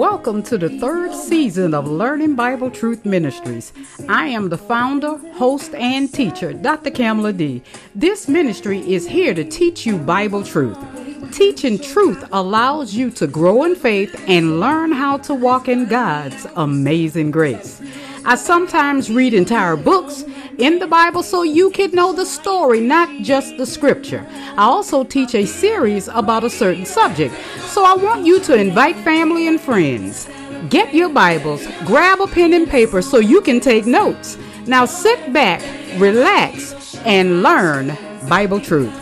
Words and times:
Welcome 0.00 0.42
to 0.44 0.56
the 0.56 0.70
third 0.70 1.14
season 1.14 1.74
of 1.74 1.86
Learning 1.86 2.34
Bible 2.34 2.70
Truth 2.70 3.04
Ministries. 3.04 3.70
I 4.08 4.28
am 4.28 4.48
the 4.48 4.56
founder, 4.56 5.18
host, 5.34 5.74
and 5.74 6.10
teacher, 6.10 6.54
Dr. 6.54 6.90
Kamala 6.90 7.34
D. 7.34 7.62
This 7.94 8.26
ministry 8.26 8.78
is 8.90 9.06
here 9.06 9.34
to 9.34 9.44
teach 9.44 9.84
you 9.84 9.98
Bible 9.98 10.42
truth. 10.42 10.78
Teaching 11.32 11.78
truth 11.78 12.26
allows 12.32 12.94
you 12.94 13.10
to 13.10 13.26
grow 13.26 13.64
in 13.64 13.74
faith 13.74 14.24
and 14.26 14.58
learn 14.58 14.90
how 14.90 15.18
to 15.18 15.34
walk 15.34 15.68
in 15.68 15.84
God's 15.84 16.46
amazing 16.56 17.30
grace. 17.30 17.82
I 18.24 18.36
sometimes 18.36 19.10
read 19.10 19.34
entire 19.34 19.76
books 19.76 20.24
in 20.60 20.78
the 20.78 20.86
Bible 20.86 21.22
so 21.22 21.42
you 21.42 21.70
can 21.70 21.90
know 21.92 22.12
the 22.12 22.26
story, 22.26 22.80
not 22.80 23.08
just 23.22 23.56
the 23.56 23.64
scripture. 23.64 24.26
I 24.30 24.64
also 24.64 25.02
teach 25.02 25.34
a 25.34 25.46
series 25.46 26.08
about 26.08 26.44
a 26.44 26.50
certain 26.50 26.84
subject, 26.84 27.34
so 27.60 27.82
I 27.84 27.94
want 27.94 28.26
you 28.26 28.40
to 28.40 28.54
invite 28.54 28.96
family 28.96 29.48
and 29.48 29.58
friends. 29.58 30.28
Get 30.68 30.92
your 30.92 31.08
Bibles, 31.08 31.66
grab 31.86 32.20
a 32.20 32.26
pen 32.26 32.52
and 32.52 32.68
paper 32.68 33.00
so 33.00 33.18
you 33.18 33.40
can 33.40 33.58
take 33.58 33.86
notes. 33.86 34.36
Now 34.66 34.84
sit 34.84 35.32
back, 35.32 35.62
relax, 35.98 36.94
and 37.06 37.42
learn 37.42 37.96
Bible 38.28 38.60
truth. 38.60 38.92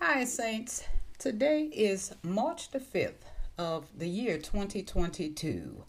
Hi, 0.00 0.24
Saints. 0.24 0.82
Today 1.18 1.64
is 1.72 2.12
March 2.24 2.70
the 2.72 2.80
5th 2.80 3.25
of 3.58 3.86
the 3.96 4.08
year 4.08 4.38
2022. 4.38 5.84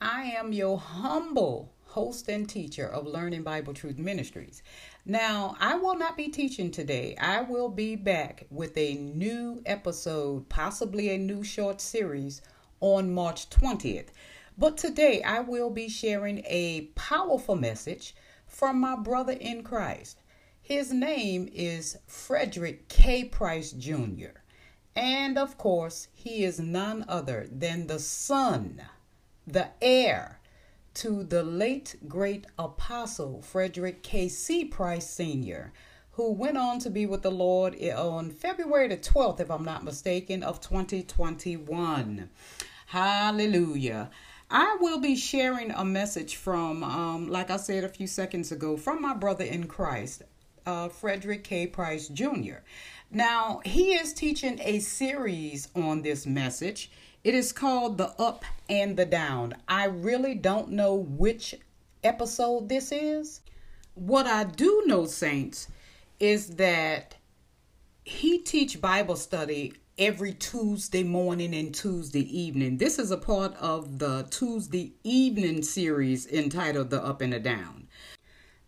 I 0.00 0.22
am 0.24 0.52
your 0.52 0.78
humble 0.78 1.72
host 1.84 2.28
and 2.28 2.48
teacher 2.48 2.86
of 2.86 3.06
Learning 3.06 3.42
Bible 3.42 3.74
Truth 3.74 3.98
Ministries. 3.98 4.62
Now, 5.04 5.56
I 5.60 5.76
will 5.76 5.96
not 5.96 6.16
be 6.16 6.28
teaching 6.28 6.70
today. 6.70 7.14
I 7.20 7.42
will 7.42 7.68
be 7.68 7.96
back 7.96 8.46
with 8.50 8.76
a 8.78 8.94
new 8.94 9.62
episode, 9.66 10.48
possibly 10.48 11.10
a 11.10 11.18
new 11.18 11.44
short 11.44 11.80
series 11.80 12.40
on 12.80 13.12
March 13.12 13.50
20th. 13.50 14.08
But 14.56 14.76
today 14.76 15.22
I 15.22 15.40
will 15.40 15.70
be 15.70 15.88
sharing 15.88 16.42
a 16.46 16.88
powerful 16.94 17.56
message 17.56 18.14
from 18.46 18.80
my 18.80 18.96
brother 18.96 19.32
in 19.32 19.62
Christ. 19.62 20.18
His 20.60 20.92
name 20.92 21.48
is 21.52 21.98
Frederick 22.06 22.88
K. 22.88 23.24
Price 23.24 23.72
Jr. 23.72 24.41
And 24.94 25.38
of 25.38 25.56
course, 25.56 26.08
he 26.12 26.44
is 26.44 26.60
none 26.60 27.04
other 27.08 27.48
than 27.50 27.86
the 27.86 27.98
son, 27.98 28.82
the 29.46 29.68
heir 29.80 30.40
to 30.94 31.24
the 31.24 31.42
late 31.42 31.96
great 32.06 32.46
apostle 32.58 33.40
Frederick 33.40 34.02
K.C. 34.02 34.66
Price 34.66 35.08
Sr., 35.08 35.72
who 36.12 36.30
went 36.30 36.58
on 36.58 36.78
to 36.80 36.90
be 36.90 37.06
with 37.06 37.22
the 37.22 37.30
Lord 37.30 37.74
on 37.82 38.30
February 38.30 38.88
the 38.88 38.98
12th, 38.98 39.40
if 39.40 39.50
I'm 39.50 39.64
not 39.64 39.84
mistaken, 39.84 40.42
of 40.42 40.60
2021. 40.60 42.28
Hallelujah. 42.86 44.10
I 44.50 44.76
will 44.78 45.00
be 45.00 45.16
sharing 45.16 45.70
a 45.70 45.82
message 45.82 46.36
from, 46.36 46.84
um, 46.84 47.28
like 47.28 47.50
I 47.50 47.56
said 47.56 47.84
a 47.84 47.88
few 47.88 48.06
seconds 48.06 48.52
ago, 48.52 48.76
from 48.76 49.00
my 49.00 49.14
brother 49.14 49.44
in 49.44 49.66
Christ, 49.66 50.24
uh, 50.66 50.90
Frederick 50.90 51.44
K. 51.44 51.66
Price 51.66 52.08
Jr. 52.08 52.56
Now, 53.14 53.60
he 53.62 53.92
is 53.92 54.14
teaching 54.14 54.58
a 54.62 54.78
series 54.78 55.68
on 55.76 56.00
this 56.00 56.26
message. 56.26 56.90
It 57.22 57.34
is 57.34 57.52
called 57.52 57.98
The 57.98 58.08
Up 58.18 58.42
and 58.70 58.96
the 58.96 59.04
Down. 59.04 59.54
I 59.68 59.84
really 59.84 60.34
don't 60.34 60.70
know 60.70 60.94
which 60.94 61.54
episode 62.02 62.70
this 62.70 62.90
is. 62.90 63.42
What 63.94 64.26
I 64.26 64.44
do 64.44 64.84
know, 64.86 65.04
saints, 65.04 65.68
is 66.20 66.56
that 66.56 67.16
he 68.02 68.38
teach 68.38 68.80
Bible 68.80 69.16
study 69.16 69.74
every 69.98 70.32
Tuesday 70.32 71.02
morning 71.02 71.54
and 71.54 71.74
Tuesday 71.74 72.24
evening. 72.34 72.78
This 72.78 72.98
is 72.98 73.10
a 73.10 73.18
part 73.18 73.54
of 73.56 73.98
the 73.98 74.26
Tuesday 74.30 74.94
evening 75.04 75.62
series 75.62 76.26
entitled 76.26 76.88
The 76.88 77.04
Up 77.04 77.20
and 77.20 77.34
the 77.34 77.40
Down. 77.40 77.88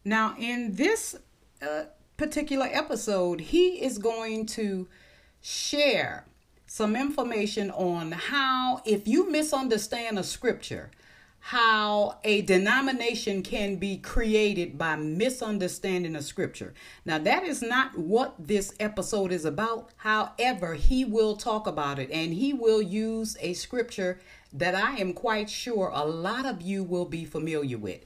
Now, 0.04 0.36
in 0.38 0.74
this 0.74 1.16
uh, 1.62 1.84
particular 2.16 2.68
episode, 2.70 3.40
he 3.40 3.82
is 3.82 3.98
going 3.98 4.46
to 4.46 4.88
share 5.40 6.24
some 6.66 6.96
information 6.96 7.70
on 7.70 8.12
how, 8.12 8.82
if 8.84 9.06
you 9.06 9.30
misunderstand 9.30 10.18
a 10.18 10.24
scripture, 10.24 10.90
how 11.38 12.16
a 12.24 12.40
denomination 12.40 13.42
can 13.42 13.76
be 13.76 13.98
created 13.98 14.78
by 14.78 14.96
misunderstanding 14.96 16.16
a 16.16 16.22
scripture. 16.22 16.72
Now, 17.04 17.18
that 17.18 17.42
is 17.44 17.60
not 17.60 17.98
what 17.98 18.34
this 18.38 18.72
episode 18.80 19.30
is 19.30 19.44
about. 19.44 19.90
However, 19.96 20.72
he 20.72 21.04
will 21.04 21.36
talk 21.36 21.66
about 21.66 21.98
it 21.98 22.10
and 22.10 22.32
he 22.32 22.54
will 22.54 22.80
use 22.80 23.36
a 23.40 23.52
scripture 23.52 24.18
that 24.54 24.74
I 24.74 24.96
am 24.96 25.12
quite 25.12 25.50
sure 25.50 25.90
a 25.92 26.06
lot 26.06 26.46
of 26.46 26.62
you 26.62 26.82
will 26.82 27.04
be 27.04 27.26
familiar 27.26 27.76
with. 27.76 28.00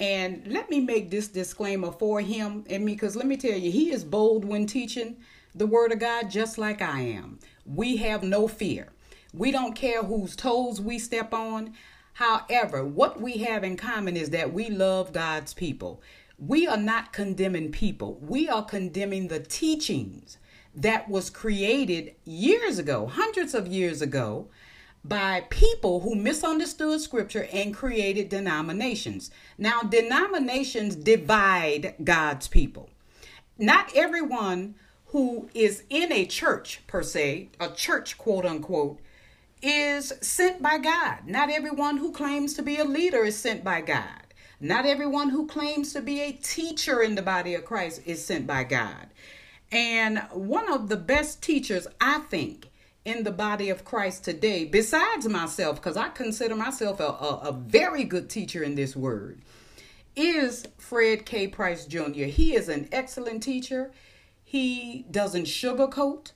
And 0.00 0.46
let 0.46 0.70
me 0.70 0.80
make 0.80 1.10
this 1.10 1.28
disclaimer 1.28 1.92
for 1.92 2.20
him, 2.20 2.64
and 2.68 2.84
me, 2.84 2.94
because 2.94 3.14
let 3.14 3.26
me 3.26 3.36
tell 3.36 3.56
you, 3.56 3.70
he 3.70 3.92
is 3.92 4.02
bold 4.02 4.44
when 4.44 4.66
teaching 4.66 5.18
the 5.54 5.66
Word 5.66 5.92
of 5.92 6.00
God, 6.00 6.30
just 6.30 6.58
like 6.58 6.82
I 6.82 7.00
am. 7.00 7.38
We 7.64 7.96
have 7.98 8.22
no 8.22 8.48
fear. 8.48 8.88
We 9.32 9.52
don't 9.52 9.74
care 9.74 10.02
whose 10.02 10.34
toes 10.34 10.80
we 10.80 10.98
step 10.98 11.32
on. 11.32 11.74
However, 12.14 12.84
what 12.84 13.20
we 13.20 13.38
have 13.38 13.62
in 13.64 13.76
common 13.76 14.16
is 14.16 14.30
that 14.30 14.52
we 14.52 14.68
love 14.68 15.12
God's 15.12 15.54
people. 15.54 16.02
We 16.38 16.66
are 16.66 16.76
not 16.76 17.12
condemning 17.12 17.70
people, 17.70 18.18
we 18.20 18.48
are 18.48 18.64
condemning 18.64 19.28
the 19.28 19.40
teachings 19.40 20.38
that 20.74 21.08
was 21.08 21.30
created 21.30 22.16
years 22.24 22.78
ago, 22.78 23.06
hundreds 23.06 23.54
of 23.54 23.68
years 23.68 24.02
ago, 24.02 24.48
by 25.04 25.42
people 25.50 26.00
who 26.00 26.14
misunderstood 26.14 27.00
scripture 27.00 27.46
and 27.52 27.74
created 27.74 28.28
denominations. 28.30 29.30
Now, 29.58 29.82
denominations 29.82 30.96
divide 30.96 31.94
God's 32.02 32.48
people. 32.48 32.88
Not 33.58 33.94
everyone 33.94 34.76
who 35.08 35.48
is 35.54 35.84
in 35.90 36.10
a 36.10 36.24
church, 36.24 36.80
per 36.86 37.02
se, 37.02 37.50
a 37.60 37.68
church, 37.68 38.16
quote 38.16 38.46
unquote, 38.46 38.98
is 39.62 40.12
sent 40.20 40.60
by 40.60 40.78
God. 40.78 41.20
Not 41.26 41.50
everyone 41.50 41.98
who 41.98 42.10
claims 42.10 42.54
to 42.54 42.62
be 42.62 42.78
a 42.78 42.84
leader 42.84 43.24
is 43.24 43.36
sent 43.36 43.62
by 43.62 43.80
God. 43.80 44.22
Not 44.60 44.86
everyone 44.86 45.30
who 45.30 45.46
claims 45.46 45.92
to 45.92 46.00
be 46.00 46.20
a 46.20 46.32
teacher 46.32 47.02
in 47.02 47.14
the 47.14 47.22
body 47.22 47.54
of 47.54 47.64
Christ 47.64 48.02
is 48.06 48.24
sent 48.24 48.46
by 48.46 48.64
God. 48.64 49.08
And 49.70 50.20
one 50.32 50.72
of 50.72 50.88
the 50.88 50.96
best 50.96 51.42
teachers, 51.42 51.86
I 52.00 52.20
think, 52.20 52.70
in 53.04 53.22
the 53.22 53.30
body 53.30 53.68
of 53.68 53.84
Christ 53.84 54.24
today, 54.24 54.64
besides 54.64 55.28
myself, 55.28 55.76
because 55.76 55.96
I 55.96 56.08
consider 56.08 56.54
myself 56.56 57.00
a, 57.00 57.04
a, 57.04 57.38
a, 57.48 57.52
very 57.52 58.04
good 58.04 58.30
teacher 58.30 58.62
in 58.62 58.76
this 58.76 58.96
word, 58.96 59.40
is 60.16 60.66
Fred 60.78 61.26
K. 61.26 61.48
Price 61.48 61.84
Jr. 61.84 62.24
He 62.24 62.54
is 62.54 62.68
an 62.68 62.88
excellent 62.92 63.42
teacher. 63.42 63.92
He 64.42 65.04
doesn't 65.10 65.44
sugarcoat, 65.44 66.32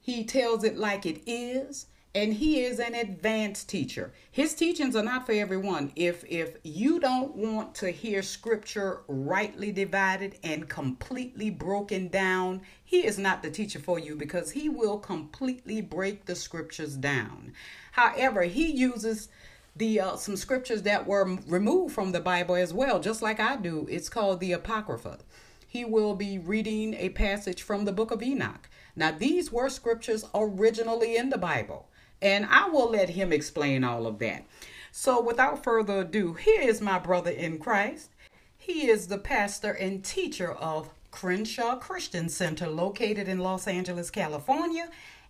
he 0.00 0.24
tells 0.24 0.64
it 0.64 0.76
like 0.76 1.06
it 1.06 1.22
is 1.26 1.86
and 2.14 2.34
he 2.34 2.62
is 2.62 2.78
an 2.78 2.94
advanced 2.94 3.68
teacher. 3.68 4.12
His 4.30 4.54
teachings 4.54 4.94
are 4.94 5.02
not 5.02 5.26
for 5.26 5.32
everyone. 5.32 5.92
If 5.96 6.24
if 6.28 6.56
you 6.62 7.00
don't 7.00 7.34
want 7.34 7.74
to 7.76 7.90
hear 7.90 8.22
scripture 8.22 9.00
rightly 9.08 9.72
divided 9.72 10.38
and 10.44 10.68
completely 10.68 11.50
broken 11.50 12.08
down, 12.08 12.62
he 12.84 13.04
is 13.04 13.18
not 13.18 13.42
the 13.42 13.50
teacher 13.50 13.80
for 13.80 13.98
you 13.98 14.14
because 14.14 14.52
he 14.52 14.68
will 14.68 14.98
completely 14.98 15.80
break 15.80 16.26
the 16.26 16.36
scriptures 16.36 16.96
down. 16.96 17.52
However, 17.92 18.42
he 18.42 18.70
uses 18.70 19.28
the 19.74 19.98
uh, 19.98 20.16
some 20.16 20.36
scriptures 20.36 20.82
that 20.82 21.06
were 21.06 21.38
removed 21.48 21.94
from 21.94 22.12
the 22.12 22.20
Bible 22.20 22.54
as 22.54 22.72
well, 22.72 23.00
just 23.00 23.22
like 23.22 23.40
I 23.40 23.56
do. 23.56 23.88
It's 23.90 24.08
called 24.08 24.38
the 24.38 24.52
Apocrypha. 24.52 25.18
He 25.66 25.84
will 25.84 26.14
be 26.14 26.38
reading 26.38 26.94
a 26.94 27.08
passage 27.08 27.60
from 27.60 27.84
the 27.84 27.92
book 27.92 28.12
of 28.12 28.22
Enoch. 28.22 28.70
Now, 28.94 29.10
these 29.10 29.50
were 29.50 29.68
scriptures 29.68 30.24
originally 30.32 31.16
in 31.16 31.30
the 31.30 31.38
Bible. 31.38 31.88
And 32.24 32.46
I 32.46 32.70
will 32.70 32.90
let 32.90 33.10
him 33.10 33.32
explain 33.32 33.84
all 33.84 34.06
of 34.06 34.18
that. 34.20 34.44
So, 34.90 35.20
without 35.20 35.62
further 35.62 36.00
ado, 36.00 36.32
here 36.32 36.62
is 36.62 36.80
my 36.80 36.98
brother 36.98 37.30
in 37.30 37.58
Christ. 37.58 38.10
He 38.56 38.88
is 38.88 39.08
the 39.08 39.18
pastor 39.18 39.72
and 39.72 40.02
teacher 40.02 40.52
of 40.52 40.88
Crenshaw 41.10 41.76
Christian 41.76 42.30
Center, 42.30 42.66
located 42.66 43.28
in 43.28 43.40
Los 43.40 43.68
Angeles, 43.68 44.10
California, 44.10 44.88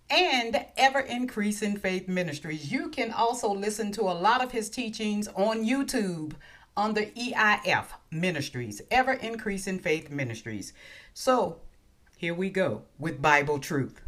and 0.08 0.64
Ever 0.76 1.00
Increasing 1.00 1.76
Faith 1.76 2.06
Ministries. 2.06 2.70
You 2.70 2.90
can 2.90 3.10
also 3.10 3.52
listen 3.52 3.90
to 3.92 4.02
a 4.02 4.14
lot 4.14 4.44
of 4.44 4.52
his 4.52 4.70
teachings 4.70 5.26
on 5.34 5.64
YouTube 5.64 6.34
under 6.76 7.02
EIF 7.02 7.86
Ministries, 8.12 8.80
Ever 8.92 9.14
Increasing 9.14 9.80
Faith 9.80 10.10
Ministries. 10.10 10.72
So, 11.12 11.60
here 12.16 12.34
we 12.34 12.50
go 12.50 12.82
with 13.00 13.20
Bible 13.20 13.58
Truth. 13.58 14.03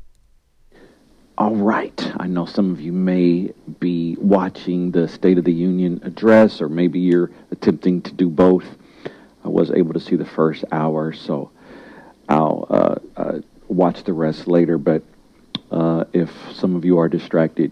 All 1.39 1.55
right. 1.55 2.13
I 2.19 2.29
know 2.29 2.47
some 2.47 2.71
of 2.71 2.81
you 2.81 2.93
may 2.93 3.53
be 3.79 4.17
watching 4.19 4.91
the 4.91 5.07
State 5.07 5.37
of 5.37 5.45
the 5.45 5.53
Union 5.53 6.01
address, 6.03 6.63
or 6.63 6.71
maybe 6.71 6.99
you're 6.99 7.31
attempting 7.51 8.01
to 8.03 8.13
do 8.15 8.31
both. 8.31 8.65
I 9.45 9.49
was 9.49 9.71
able 9.71 9.93
to 9.93 10.01
see 10.01 10.17
the 10.17 10.25
first 10.25 10.65
hour, 10.73 11.13
so 11.13 11.51
I'll 12.27 12.67
uh, 12.71 12.95
uh, 13.21 13.41
watch 13.69 14.03
the 14.05 14.15
rest 14.15 14.49
later. 14.49 14.79
But 14.79 15.03
uh, 15.71 16.05
if 16.15 16.31
some 16.55 16.75
of 16.75 16.87
you 16.87 16.99
are 16.99 17.09
distracted, 17.09 17.71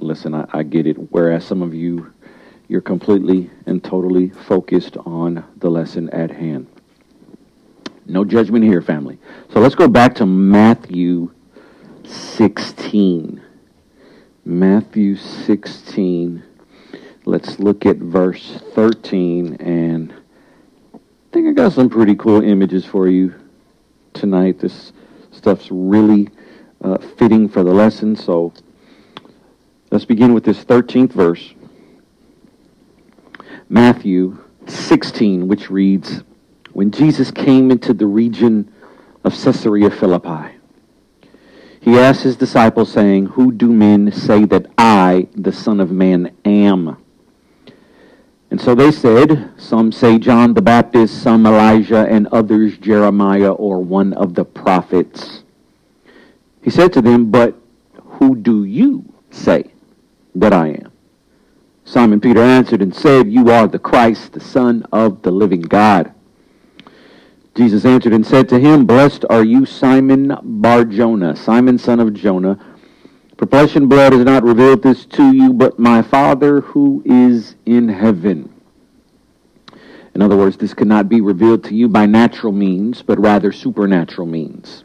listen, 0.00 0.34
I, 0.34 0.48
I 0.52 0.62
get 0.64 0.88
it. 0.88 0.94
Whereas 1.12 1.44
some 1.44 1.62
of 1.62 1.74
you, 1.74 2.12
you're 2.66 2.80
completely 2.80 3.50
and 3.66 3.84
totally 3.84 4.30
focused 4.30 4.96
on 4.96 5.44
the 5.58 5.70
lesson 5.70 6.10
at 6.10 6.32
hand. 6.32 6.66
No 8.04 8.24
judgment 8.24 8.64
here, 8.64 8.82
family. 8.82 9.20
So 9.52 9.60
let's 9.60 9.76
go 9.76 9.86
back 9.86 10.16
to 10.16 10.26
Matthew 10.26 11.30
16. 12.08 13.42
Matthew 14.44 15.16
16. 15.16 16.42
Let's 17.24 17.58
look 17.58 17.84
at 17.84 17.96
verse 17.96 18.60
13. 18.74 19.54
And 19.54 20.14
I 20.94 20.98
think 21.32 21.48
I 21.48 21.52
got 21.52 21.72
some 21.72 21.90
pretty 21.90 22.14
cool 22.14 22.42
images 22.42 22.84
for 22.84 23.08
you 23.08 23.34
tonight. 24.14 24.60
This 24.60 24.92
stuff's 25.32 25.68
really 25.70 26.28
uh, 26.82 26.98
fitting 26.98 27.48
for 27.48 27.64
the 27.64 27.72
lesson. 27.72 28.16
So 28.16 28.52
let's 29.90 30.04
begin 30.04 30.34
with 30.34 30.44
this 30.44 30.64
13th 30.64 31.12
verse. 31.12 31.54
Matthew 33.68 34.38
16, 34.68 35.48
which 35.48 35.70
reads, 35.70 36.22
When 36.72 36.92
Jesus 36.92 37.30
came 37.30 37.70
into 37.70 37.92
the 37.92 38.06
region 38.06 38.72
of 39.24 39.32
Caesarea 39.32 39.90
Philippi, 39.90 40.55
he 41.86 41.96
asked 42.00 42.24
his 42.24 42.34
disciples, 42.34 42.90
saying, 42.90 43.26
Who 43.26 43.52
do 43.52 43.72
men 43.72 44.10
say 44.10 44.44
that 44.46 44.66
I, 44.76 45.28
the 45.36 45.52
Son 45.52 45.78
of 45.78 45.92
Man, 45.92 46.36
am? 46.44 46.96
And 48.50 48.60
so 48.60 48.74
they 48.74 48.90
said, 48.90 49.52
Some 49.56 49.92
say 49.92 50.18
John 50.18 50.54
the 50.54 50.62
Baptist, 50.62 51.22
some 51.22 51.46
Elijah, 51.46 52.04
and 52.08 52.26
others 52.32 52.76
Jeremiah 52.78 53.52
or 53.52 53.78
one 53.78 54.14
of 54.14 54.34
the 54.34 54.44
prophets. 54.44 55.44
He 56.60 56.70
said 56.70 56.92
to 56.94 57.00
them, 57.00 57.30
But 57.30 57.54
who 57.94 58.34
do 58.34 58.64
you 58.64 59.04
say 59.30 59.70
that 60.34 60.52
I 60.52 60.70
am? 60.70 60.90
Simon 61.84 62.20
Peter 62.20 62.42
answered 62.42 62.82
and 62.82 62.92
said, 62.92 63.28
You 63.28 63.48
are 63.52 63.68
the 63.68 63.78
Christ, 63.78 64.32
the 64.32 64.40
Son 64.40 64.84
of 64.90 65.22
the 65.22 65.30
living 65.30 65.60
God. 65.60 66.12
Jesus 67.56 67.86
answered 67.86 68.12
and 68.12 68.26
said 68.26 68.50
to 68.50 68.58
him, 68.58 68.84
Blessed 68.84 69.24
are 69.30 69.42
you, 69.42 69.64
Simon 69.64 70.36
Barjona, 70.42 71.34
Simon 71.34 71.78
son 71.78 72.00
of 72.00 72.12
Jonah. 72.12 72.58
For 73.38 73.46
flesh 73.46 73.76
and 73.76 73.88
blood 73.88 74.12
has 74.12 74.24
not 74.24 74.42
revealed 74.42 74.82
this 74.82 75.06
to 75.06 75.32
you, 75.32 75.54
but 75.54 75.78
my 75.78 76.02
Father 76.02 76.60
who 76.60 77.02
is 77.06 77.54
in 77.64 77.88
heaven. 77.88 78.52
In 80.14 80.20
other 80.20 80.36
words, 80.36 80.58
this 80.58 80.74
cannot 80.74 81.08
be 81.08 81.22
revealed 81.22 81.64
to 81.64 81.74
you 81.74 81.88
by 81.88 82.04
natural 82.04 82.52
means, 82.52 83.00
but 83.00 83.18
rather 83.18 83.52
supernatural 83.52 84.26
means. 84.26 84.84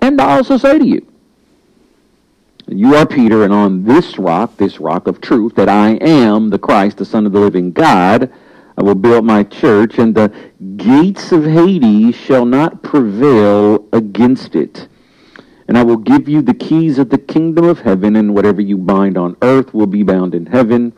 And 0.00 0.18
I 0.18 0.36
also 0.36 0.56
say 0.56 0.78
to 0.78 0.86
you, 0.86 1.06
you 2.68 2.94
are 2.94 3.06
Peter, 3.06 3.44
and 3.44 3.52
on 3.52 3.84
this 3.84 4.18
rock, 4.18 4.56
this 4.56 4.80
rock 4.80 5.06
of 5.06 5.20
truth, 5.20 5.56
that 5.56 5.68
I 5.68 5.90
am 5.96 6.48
the 6.48 6.58
Christ, 6.58 6.96
the 6.96 7.04
Son 7.04 7.26
of 7.26 7.32
the 7.32 7.40
living 7.40 7.72
God, 7.72 8.32
I 8.76 8.82
will 8.82 8.94
build 8.94 9.24
my 9.24 9.44
church, 9.44 9.98
and 9.98 10.14
the 10.14 10.32
gates 10.76 11.32
of 11.32 11.44
Hades 11.44 12.14
shall 12.14 12.44
not 12.44 12.82
prevail 12.82 13.86
against 13.92 14.54
it. 14.54 14.88
And 15.68 15.78
I 15.78 15.82
will 15.82 15.98
give 15.98 16.28
you 16.28 16.42
the 16.42 16.54
keys 16.54 16.98
of 16.98 17.10
the 17.10 17.18
kingdom 17.18 17.64
of 17.64 17.80
heaven, 17.80 18.16
and 18.16 18.34
whatever 18.34 18.60
you 18.60 18.78
bind 18.78 19.16
on 19.16 19.36
earth 19.42 19.72
will 19.74 19.86
be 19.86 20.02
bound 20.02 20.34
in 20.34 20.46
heaven, 20.46 20.92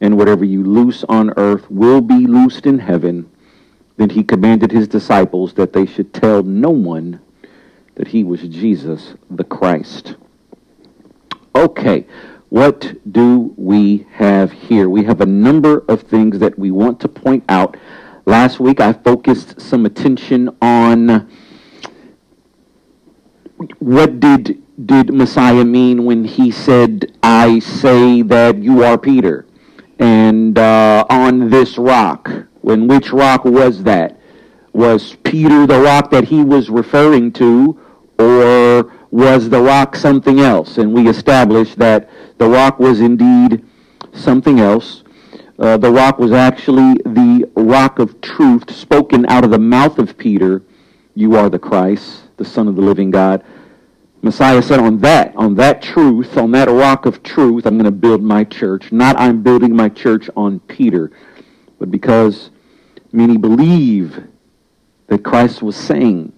and 0.00 0.16
whatever 0.16 0.44
you 0.44 0.62
loose 0.64 1.04
on 1.04 1.32
earth 1.36 1.70
will 1.70 2.00
be 2.00 2.26
loosed 2.26 2.66
in 2.66 2.78
heaven. 2.78 3.30
Then 3.96 4.10
he 4.10 4.22
commanded 4.22 4.70
his 4.70 4.88
disciples 4.88 5.54
that 5.54 5.72
they 5.72 5.86
should 5.86 6.12
tell 6.12 6.42
no 6.42 6.70
one 6.70 7.20
that 7.94 8.08
he 8.08 8.24
was 8.24 8.42
Jesus 8.42 9.14
the 9.30 9.44
Christ. 9.44 10.16
Okay, 11.54 12.06
what 12.48 12.94
do 13.12 13.54
we 13.56 14.06
have 14.12 14.52
here? 14.52 14.88
We 14.88 15.04
have 15.04 15.20
a 15.20 15.26
number 15.26 15.84
of 15.88 16.02
things 16.02 16.38
that 16.38 16.58
we 16.58 16.70
want 16.70 17.00
to 17.00 17.08
point 17.08 17.44
out. 17.48 17.76
Last 18.24 18.60
week 18.60 18.80
I 18.80 18.92
focused 18.92 19.60
some 19.60 19.86
attention 19.86 20.56
on 20.62 21.28
what 23.78 24.20
did 24.20 24.62
did 24.84 25.12
Messiah 25.12 25.64
mean 25.64 26.04
when 26.04 26.24
he 26.24 26.50
said, 26.50 27.12
"I 27.22 27.58
say 27.60 28.22
that 28.22 28.62
you 28.62 28.82
are 28.82 28.98
Peter," 28.98 29.46
and 29.98 30.58
uh, 30.58 31.06
on 31.08 31.50
this 31.50 31.78
rock. 31.78 32.30
When 32.60 32.88
which 32.88 33.12
rock 33.12 33.44
was 33.44 33.84
that? 33.84 34.20
Was 34.72 35.16
Peter 35.24 35.66
the 35.66 35.80
rock 35.80 36.10
that 36.10 36.24
he 36.24 36.42
was 36.42 36.68
referring 36.68 37.32
to, 37.34 37.78
or 38.18 38.92
was 39.16 39.48
the 39.48 39.62
rock 39.62 39.96
something 39.96 40.40
else? 40.40 40.76
And 40.76 40.92
we 40.92 41.08
established 41.08 41.78
that 41.78 42.10
the 42.36 42.46
rock 42.46 42.78
was 42.78 43.00
indeed 43.00 43.64
something 44.12 44.60
else. 44.60 45.04
Uh, 45.58 45.78
the 45.78 45.90
rock 45.90 46.18
was 46.18 46.32
actually 46.32 46.92
the 47.02 47.50
rock 47.56 47.98
of 47.98 48.20
truth 48.20 48.70
spoken 48.70 49.24
out 49.30 49.42
of 49.42 49.50
the 49.50 49.58
mouth 49.58 49.98
of 49.98 50.18
Peter. 50.18 50.62
You 51.14 51.34
are 51.34 51.48
the 51.48 51.58
Christ, 51.58 52.24
the 52.36 52.44
Son 52.44 52.68
of 52.68 52.76
the 52.76 52.82
living 52.82 53.10
God. 53.10 53.42
Messiah 54.20 54.60
said, 54.60 54.80
on 54.80 54.98
that, 54.98 55.34
on 55.34 55.54
that 55.54 55.80
truth, 55.80 56.36
on 56.36 56.50
that 56.50 56.68
rock 56.68 57.06
of 57.06 57.22
truth, 57.22 57.64
I'm 57.64 57.78
going 57.78 57.86
to 57.86 57.90
build 57.90 58.22
my 58.22 58.44
church. 58.44 58.92
Not 58.92 59.18
I'm 59.18 59.42
building 59.42 59.74
my 59.74 59.88
church 59.88 60.28
on 60.36 60.60
Peter, 60.60 61.10
but 61.78 61.90
because 61.90 62.50
many 63.12 63.38
believe 63.38 64.24
that 65.06 65.24
Christ 65.24 65.62
was 65.62 65.74
saying, 65.74 66.34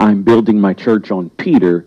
I'm 0.00 0.22
building 0.22 0.60
my 0.60 0.74
church 0.74 1.10
on 1.10 1.30
Peter, 1.30 1.86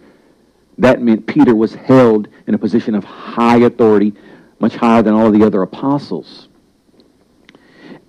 that 0.78 1.02
meant 1.02 1.28
Peter 1.28 1.56
was 1.56 1.74
held 1.74 2.28
in 2.46 2.54
a 2.54 2.58
position 2.58 2.96
of 2.96 3.04
high 3.04 3.58
authority, 3.58 4.14
much 4.60 4.76
higher 4.76 5.02
than 5.02 5.14
all 5.14 5.28
of 5.28 5.34
the 5.34 5.46
other 5.46 5.62
apostles. 5.62 6.48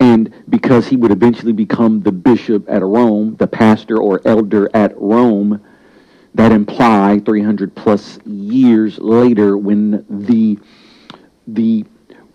And 0.00 0.32
because 0.48 0.86
he 0.86 0.96
would 0.96 1.10
eventually 1.10 1.52
become 1.52 2.02
the 2.02 2.12
bishop 2.12 2.64
at 2.68 2.82
Rome, 2.82 3.36
the 3.36 3.46
pastor 3.46 3.98
or 3.98 4.20
elder 4.24 4.70
at 4.74 4.96
Rome, 4.96 5.60
that 6.34 6.52
implied 6.52 7.24
300 7.24 7.74
plus 7.74 8.18
years 8.24 8.98
later 8.98 9.56
when 9.56 10.04
the, 10.08 10.58
the 11.48 11.84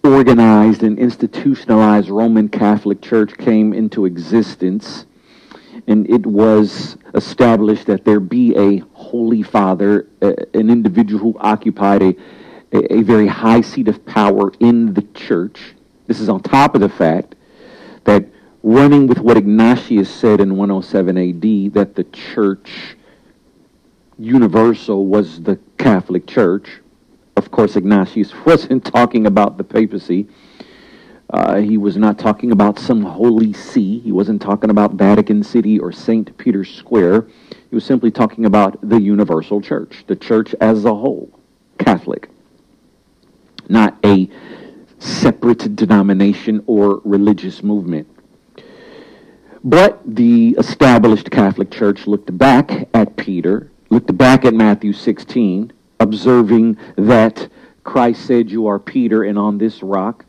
organized 0.04 0.84
and 0.84 1.00
institutionalized 1.00 2.10
Roman 2.10 2.50
Catholic 2.50 3.02
Church 3.02 3.38
came 3.38 3.72
into 3.72 4.06
existence, 4.06 5.06
and 5.88 6.10
it 6.10 6.26
was 6.26 6.98
established 7.14 7.88
that 7.88 8.06
there 8.06 8.20
be 8.20 8.56
a 8.56 8.80
Holy 8.94 9.44
Father, 9.44 10.08
an 10.22 10.70
individual 10.70 11.20
who 11.20 11.40
occupied 11.40 12.02
a, 12.02 12.16
a 12.72 13.02
very 13.02 13.28
high 13.28 13.62
seat 13.62 13.88
of 13.88 14.06
power 14.06 14.52
in 14.60 14.94
the 14.94 15.02
church. 15.14 15.74
This 16.08 16.20
is 16.20 16.30
on 16.30 16.42
top 16.42 16.76
of 16.76 16.82
the 16.82 16.90
fact 16.90 17.36
that 18.06 18.26
running 18.64 19.08
with 19.08 19.20
what 19.20 19.38
Ignatius 19.38 20.10
said 20.10 20.40
in 20.40 20.56
107 20.56 21.18
AD, 21.18 21.74
that 21.74 21.96
the 21.96 22.06
church 22.06 22.96
universal 24.18 25.06
was 25.06 25.42
the 25.44 25.60
Catholic 25.78 26.26
Church. 26.26 26.80
Of 27.36 27.52
course, 27.52 27.76
Ignatius 27.76 28.34
wasn't 28.46 28.86
talking 28.86 29.28
about 29.28 29.58
the 29.58 29.64
papacy. 29.64 30.28
Uh, 31.30 31.58
he 31.58 31.78
was 31.78 31.98
not 31.98 32.20
talking 32.20 32.52
about 32.52 32.78
some 32.78 33.02
holy 33.02 33.54
see. 33.54 34.00
He 34.00 34.12
wasn't 34.12 34.42
talking 34.42 34.70
about 34.70 34.94
Vatican 34.94 35.44
City 35.44 35.80
or 35.80 35.92
St. 35.92 36.38
Peter's 36.38 36.74
Square. 36.74 37.28
He 37.70 37.76
was 37.76 37.86
simply 37.86 38.12
talking 38.12 38.46
about 38.46 38.78
the 38.88 39.02
universal 39.02 39.62
church, 39.62 40.04
the 40.08 40.16
church 40.16 40.54
as 40.62 40.86
a 40.86 40.94
whole, 40.94 41.40
Catholic, 41.80 42.30
not 43.68 43.98
a 44.06 44.30
separate 45.00 45.76
denomination 45.76 46.64
or 46.68 47.02
religious 47.04 47.64
movement. 47.64 48.08
But 49.64 50.02
the 50.06 50.56
established 50.60 51.32
Catholic 51.32 51.72
Church 51.72 52.06
looked 52.06 52.38
back 52.38 52.90
at 52.94 53.16
Peter, 53.16 53.72
looked 53.90 54.16
back 54.18 54.44
at 54.46 54.54
Matthew 54.54 54.92
16, 54.92 55.72
observing 56.00 56.78
that 56.98 57.48
Christ 57.84 58.26
said, 58.26 58.52
You 58.52 58.68
are 58.68 58.78
Peter, 58.78 59.24
and 59.24 59.40
on 59.40 59.58
this 59.58 59.82
rock 59.82 60.26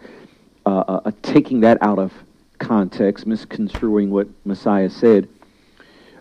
uh, 0.66 0.70
uh, 0.70 1.00
uh, 1.04 1.10
taking 1.22 1.60
that 1.60 1.78
out 1.82 1.98
of 1.98 2.12
context, 2.58 3.26
misconstruing 3.26 4.10
what 4.10 4.28
Messiah 4.44 4.88
said, 4.88 5.28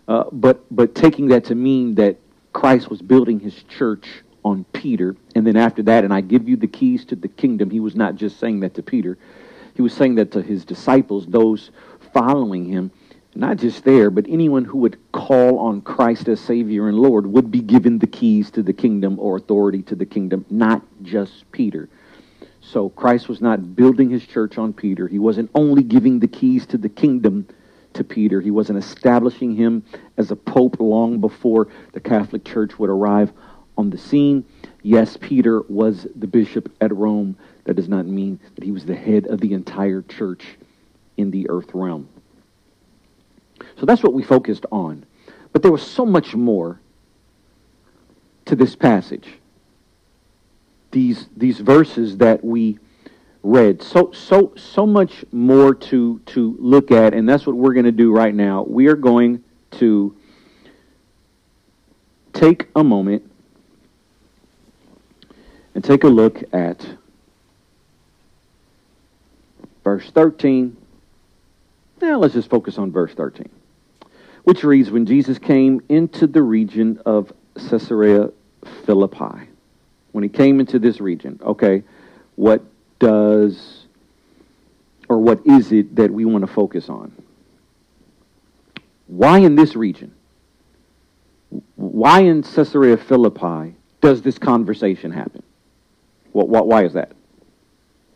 uh, 0.07 0.25
but 0.31 0.65
but 0.69 0.95
taking 0.95 1.27
that 1.29 1.45
to 1.45 1.55
mean 1.55 1.95
that 1.95 2.17
Christ 2.51 2.89
was 2.89 3.01
building 3.01 3.39
his 3.39 3.63
church 3.63 4.21
on 4.43 4.65
Peter, 4.73 5.15
and 5.35 5.47
then 5.47 5.55
after 5.55 5.81
that, 5.83 6.03
and 6.03 6.13
I 6.13 6.19
give 6.19 6.49
you 6.49 6.57
the 6.57 6.67
keys 6.67 7.05
to 7.05 7.15
the 7.15 7.29
kingdom. 7.29 7.69
He 7.69 7.79
was 7.79 7.95
not 7.95 8.15
just 8.15 8.39
saying 8.39 8.59
that 8.61 8.73
to 8.75 8.83
Peter; 8.83 9.17
he 9.75 9.81
was 9.81 9.93
saying 9.93 10.15
that 10.15 10.31
to 10.33 10.41
his 10.41 10.65
disciples, 10.65 11.25
those 11.27 11.71
following 12.13 12.65
him. 12.65 12.91
Not 13.35 13.57
just 13.57 13.83
there, 13.83 14.11
but 14.11 14.27
anyone 14.29 14.63
who 14.63 14.77
would 14.79 14.99
call 15.11 15.57
on 15.57 15.81
Christ 15.81 16.27
as 16.27 16.39
Savior 16.39 16.87
and 16.87 16.99
Lord 16.99 17.25
would 17.25 17.49
be 17.49 17.61
given 17.61 17.97
the 17.97 18.05
keys 18.05 18.51
to 18.51 18.61
the 18.61 18.73
kingdom 18.73 19.17
or 19.17 19.37
authority 19.37 19.81
to 19.83 19.95
the 19.95 20.05
kingdom, 20.05 20.45
not 20.51 20.83
just 21.01 21.51
Peter. 21.51 21.89
So 22.73 22.89
Christ 22.89 23.29
was 23.29 23.39
not 23.39 23.75
building 23.75 24.09
his 24.09 24.25
church 24.25 24.57
on 24.57 24.73
Peter. 24.73 25.07
He 25.07 25.19
wasn't 25.19 25.51
only 25.53 25.83
giving 25.83 26.19
the 26.19 26.27
keys 26.27 26.65
to 26.67 26.77
the 26.79 26.89
kingdom 26.89 27.47
to 27.93 28.03
Peter. 28.03 28.41
He 28.41 28.49
wasn't 28.49 28.79
establishing 28.79 29.55
him 29.55 29.83
as 30.17 30.31
a 30.31 30.35
pope 30.35 30.77
long 30.79 31.21
before 31.21 31.67
the 31.91 31.99
Catholic 31.99 32.43
Church 32.43 32.79
would 32.79 32.89
arrive 32.89 33.31
on 33.77 33.91
the 33.91 33.97
scene. 33.99 34.43
Yes, 34.81 35.17
Peter 35.21 35.61
was 35.69 36.07
the 36.15 36.25
bishop 36.25 36.75
at 36.81 36.91
Rome. 36.91 37.37
That 37.65 37.75
does 37.75 37.89
not 37.89 38.07
mean 38.07 38.39
that 38.55 38.63
he 38.63 38.71
was 38.71 38.85
the 38.85 38.95
head 38.95 39.27
of 39.27 39.39
the 39.39 39.53
entire 39.53 40.01
church 40.01 40.43
in 41.15 41.29
the 41.29 41.47
earth 41.51 41.69
realm. 41.75 42.09
So 43.79 43.85
that's 43.85 44.01
what 44.01 44.13
we 44.13 44.23
focused 44.23 44.65
on. 44.71 45.05
But 45.51 45.61
there 45.61 45.71
was 45.71 45.85
so 45.85 46.07
much 46.07 46.33
more 46.33 46.79
to 48.45 48.55
this 48.55 48.75
passage. 48.75 49.27
These, 50.93 51.27
these 51.35 51.59
verses 51.59 52.17
that 52.17 52.45
we 52.45 52.79
read. 53.43 53.81
So, 53.81 54.11
so, 54.13 54.53
so 54.55 54.85
much 54.85 55.25
more 55.31 55.75
to, 55.75 56.19
to 56.27 56.55
look 56.59 56.91
at, 56.91 57.13
and 57.13 57.27
that's 57.27 57.45
what 57.45 57.55
we're 57.55 57.73
going 57.73 57.85
to 57.85 57.91
do 57.91 58.11
right 58.11 58.33
now. 58.33 58.63
We 58.63 58.87
are 58.87 58.95
going 58.95 59.43
to 59.71 60.15
take 62.31 62.67
a 62.75 62.83
moment 62.83 63.29
and 65.75 65.83
take 65.83 66.03
a 66.03 66.07
look 66.07 66.43
at 66.53 66.85
verse 69.83 70.09
13. 70.11 70.77
Now 72.01 72.19
let's 72.19 72.33
just 72.33 72.49
focus 72.49 72.77
on 72.77 72.91
verse 72.91 73.13
13, 73.13 73.49
which 74.43 74.63
reads 74.63 74.91
When 74.91 75.05
Jesus 75.05 75.39
came 75.39 75.81
into 75.89 76.27
the 76.27 76.41
region 76.41 77.01
of 77.05 77.33
Caesarea 77.55 78.29
Philippi, 78.85 79.49
when 80.13 80.23
he 80.23 80.29
came 80.29 80.61
into 80.61 80.79
this 80.79 81.01
region, 81.01 81.39
okay, 81.43 81.83
what 82.35 82.63
does 82.99 83.85
or 85.09 85.19
what 85.19 85.45
is 85.45 85.71
it 85.71 85.95
that 85.95 86.09
we 86.09 86.23
want 86.23 86.47
to 86.47 86.51
focus 86.51 86.87
on? 86.87 87.11
Why 89.07 89.39
in 89.39 89.55
this 89.55 89.75
region? 89.75 90.13
Why 91.75 92.21
in 92.21 92.41
Caesarea 92.41 92.97
Philippi 92.97 93.75
does 94.01 94.21
this 94.21 94.37
conversation 94.37 95.11
happen? 95.11 95.43
What, 96.31 96.49
what, 96.49 96.67
why 96.67 96.85
is 96.85 96.93
that? 96.93 97.11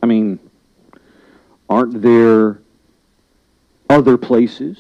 I 0.01 0.05
mean, 0.05 0.39
aren't 1.69 2.01
there 2.01 2.61
other 3.89 4.17
places 4.17 4.77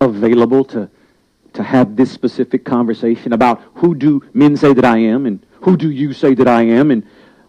available 0.00 0.64
to, 0.66 0.88
to 1.54 1.62
have 1.62 1.96
this 1.96 2.10
specific 2.10 2.64
conversation 2.64 3.32
about 3.32 3.60
who 3.74 3.94
do 3.94 4.22
men 4.32 4.56
say 4.56 4.72
that 4.72 4.84
I 4.84 4.98
am 4.98 5.26
and 5.26 5.44
who 5.64 5.78
do 5.78 5.90
you 5.90 6.12
say 6.12 6.34
that 6.34 6.46
I 6.46 6.62
am? 6.62 6.90
And 6.90 7.06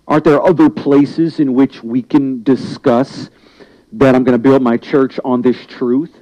aren't 0.07 0.23
there 0.23 0.41
other 0.41 0.69
places 0.69 1.41
in 1.41 1.53
which 1.53 1.83
we 1.83 2.01
can 2.01 2.43
discuss 2.43 3.29
that 3.91 4.15
I'm 4.15 4.23
going 4.23 4.37
to 4.37 4.41
build 4.41 4.61
my 4.61 4.77
church 4.77 5.19
on 5.25 5.41
this 5.41 5.65
truth? 5.65 6.15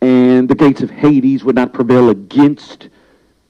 And 0.00 0.48
the 0.48 0.54
gates 0.54 0.80
of 0.80 0.90
Hades 0.90 1.42
would 1.42 1.56
not 1.56 1.72
prevail 1.72 2.10
against 2.10 2.88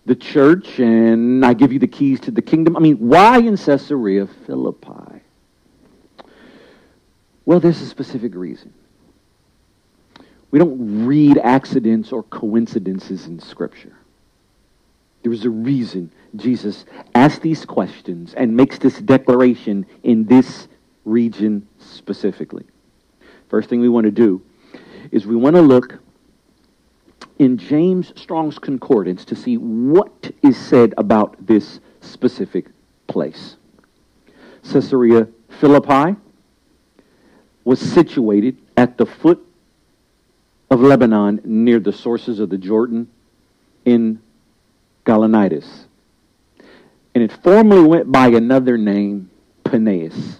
the 0.06 0.14
church, 0.16 0.80
and 0.80 1.44
I 1.44 1.52
give 1.52 1.72
you 1.72 1.78
the 1.78 1.86
keys 1.86 2.20
to 2.20 2.30
the 2.30 2.42
kingdom. 2.42 2.76
I 2.76 2.80
mean, 2.80 2.96
why 2.96 3.38
in 3.38 3.56
Caesarea 3.56 4.26
Philippi? 4.46 5.20
Well, 7.44 7.60
there's 7.60 7.82
a 7.82 7.86
specific 7.86 8.34
reason. 8.34 8.72
We 10.50 10.58
don't 10.58 11.06
read 11.06 11.38
accidents 11.38 12.12
or 12.12 12.22
coincidences 12.22 13.26
in 13.26 13.40
Scripture. 13.40 13.96
There 15.22 15.30
was 15.30 15.44
a 15.44 15.50
reason 15.50 16.10
Jesus 16.36 16.84
asks 17.14 17.40
these 17.40 17.64
questions 17.64 18.34
and 18.34 18.56
makes 18.56 18.78
this 18.78 18.98
declaration 19.00 19.86
in 20.02 20.24
this 20.24 20.68
region 21.04 21.66
specifically. 21.78 22.64
First 23.48 23.68
thing 23.68 23.80
we 23.80 23.88
want 23.88 24.04
to 24.04 24.10
do 24.10 24.42
is 25.10 25.26
we 25.26 25.36
want 25.36 25.56
to 25.56 25.62
look 25.62 25.98
in 27.38 27.58
James 27.58 28.12
Strong's 28.16 28.58
Concordance 28.58 29.24
to 29.26 29.36
see 29.36 29.56
what 29.56 30.30
is 30.42 30.56
said 30.56 30.94
about 30.96 31.46
this 31.46 31.80
specific 32.00 32.66
place. 33.08 33.56
Caesarea 34.70 35.28
Philippi 35.60 36.16
was 37.64 37.80
situated 37.80 38.56
at 38.76 38.96
the 38.96 39.06
foot 39.06 39.44
of 40.70 40.80
Lebanon 40.80 41.40
near 41.44 41.78
the 41.78 41.92
sources 41.92 42.40
of 42.40 42.48
the 42.48 42.58
Jordan 42.58 43.08
in 43.84 44.20
Gaulanitis. 45.04 45.84
And 47.14 47.22
it 47.22 47.32
formerly 47.42 47.86
went 47.86 48.10
by 48.10 48.28
another 48.28 48.78
name, 48.78 49.30
Paneas. 49.64 50.38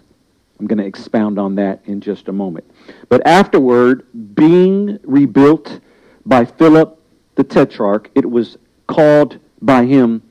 I'm 0.58 0.66
going 0.66 0.78
to 0.78 0.86
expound 0.86 1.38
on 1.38 1.56
that 1.56 1.82
in 1.86 2.00
just 2.00 2.28
a 2.28 2.32
moment. 2.32 2.70
But 3.08 3.26
afterward, 3.26 4.06
being 4.34 4.98
rebuilt 5.02 5.80
by 6.24 6.44
Philip 6.44 6.98
the 7.34 7.44
Tetrarch, 7.44 8.10
it 8.14 8.30
was 8.30 8.58
called 8.86 9.38
by 9.60 9.84
him 9.86 10.22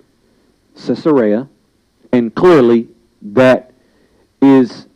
Caesarea, 0.75 1.49
and 2.11 2.33
clearly 2.33 2.87
that 3.21 3.73
is 4.41 4.87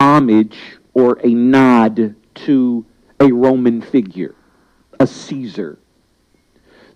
homage 0.00 0.58
or 0.92 1.18
a 1.24 1.34
nod 1.34 2.14
to 2.34 2.86
a 3.20 3.32
Roman 3.32 3.80
figure, 3.80 4.34
a 5.00 5.06
Caesar. 5.06 5.78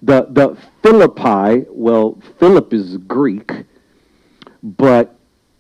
The, 0.03 0.27
the 0.31 0.57
Philippi, 0.83 1.67
well, 1.71 2.19
Philip 2.39 2.73
is 2.73 2.97
Greek, 2.99 3.65
but 4.63 5.15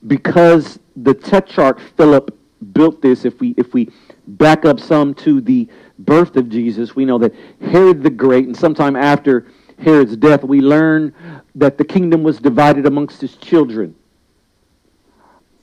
because 0.06 0.78
the 0.96 1.14
Tetrarch 1.14 1.80
Philip 1.96 2.36
built 2.72 3.02
this, 3.02 3.24
if 3.24 3.40
we, 3.40 3.54
if 3.56 3.72
we 3.74 3.90
back 4.26 4.64
up 4.64 4.80
some 4.80 5.14
to 5.14 5.40
the 5.40 5.68
birth 5.98 6.36
of 6.36 6.48
Jesus, 6.48 6.94
we 6.94 7.04
know 7.04 7.18
that 7.18 7.34
Herod 7.60 8.02
the 8.02 8.10
Great, 8.10 8.46
and 8.46 8.56
sometime 8.56 8.96
after 8.96 9.46
Herod's 9.78 10.16
death, 10.16 10.42
we 10.42 10.60
learn 10.60 11.14
that 11.54 11.78
the 11.78 11.84
kingdom 11.84 12.22
was 12.22 12.38
divided 12.38 12.86
amongst 12.86 13.20
his 13.20 13.36
children. 13.36 13.94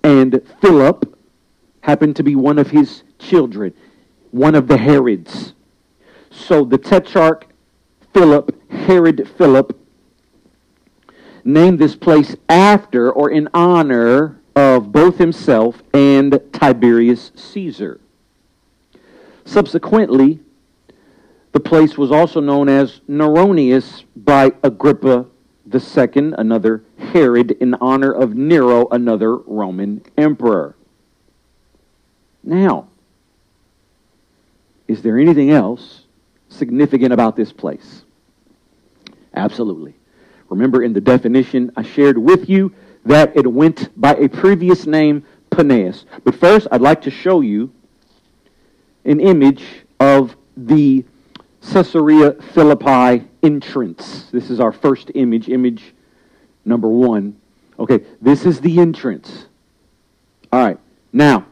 And 0.03 0.41
Philip 0.61 1.17
happened 1.81 2.15
to 2.17 2.23
be 2.23 2.35
one 2.35 2.59
of 2.59 2.69
his 2.69 3.03
children, 3.19 3.73
one 4.31 4.55
of 4.55 4.67
the 4.67 4.77
Herods. 4.77 5.53
So 6.29 6.63
the 6.63 6.77
Tetrarch 6.77 7.47
Philip, 8.13 8.71
Herod 8.71 9.29
Philip, 9.37 9.77
named 11.45 11.77
this 11.77 11.95
place 11.95 12.35
after 12.49 13.11
or 13.11 13.29
in 13.29 13.47
honor 13.53 14.41
of 14.55 14.91
both 14.91 15.17
himself 15.19 15.83
and 15.93 16.41
Tiberius 16.51 17.31
Caesar. 17.35 18.01
Subsequently, 19.45 20.39
the 21.51 21.59
place 21.59 21.97
was 21.97 22.11
also 22.11 22.41
known 22.41 22.67
as 22.67 22.99
Neronias 23.07 24.03
by 24.15 24.51
Agrippa 24.63 25.27
II, 25.71 26.33
another 26.37 26.83
Herod, 26.97 27.51
in 27.51 27.75
honor 27.75 28.11
of 28.11 28.35
Nero, 28.35 28.87
another 28.89 29.35
Roman 29.37 30.03
emperor. 30.17 30.75
Now, 32.43 32.87
is 34.87 35.01
there 35.01 35.17
anything 35.17 35.51
else 35.51 36.03
significant 36.49 37.13
about 37.13 37.35
this 37.35 37.51
place? 37.51 38.03
Absolutely. 39.33 39.95
Remember 40.55 40.81
in 40.81 40.93
the 40.93 41.01
definition 41.01 41.69
I 41.75 41.83
shared 41.83 42.17
with 42.17 42.49
you 42.49 42.73
that 43.05 43.35
it 43.35 43.45
went 43.45 43.89
by 43.99 44.15
a 44.15 44.29
previous 44.29 44.87
name, 44.87 45.25
Paneas. 45.51 46.05
But 46.23 46.33
first, 46.35 46.65
I'd 46.71 46.79
like 46.79 47.01
to 47.01 47.11
show 47.11 47.41
you 47.41 47.73
an 49.03 49.19
image 49.19 49.65
of 49.99 50.37
the 50.55 51.03
Caesarea 51.73 52.41
Philippi 52.53 53.27
entrance. 53.43 54.29
This 54.31 54.49
is 54.49 54.61
our 54.61 54.71
first 54.71 55.11
image, 55.13 55.49
image 55.49 55.93
number 56.63 56.87
one. 56.87 57.35
Okay, 57.77 58.05
this 58.21 58.45
is 58.45 58.61
the 58.61 58.79
entrance. 58.79 59.47
All 60.53 60.65
right, 60.65 60.79
now, 61.11 61.47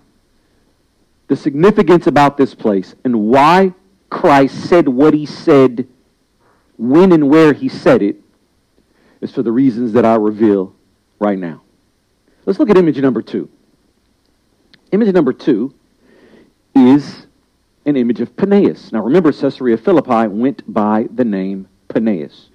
the 1.27 1.35
significance 1.35 2.07
about 2.07 2.37
this 2.37 2.55
place 2.55 2.95
and 3.03 3.27
why 3.27 3.73
Christ 4.09 4.69
said 4.69 4.87
what 4.87 5.13
he 5.13 5.25
said, 5.25 5.89
when 6.77 7.11
and 7.11 7.29
where 7.29 7.51
he 7.51 7.67
said 7.67 8.01
it, 8.01 8.22
is 9.23 9.31
for 9.31 9.41
the 9.41 9.51
reasons 9.51 9.93
that 9.93 10.05
I 10.05 10.15
reveal 10.15 10.75
right 11.19 11.39
now. 11.39 11.61
Let's 12.45 12.59
look 12.59 12.69
at 12.69 12.77
image 12.77 12.97
number 12.97 13.21
two. 13.21 13.49
Image 14.91 15.13
number 15.13 15.31
two 15.31 15.73
is 16.75 17.25
an 17.85 17.95
image 17.95 18.19
of 18.19 18.35
Paneas. 18.35 18.91
Now 18.91 19.01
remember, 19.01 19.31
Caesarea 19.31 19.77
Philippi 19.77 20.27
went 20.27 20.71
by 20.71 21.07
the 21.09 21.23
name 21.23 21.69
Paneas. 21.87 22.49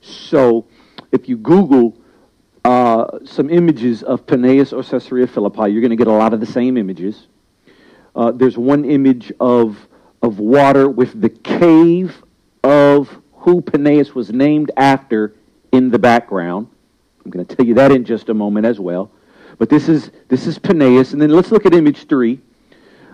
So 0.00 0.66
if 1.12 1.28
you 1.28 1.36
Google 1.36 1.96
uh, 2.64 3.18
some 3.24 3.50
images 3.50 4.02
of 4.02 4.26
Paneas 4.26 4.72
or 4.72 4.82
Caesarea 4.82 5.26
Philippi, 5.26 5.70
you're 5.70 5.82
going 5.82 5.90
to 5.90 5.96
get 5.96 6.06
a 6.06 6.12
lot 6.12 6.32
of 6.32 6.40
the 6.40 6.46
same 6.46 6.78
images. 6.78 7.26
Uh, 8.16 8.30
there's 8.30 8.56
one 8.56 8.86
image 8.86 9.30
of, 9.40 9.88
of 10.22 10.38
water 10.38 10.88
with 10.88 11.20
the 11.20 11.28
cave 11.28 12.22
of 12.62 13.20
who 13.32 13.60
Paneas 13.60 14.14
was 14.14 14.32
named 14.32 14.70
after 14.78 15.34
in 15.74 15.90
the 15.90 15.98
background. 15.98 16.68
I'm 17.24 17.30
going 17.30 17.44
to 17.44 17.56
tell 17.56 17.66
you 17.66 17.74
that 17.74 17.90
in 17.90 18.04
just 18.04 18.28
a 18.28 18.34
moment 18.34 18.66
as 18.66 18.78
well. 18.78 19.10
But 19.58 19.68
this 19.68 19.88
is 19.88 20.10
this 20.28 20.46
is 20.46 20.58
Paneas, 20.58 21.12
and 21.12 21.22
then 21.22 21.30
let's 21.30 21.52
look 21.52 21.64
at 21.64 21.74
image 21.74 22.06
three. 22.06 22.40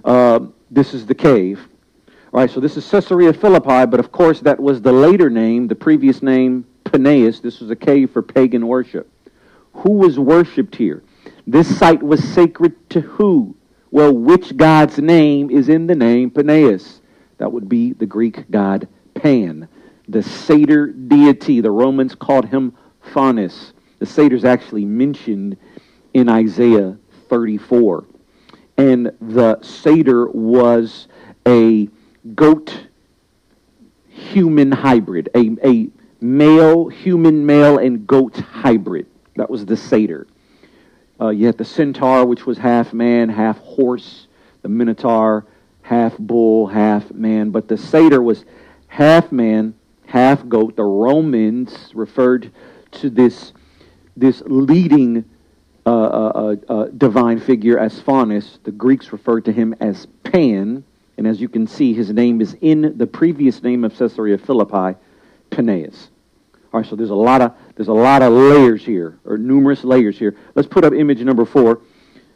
Uh, 0.04 0.40
this 0.70 0.94
is 0.94 1.06
the 1.06 1.14
cave. 1.14 1.60
All 2.32 2.40
right, 2.40 2.50
so 2.50 2.60
this 2.60 2.76
is 2.76 2.88
Caesarea 2.88 3.32
Philippi, 3.32 3.86
but 3.86 4.00
of 4.00 4.12
course 4.12 4.40
that 4.40 4.58
was 4.58 4.80
the 4.80 4.92
later 4.92 5.28
name, 5.28 5.68
the 5.68 5.74
previous 5.74 6.22
name, 6.22 6.64
Paneas. 6.84 7.42
This 7.42 7.60
was 7.60 7.70
a 7.70 7.76
cave 7.76 8.10
for 8.10 8.22
pagan 8.22 8.66
worship. 8.66 9.10
Who 9.72 9.92
was 9.92 10.18
worshipped 10.18 10.76
here? 10.76 11.02
This 11.46 11.78
site 11.78 12.02
was 12.02 12.22
sacred 12.22 12.88
to 12.90 13.00
who? 13.00 13.56
Well, 13.90 14.12
which 14.12 14.56
God's 14.56 14.98
name 14.98 15.50
is 15.50 15.68
in 15.68 15.88
the 15.88 15.94
name 15.94 16.30
Paneas? 16.30 17.00
That 17.38 17.52
would 17.52 17.68
be 17.68 17.92
the 17.92 18.06
Greek 18.06 18.50
god 18.50 18.86
Pan, 19.14 19.68
the 20.10 20.22
satyr 20.22 20.88
deity. 20.88 21.60
The 21.60 21.70
Romans 21.70 22.14
called 22.14 22.46
him 22.46 22.76
Faunus. 23.12 23.72
The 23.98 24.06
satyr 24.06 24.34
is 24.34 24.44
actually 24.44 24.84
mentioned 24.84 25.56
in 26.14 26.28
Isaiah 26.28 26.96
34. 27.28 28.04
And 28.76 29.12
the 29.20 29.60
satyr 29.62 30.28
was 30.28 31.06
a 31.46 31.88
goat 32.34 32.86
human 34.08 34.72
hybrid, 34.72 35.28
a, 35.34 35.56
a 35.64 35.88
male, 36.20 36.88
human 36.88 37.46
male, 37.46 37.78
and 37.78 38.06
goat 38.06 38.36
hybrid. 38.36 39.06
That 39.36 39.48
was 39.48 39.64
the 39.64 39.76
satyr. 39.76 40.26
Uh, 41.20 41.28
you 41.28 41.46
had 41.46 41.58
the 41.58 41.64
centaur, 41.64 42.26
which 42.26 42.46
was 42.46 42.58
half 42.58 42.92
man, 42.92 43.28
half 43.28 43.58
horse. 43.58 44.26
The 44.62 44.68
minotaur, 44.68 45.46
half 45.82 46.18
bull, 46.18 46.66
half 46.66 47.12
man. 47.12 47.50
But 47.50 47.68
the 47.68 47.76
satyr 47.76 48.22
was 48.22 48.44
half 48.88 49.30
man, 49.30 49.74
half 50.10 50.46
goat. 50.48 50.76
The 50.76 50.82
Romans 50.82 51.92
referred 51.94 52.50
to 52.92 53.10
this, 53.10 53.52
this 54.16 54.42
leading 54.46 55.24
uh, 55.86 55.90
uh, 55.90 56.56
uh, 56.68 56.72
uh 56.72 56.86
divine 56.88 57.38
figure 57.38 57.78
as 57.78 58.00
Faunus. 58.00 58.58
The 58.64 58.72
Greeks 58.72 59.12
referred 59.12 59.44
to 59.44 59.52
him 59.52 59.74
as 59.80 60.06
Pan. 60.24 60.84
And 61.16 61.26
as 61.26 61.40
you 61.40 61.48
can 61.48 61.66
see, 61.66 61.94
his 61.94 62.10
name 62.10 62.40
is 62.40 62.56
in 62.60 62.98
the 62.98 63.06
previous 63.06 63.62
name 63.62 63.84
of 63.84 63.96
Caesarea 63.96 64.36
Philippi, 64.38 64.98
Paneas. 65.50 66.08
All 66.72 66.80
right, 66.80 66.88
so 66.88 66.96
there's 66.96 67.10
a 67.10 67.14
lot 67.14 67.40
of 67.40 67.52
there's 67.76 67.88
a 67.88 67.92
lot 67.92 68.22
of 68.22 68.32
layers 68.32 68.84
here, 68.84 69.18
or 69.24 69.36
numerous 69.36 69.84
layers 69.84 70.18
here. 70.18 70.36
Let's 70.54 70.68
put 70.68 70.84
up 70.84 70.92
image 70.92 71.20
number 71.20 71.44
four. 71.44 71.82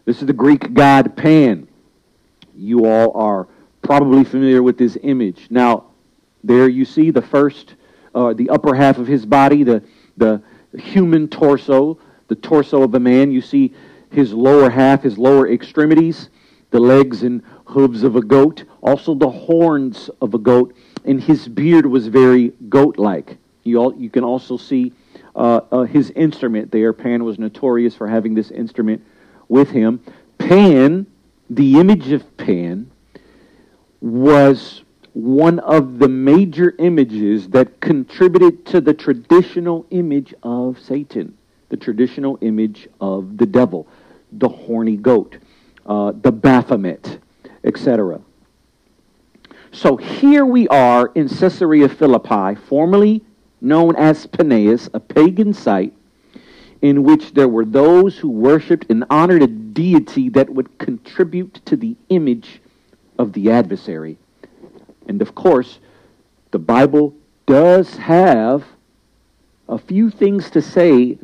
This 0.04 0.20
is 0.20 0.26
the 0.26 0.32
Greek 0.32 0.74
god 0.74 1.16
Pan. 1.16 1.68
You 2.54 2.86
all 2.86 3.16
are 3.16 3.48
probably 3.82 4.24
familiar 4.24 4.62
with 4.62 4.76
this 4.76 4.98
image. 5.02 5.46
Now, 5.50 5.93
there 6.44 6.68
you 6.68 6.84
see 6.84 7.10
the 7.10 7.22
first, 7.22 7.74
uh, 8.14 8.32
the 8.34 8.50
upper 8.50 8.74
half 8.74 8.98
of 8.98 9.06
his 9.06 9.26
body, 9.26 9.64
the 9.64 9.82
the 10.16 10.40
human 10.78 11.28
torso, 11.28 11.98
the 12.28 12.34
torso 12.36 12.82
of 12.82 12.94
a 12.94 13.00
man. 13.00 13.32
You 13.32 13.40
see 13.40 13.74
his 14.10 14.32
lower 14.32 14.70
half, 14.70 15.02
his 15.02 15.18
lower 15.18 15.50
extremities, 15.50 16.28
the 16.70 16.78
legs 16.78 17.22
and 17.22 17.42
hooves 17.66 18.02
of 18.04 18.16
a 18.16 18.22
goat, 18.22 18.64
also 18.80 19.14
the 19.14 19.30
horns 19.30 20.10
of 20.20 20.34
a 20.34 20.38
goat, 20.38 20.76
and 21.04 21.20
his 21.20 21.48
beard 21.48 21.86
was 21.86 22.06
very 22.06 22.52
goat-like. 22.68 23.38
You, 23.64 23.78
all, 23.78 23.94
you 23.96 24.10
can 24.10 24.22
also 24.22 24.56
see 24.56 24.92
uh, 25.34 25.62
uh, 25.72 25.82
his 25.82 26.10
instrument 26.10 26.70
there. 26.70 26.92
Pan 26.92 27.24
was 27.24 27.38
notorious 27.38 27.96
for 27.96 28.06
having 28.06 28.34
this 28.34 28.50
instrument 28.50 29.02
with 29.48 29.70
him. 29.70 30.00
Pan, 30.38 31.06
the 31.50 31.80
image 31.80 32.12
of 32.12 32.36
Pan, 32.36 32.90
was 34.00 34.83
one 35.14 35.60
of 35.60 36.00
the 36.00 36.08
major 36.08 36.74
images 36.80 37.48
that 37.48 37.80
contributed 37.80 38.66
to 38.66 38.80
the 38.80 38.92
traditional 38.92 39.86
image 39.90 40.34
of 40.42 40.78
Satan, 40.80 41.38
the 41.68 41.76
traditional 41.76 42.36
image 42.40 42.88
of 43.00 43.38
the 43.38 43.46
devil, 43.46 43.86
the 44.32 44.48
horny 44.48 44.96
goat, 44.96 45.36
uh, 45.86 46.12
the 46.20 46.32
Baphomet, 46.32 47.20
etc. 47.62 48.20
So 49.70 49.96
here 49.96 50.44
we 50.44 50.66
are 50.68 51.12
in 51.14 51.28
Caesarea 51.28 51.88
Philippi, 51.88 52.56
formerly 52.56 53.22
known 53.60 53.94
as 53.94 54.26
Paneas, 54.26 54.90
a 54.94 55.00
pagan 55.00 55.54
site 55.54 55.94
in 56.82 57.04
which 57.04 57.34
there 57.34 57.48
were 57.48 57.64
those 57.64 58.18
who 58.18 58.28
worshipped 58.28 58.86
and 58.90 59.04
honored 59.08 59.42
a 59.42 59.46
deity 59.46 60.28
that 60.30 60.50
would 60.50 60.76
contribute 60.78 61.54
to 61.66 61.76
the 61.76 61.96
image 62.08 62.60
of 63.16 63.32
the 63.32 63.50
adversary. 63.50 64.18
And 65.06 65.20
of 65.22 65.34
course, 65.34 65.78
the 66.50 66.58
Bible 66.58 67.14
does 67.46 67.96
have 67.96 68.64
a 69.68 69.78
few 69.78 70.10
things 70.10 70.50
to 70.50 70.62
say 70.62 71.18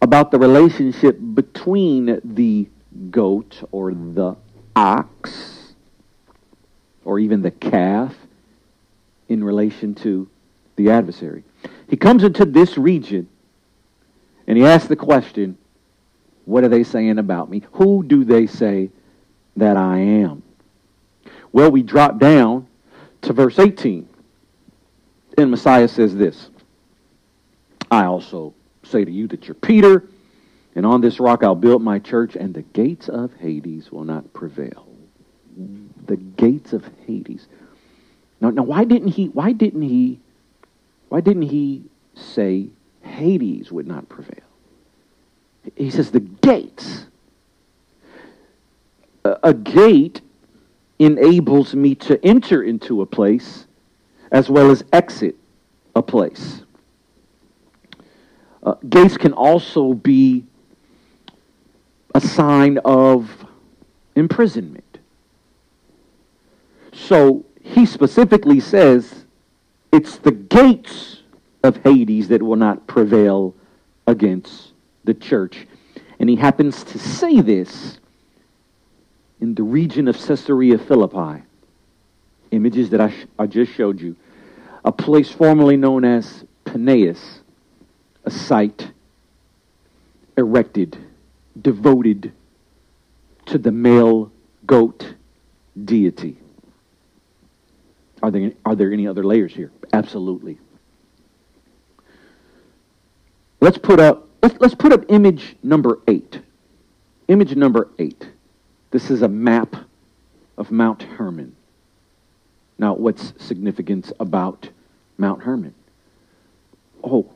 about 0.00 0.30
the 0.30 0.38
relationship 0.38 1.18
between 1.34 2.20
the 2.24 2.68
goat 3.10 3.62
or 3.70 3.92
the 3.92 4.36
ox 4.74 5.74
or 7.04 7.18
even 7.18 7.42
the 7.42 7.50
calf 7.50 8.14
in 9.28 9.42
relation 9.42 9.94
to 9.94 10.28
the 10.76 10.90
adversary. 10.90 11.44
He 11.88 11.96
comes 11.96 12.24
into 12.24 12.44
this 12.44 12.76
region 12.76 13.28
and 14.46 14.58
he 14.58 14.64
asks 14.64 14.88
the 14.88 14.96
question, 14.96 15.56
What 16.44 16.64
are 16.64 16.68
they 16.68 16.84
saying 16.84 17.18
about 17.18 17.50
me? 17.50 17.62
Who 17.72 18.02
do 18.02 18.24
they 18.24 18.46
say 18.46 18.90
that 19.56 19.76
I 19.76 19.98
am? 19.98 20.42
Well, 21.52 21.70
we 21.70 21.82
drop 21.82 22.18
down 22.18 22.66
to 23.22 23.32
verse 23.32 23.58
18. 23.58 24.08
And 25.38 25.50
Messiah 25.50 25.88
says 25.88 26.14
this 26.14 26.50
I 27.90 28.04
also 28.04 28.54
say 28.82 29.04
to 29.04 29.10
you 29.10 29.26
that 29.28 29.46
you're 29.46 29.54
Peter, 29.54 30.08
and 30.74 30.84
on 30.84 31.00
this 31.00 31.18
rock 31.20 31.42
I'll 31.42 31.54
build 31.54 31.82
my 31.82 31.98
church, 31.98 32.36
and 32.36 32.54
the 32.54 32.62
gates 32.62 33.08
of 33.08 33.34
Hades 33.34 33.90
will 33.90 34.04
not 34.04 34.32
prevail. 34.32 34.88
The 36.06 36.16
gates 36.16 36.72
of 36.72 36.88
Hades. 37.06 37.46
Now, 38.40 38.50
now 38.50 38.62
why 38.62 38.84
didn't 38.84 39.08
he 39.08 39.26
why 39.26 39.52
didn't 39.52 39.82
he 39.82 40.20
why 41.08 41.20
didn't 41.20 41.42
he 41.42 41.84
say 42.14 42.68
Hades 43.02 43.70
would 43.70 43.86
not 43.86 44.08
prevail? 44.08 44.44
He 45.76 45.90
says 45.90 46.10
the 46.10 46.20
gates. 46.20 47.06
A, 49.24 49.38
a 49.44 49.54
gate 49.54 50.20
enables 51.04 51.74
me 51.74 51.94
to 51.94 52.24
enter 52.24 52.62
into 52.62 53.02
a 53.02 53.06
place 53.06 53.66
as 54.30 54.48
well 54.48 54.70
as 54.70 54.84
exit 54.92 55.36
a 55.94 56.02
place. 56.02 56.62
Uh, 58.62 58.74
gates 58.88 59.16
can 59.16 59.32
also 59.32 59.92
be 59.92 60.44
a 62.14 62.20
sign 62.20 62.78
of 62.78 63.46
imprisonment. 64.14 64.98
So 66.92 67.44
he 67.62 67.86
specifically 67.86 68.60
says 68.60 69.24
it's 69.92 70.18
the 70.18 70.32
gates 70.32 71.22
of 71.62 71.76
Hades 71.78 72.28
that 72.28 72.42
will 72.42 72.56
not 72.56 72.86
prevail 72.86 73.54
against 74.06 74.72
the 75.04 75.14
church. 75.14 75.66
And 76.18 76.28
he 76.30 76.36
happens 76.36 76.84
to 76.84 76.98
say 76.98 77.40
this 77.40 77.98
in 79.42 79.56
the 79.56 79.62
region 79.62 80.06
of 80.06 80.16
Caesarea 80.16 80.78
Philippi. 80.78 81.42
Images 82.52 82.90
that 82.90 83.00
I, 83.00 83.10
sh- 83.10 83.26
I 83.40 83.46
just 83.46 83.72
showed 83.72 84.00
you. 84.00 84.14
A 84.84 84.92
place 84.92 85.32
formerly 85.32 85.76
known 85.76 86.04
as 86.04 86.44
Paneas, 86.64 87.40
a 88.24 88.30
site 88.30 88.92
erected, 90.38 90.96
devoted 91.60 92.32
to 93.46 93.58
the 93.58 93.72
male 93.72 94.30
goat 94.64 95.14
deity. 95.84 96.36
Are 98.22 98.30
there, 98.30 98.52
are 98.64 98.76
there 98.76 98.92
any 98.92 99.08
other 99.08 99.24
layers 99.24 99.52
here? 99.52 99.72
Absolutely. 99.92 100.58
Let's 103.60 103.78
put 103.78 103.98
up 103.98 104.28
let's, 104.40 104.54
let's 104.60 104.74
put 104.76 104.92
up 104.92 105.04
image 105.08 105.56
number 105.64 105.98
eight. 106.06 106.40
Image 107.26 107.56
number 107.56 107.88
eight. 107.98 108.28
This 108.92 109.10
is 109.10 109.22
a 109.22 109.28
map 109.28 109.74
of 110.58 110.70
Mount 110.70 111.02
Hermon. 111.02 111.56
Now, 112.78 112.92
what's 112.94 113.32
significance 113.42 114.12
about 114.20 114.68
Mount 115.16 115.42
Hermon? 115.42 115.74
Oh, 117.02 117.32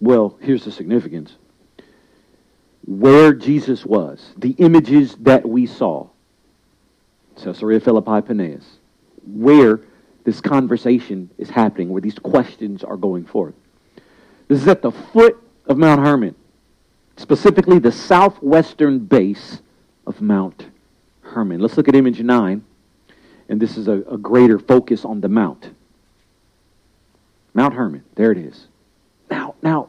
well, 0.00 0.38
here's 0.40 0.64
the 0.64 0.70
significance. 0.70 1.34
Where 2.86 3.34
Jesus 3.34 3.84
was, 3.84 4.30
the 4.36 4.52
images 4.52 5.16
that 5.16 5.48
we 5.48 5.66
saw, 5.66 6.08
Caesarea 7.42 7.80
Philippi 7.80 8.20
Paneas, 8.20 8.64
where 9.26 9.80
this 10.22 10.40
conversation 10.40 11.28
is 11.38 11.50
happening, 11.50 11.88
where 11.88 12.02
these 12.02 12.18
questions 12.20 12.84
are 12.84 12.96
going 12.96 13.24
forth. 13.24 13.54
This 14.46 14.62
is 14.62 14.68
at 14.68 14.82
the 14.82 14.92
foot 14.92 15.42
of 15.66 15.76
Mount 15.76 16.06
Hermon, 16.06 16.36
specifically 17.16 17.80
the 17.80 17.90
southwestern 17.90 19.00
base 19.00 19.60
of 20.06 20.20
Mount 20.20 20.66
Hermon. 21.34 21.60
Let's 21.60 21.76
look 21.76 21.88
at 21.88 21.94
image 21.94 22.20
9, 22.20 22.64
and 23.48 23.60
this 23.60 23.76
is 23.76 23.88
a, 23.88 24.02
a 24.10 24.16
greater 24.16 24.58
focus 24.58 25.04
on 25.04 25.20
the 25.20 25.28
mount. 25.28 25.70
Mount 27.52 27.74
Hermon, 27.74 28.04
there 28.14 28.32
it 28.32 28.38
is. 28.38 28.66
Now, 29.30 29.54
now, 29.62 29.88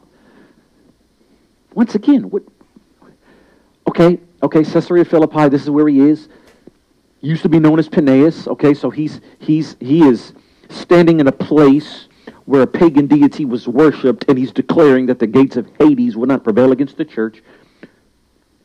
once 1.74 1.96
again, 1.96 2.30
what, 2.30 2.44
okay, 3.88 4.20
Okay, 4.46 4.64
Caesarea 4.64 5.04
Philippi, 5.04 5.50
this 5.50 5.64
is 5.64 5.72
where 5.72 5.88
he 5.88 6.02
is. 6.02 6.30
Used 7.22 7.42
to 7.42 7.50
be 7.50 7.60
known 7.60 7.80
as 7.80 7.90
Paneas. 7.90 8.48
Okay, 8.48 8.76
so 8.76 8.92
he's 8.92 9.20
he's 9.40 9.76
he 9.80 10.08
is 10.08 10.34
standing 10.70 11.20
in 11.20 11.28
a 11.28 11.32
place 11.32 12.08
where 12.46 12.62
a 12.62 12.68
pagan 12.68 13.08
deity 13.08 13.44
was 13.44 13.68
worshipped, 13.68 14.26
and 14.28 14.38
he's 14.38 14.52
declaring 14.52 15.08
that 15.08 15.18
the 15.18 15.26
gates 15.26 15.56
of 15.56 15.68
Hades 15.80 16.16
will 16.16 16.28
not 16.28 16.44
prevail 16.44 16.72
against 16.72 16.96
the 16.96 17.06
church. 17.06 17.42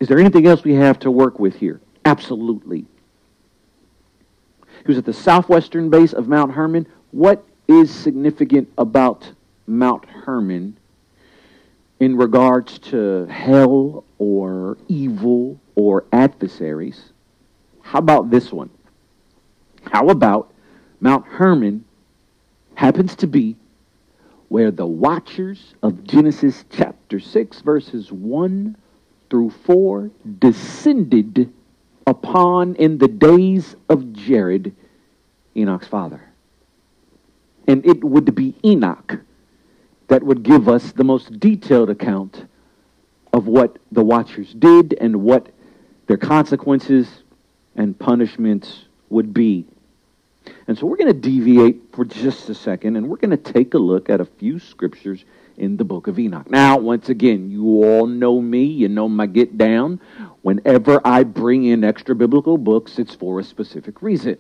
Is 0.00 0.08
there 0.08 0.18
anything 0.18 0.46
else 0.46 0.64
we 0.64 0.74
have 0.74 0.98
to 0.98 1.10
work 1.10 1.38
with 1.38 1.56
here? 1.56 1.80
Absolutely. 2.04 2.86
He 4.62 4.86
was 4.86 4.98
at 4.98 5.04
the 5.04 5.12
southwestern 5.12 5.90
base 5.90 6.12
of 6.12 6.28
Mount 6.28 6.52
Hermon. 6.52 6.86
What 7.10 7.44
is 7.68 7.90
significant 7.90 8.68
about 8.78 9.32
Mount 9.66 10.06
Hermon 10.06 10.76
in 11.98 12.16
regards 12.16 12.78
to 12.78 13.26
hell 13.26 14.04
or 14.18 14.78
evil 14.88 15.60
or 15.74 16.04
adversaries? 16.12 17.10
How 17.82 17.98
about 17.98 18.30
this 18.30 18.52
one? 18.52 18.70
How 19.84 20.08
about 20.08 20.52
Mount 21.00 21.26
Hermon 21.26 21.84
happens 22.74 23.14
to 23.16 23.26
be 23.26 23.56
where 24.48 24.70
the 24.70 24.86
watchers 24.86 25.74
of 25.82 26.02
Genesis 26.04 26.64
chapter 26.70 27.20
6, 27.20 27.60
verses 27.60 28.10
1 28.10 28.76
through 29.28 29.50
4 29.50 30.10
descended 30.38 31.52
upon 32.06 32.74
in 32.76 32.98
the 32.98 33.08
days 33.08 33.76
of 33.88 34.12
Jared, 34.12 34.74
Enoch's 35.56 35.86
father. 35.86 36.22
And 37.66 37.84
it 37.86 38.02
would 38.02 38.34
be 38.34 38.54
Enoch 38.64 39.20
that 40.08 40.22
would 40.22 40.42
give 40.42 40.68
us 40.68 40.92
the 40.92 41.04
most 41.04 41.38
detailed 41.38 41.90
account 41.90 42.46
of 43.32 43.46
what 43.46 43.78
the 43.92 44.02
watchers 44.02 44.52
did 44.54 44.94
and 45.00 45.22
what 45.22 45.50
their 46.08 46.16
consequences 46.16 47.22
and 47.76 47.96
punishments 47.96 48.86
would 49.08 49.32
be. 49.32 49.64
And 50.66 50.76
so 50.76 50.86
we're 50.86 50.96
going 50.96 51.12
to 51.12 51.20
deviate 51.20 51.80
for 51.92 52.04
just 52.04 52.48
a 52.48 52.54
second 52.54 52.96
and 52.96 53.08
we're 53.08 53.18
going 53.18 53.30
to 53.30 53.52
take 53.52 53.74
a 53.74 53.78
look 53.78 54.10
at 54.10 54.20
a 54.20 54.24
few 54.24 54.58
scriptures 54.58 55.24
in 55.60 55.76
the 55.76 55.84
book 55.84 56.06
of 56.06 56.18
Enoch. 56.18 56.50
Now, 56.50 56.78
once 56.78 57.10
again, 57.10 57.50
you 57.50 57.84
all 57.84 58.06
know 58.06 58.40
me, 58.40 58.64
you 58.64 58.88
know 58.88 59.08
my 59.08 59.26
get 59.26 59.58
down. 59.58 60.00
Whenever 60.40 61.02
I 61.04 61.22
bring 61.22 61.64
in 61.64 61.84
extra 61.84 62.14
biblical 62.14 62.56
books, 62.56 62.98
it's 62.98 63.14
for 63.14 63.38
a 63.38 63.44
specific 63.44 64.00
reason. 64.00 64.38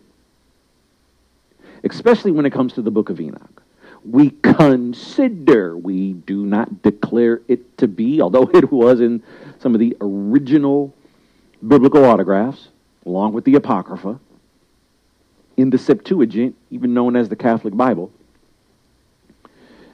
Especially 1.84 2.30
when 2.30 2.46
it 2.46 2.52
comes 2.54 2.72
to 2.72 2.82
the 2.82 2.90
book 2.90 3.10
of 3.10 3.20
Enoch. 3.20 3.62
We 4.02 4.30
consider, 4.42 5.76
we 5.76 6.14
do 6.14 6.46
not 6.46 6.80
declare 6.80 7.42
it 7.48 7.76
to 7.76 7.86
be, 7.86 8.22
although 8.22 8.50
it 8.54 8.72
was 8.72 9.00
in 9.00 9.22
some 9.58 9.74
of 9.74 9.78
the 9.78 9.94
original 10.00 10.94
biblical 11.68 12.02
autographs, 12.06 12.68
along 13.04 13.34
with 13.34 13.44
the 13.44 13.56
Apocrypha, 13.56 14.18
in 15.58 15.68
the 15.68 15.76
Septuagint, 15.76 16.56
even 16.70 16.94
known 16.94 17.14
as 17.14 17.28
the 17.28 17.36
Catholic 17.36 17.76
Bible. 17.76 18.10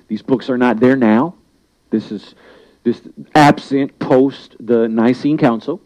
These 0.08 0.22
books 0.22 0.48
are 0.48 0.58
not 0.58 0.80
there 0.80 0.96
now. 0.96 1.34
This 1.90 2.10
is 2.10 2.34
this 2.84 3.02
absent 3.34 3.98
post 3.98 4.56
the 4.60 4.88
Nicene 4.88 5.38
Council. 5.38 5.80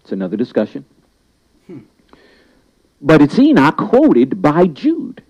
It's 0.00 0.12
another 0.12 0.36
discussion. 0.36 0.84
Hmm. 1.66 1.80
But 3.00 3.22
it's 3.22 3.38
Enoch 3.38 3.76
quoted 3.76 4.42
by 4.42 4.66
Jude. 4.66 5.22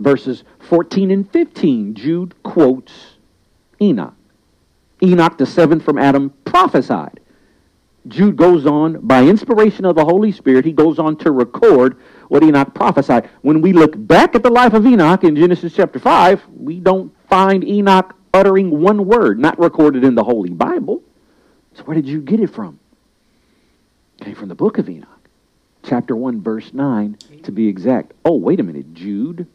Verses 0.00 0.42
14 0.68 1.10
and 1.10 1.30
15, 1.30 1.94
Jude 1.94 2.34
quotes 2.42 3.14
Enoch. 3.80 4.14
Enoch, 5.02 5.38
the 5.38 5.46
seventh 5.46 5.84
from 5.84 5.96
Adam, 5.96 6.34
prophesied. 6.44 7.20
Jude 8.08 8.36
goes 8.36 8.66
on, 8.66 9.00
by 9.06 9.24
inspiration 9.24 9.84
of 9.84 9.96
the 9.96 10.04
Holy 10.04 10.30
Spirit, 10.30 10.64
he 10.64 10.72
goes 10.72 10.98
on 10.98 11.16
to 11.18 11.30
record 11.30 11.96
what 12.28 12.42
Enoch 12.42 12.74
prophesied. 12.74 13.28
When 13.42 13.60
we 13.60 13.72
look 13.72 13.94
back 13.96 14.34
at 14.34 14.42
the 14.42 14.50
life 14.50 14.74
of 14.74 14.86
Enoch 14.86 15.24
in 15.24 15.34
Genesis 15.34 15.74
chapter 15.74 15.98
5, 15.98 16.42
we 16.56 16.78
don't 16.78 17.12
find 17.28 17.64
Enoch 17.64 18.14
uttering 18.32 18.80
one 18.80 19.06
word, 19.06 19.38
not 19.38 19.58
recorded 19.58 20.04
in 20.04 20.14
the 20.14 20.24
Holy 20.24 20.50
Bible. 20.50 21.02
So 21.74 21.84
where 21.84 21.94
did 21.94 22.06
you 22.06 22.20
get 22.20 22.40
it 22.40 22.48
from? 22.48 22.78
It 24.18 24.24
came 24.24 24.34
from 24.34 24.48
the 24.48 24.54
book 24.54 24.78
of 24.78 24.88
Enoch, 24.88 25.28
chapter 25.82 26.14
1, 26.14 26.42
verse 26.42 26.72
9, 26.72 27.18
to 27.42 27.52
be 27.52 27.68
exact. 27.68 28.12
Oh, 28.24 28.36
wait 28.36 28.60
a 28.60 28.62
minute. 28.62 28.94
Jude, 28.94 29.46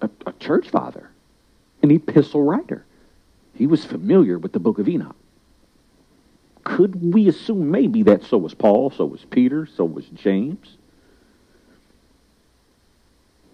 a, 0.00 0.10
a 0.26 0.32
church 0.34 0.68
father, 0.70 1.10
an 1.82 1.90
epistle 1.90 2.42
writer. 2.42 2.84
He 3.54 3.66
was 3.66 3.84
familiar 3.84 4.38
with 4.38 4.52
the 4.52 4.60
book 4.60 4.78
of 4.78 4.88
Enoch 4.88 5.16
could 6.68 7.14
we 7.14 7.28
assume 7.28 7.70
maybe 7.70 8.02
that 8.02 8.22
so 8.22 8.36
was 8.36 8.52
Paul, 8.52 8.90
so 8.90 9.06
was 9.06 9.24
Peter, 9.24 9.64
so 9.64 9.86
was 9.86 10.04
James? 10.08 10.76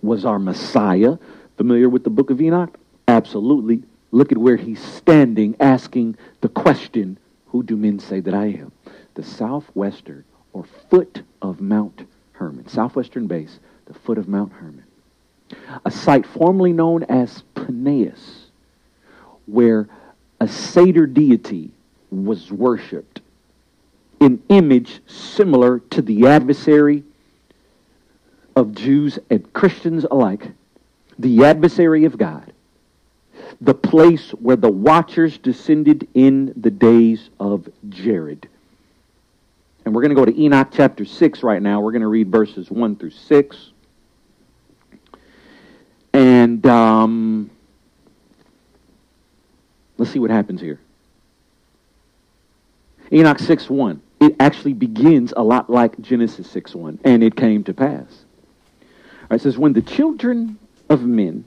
Was 0.02 0.24
our 0.24 0.40
Messiah 0.40 1.16
familiar 1.56 1.88
with 1.88 2.02
the 2.02 2.10
book 2.10 2.30
of 2.30 2.40
Enoch? 2.40 2.76
Absolutely. 3.06 3.84
Look 4.10 4.32
at 4.32 4.38
where 4.38 4.56
he's 4.56 4.82
standing 4.82 5.54
asking 5.60 6.16
the 6.40 6.48
question, 6.48 7.16
Who 7.46 7.62
do 7.62 7.76
men 7.76 8.00
say 8.00 8.18
that 8.18 8.34
I 8.34 8.46
am? 8.46 8.72
The 9.14 9.22
southwestern 9.22 10.24
or 10.52 10.64
foot 10.90 11.22
of 11.40 11.60
Mount 11.60 12.08
Hermon, 12.32 12.66
southwestern 12.66 13.28
base, 13.28 13.60
the 13.86 13.94
foot 13.94 14.18
of 14.18 14.26
Mount 14.26 14.52
Hermon. 14.54 14.84
A 15.84 15.90
site 15.90 16.26
formerly 16.26 16.72
known 16.72 17.04
as 17.04 17.44
Paneas, 17.54 18.46
where 19.46 19.88
a 20.40 20.48
satyr 20.48 21.06
deity 21.06 21.70
was 22.10 22.50
worshipped. 22.50 23.20
An 24.20 24.42
image 24.48 25.00
similar 25.06 25.80
to 25.90 26.02
the 26.02 26.26
adversary 26.26 27.04
of 28.56 28.74
Jews 28.74 29.18
and 29.30 29.52
Christians 29.52 30.04
alike, 30.10 30.46
the 31.18 31.44
adversary 31.44 32.04
of 32.04 32.16
God, 32.16 32.52
the 33.60 33.74
place 33.74 34.30
where 34.30 34.56
the 34.56 34.70
watchers 34.70 35.38
descended 35.38 36.08
in 36.14 36.52
the 36.56 36.70
days 36.70 37.30
of 37.40 37.68
Jared. 37.88 38.48
And 39.84 39.94
we're 39.94 40.02
going 40.02 40.10
to 40.10 40.14
go 40.14 40.24
to 40.24 40.40
Enoch 40.40 40.68
chapter 40.72 41.04
6 41.04 41.42
right 41.42 41.60
now. 41.60 41.80
We're 41.80 41.92
going 41.92 42.02
to 42.02 42.08
read 42.08 42.30
verses 42.30 42.70
1 42.70 42.96
through 42.96 43.10
6. 43.10 43.70
And 46.14 46.64
um, 46.66 47.50
let's 49.98 50.10
see 50.10 50.20
what 50.20 50.30
happens 50.30 50.60
here. 50.60 50.80
Enoch 53.14 53.38
6 53.38 53.70
1. 53.70 54.02
It 54.20 54.36
actually 54.40 54.72
begins 54.72 55.32
a 55.36 55.42
lot 55.42 55.70
like 55.70 56.00
Genesis 56.00 56.50
6 56.50 56.74
1. 56.74 56.98
And 57.04 57.22
it 57.22 57.36
came 57.36 57.62
to 57.64 57.72
pass. 57.72 58.24
It 59.30 59.40
says, 59.40 59.56
When 59.56 59.72
the 59.72 59.82
children 59.82 60.58
of 60.88 61.02
men 61.02 61.44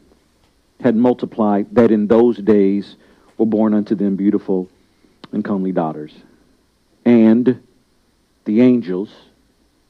had 0.80 0.95
multiplied, 0.95 1.67
that 1.75 1.91
in 1.91 2.08
those 2.08 2.38
days 2.38 2.95
were 3.38 3.45
born 3.45 3.73
unto 3.73 3.95
them 3.95 4.15
beautiful 4.15 4.69
and 5.32 5.43
comely 5.43 5.71
daughters. 5.71 6.13
And 7.06 7.62
the 8.45 8.62
angels, 8.62 9.10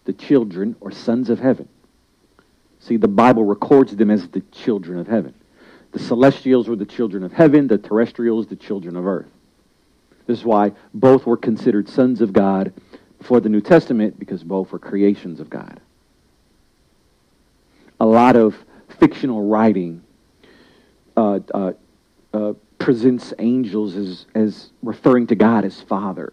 the 0.05 0.13
children, 0.13 0.75
or 0.79 0.91
sons 0.91 1.29
of 1.29 1.39
heaven. 1.39 1.69
See, 2.79 2.97
the 2.97 3.07
Bible 3.07 3.43
records 3.43 3.95
them 3.95 4.09
as 4.09 4.27
the 4.29 4.41
children 4.51 4.99
of 4.99 5.07
heaven. 5.07 5.33
The 5.91 5.99
celestials 5.99 6.67
were 6.67 6.75
the 6.75 6.85
children 6.85 7.23
of 7.23 7.33
heaven, 7.33 7.67
the 7.67 7.77
terrestrials, 7.77 8.47
the 8.47 8.55
children 8.55 8.95
of 8.95 9.05
earth. 9.05 9.27
This 10.27 10.39
is 10.39 10.45
why 10.45 10.73
both 10.93 11.25
were 11.25 11.37
considered 11.37 11.89
sons 11.89 12.21
of 12.21 12.33
God 12.33 12.73
before 13.17 13.39
the 13.39 13.49
New 13.49 13.61
Testament, 13.61 14.19
because 14.19 14.43
both 14.43 14.71
were 14.71 14.79
creations 14.79 15.39
of 15.39 15.49
God. 15.49 15.79
A 17.99 18.05
lot 18.05 18.35
of 18.35 18.55
fictional 18.99 19.47
writing 19.47 20.03
uh, 21.15 21.39
uh, 21.53 21.73
uh, 22.33 22.53
presents 22.77 23.33
angels 23.39 23.95
as, 23.95 24.25
as 24.35 24.69
referring 24.83 25.25
to 25.27 25.35
God 25.35 25.65
as 25.65 25.81
Father, 25.81 26.31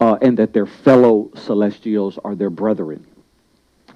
uh, 0.00 0.16
and 0.22 0.38
that 0.38 0.52
their 0.52 0.66
fellow 0.66 1.30
celestials 1.34 2.18
are 2.24 2.34
their 2.34 2.48
brethren. 2.48 3.06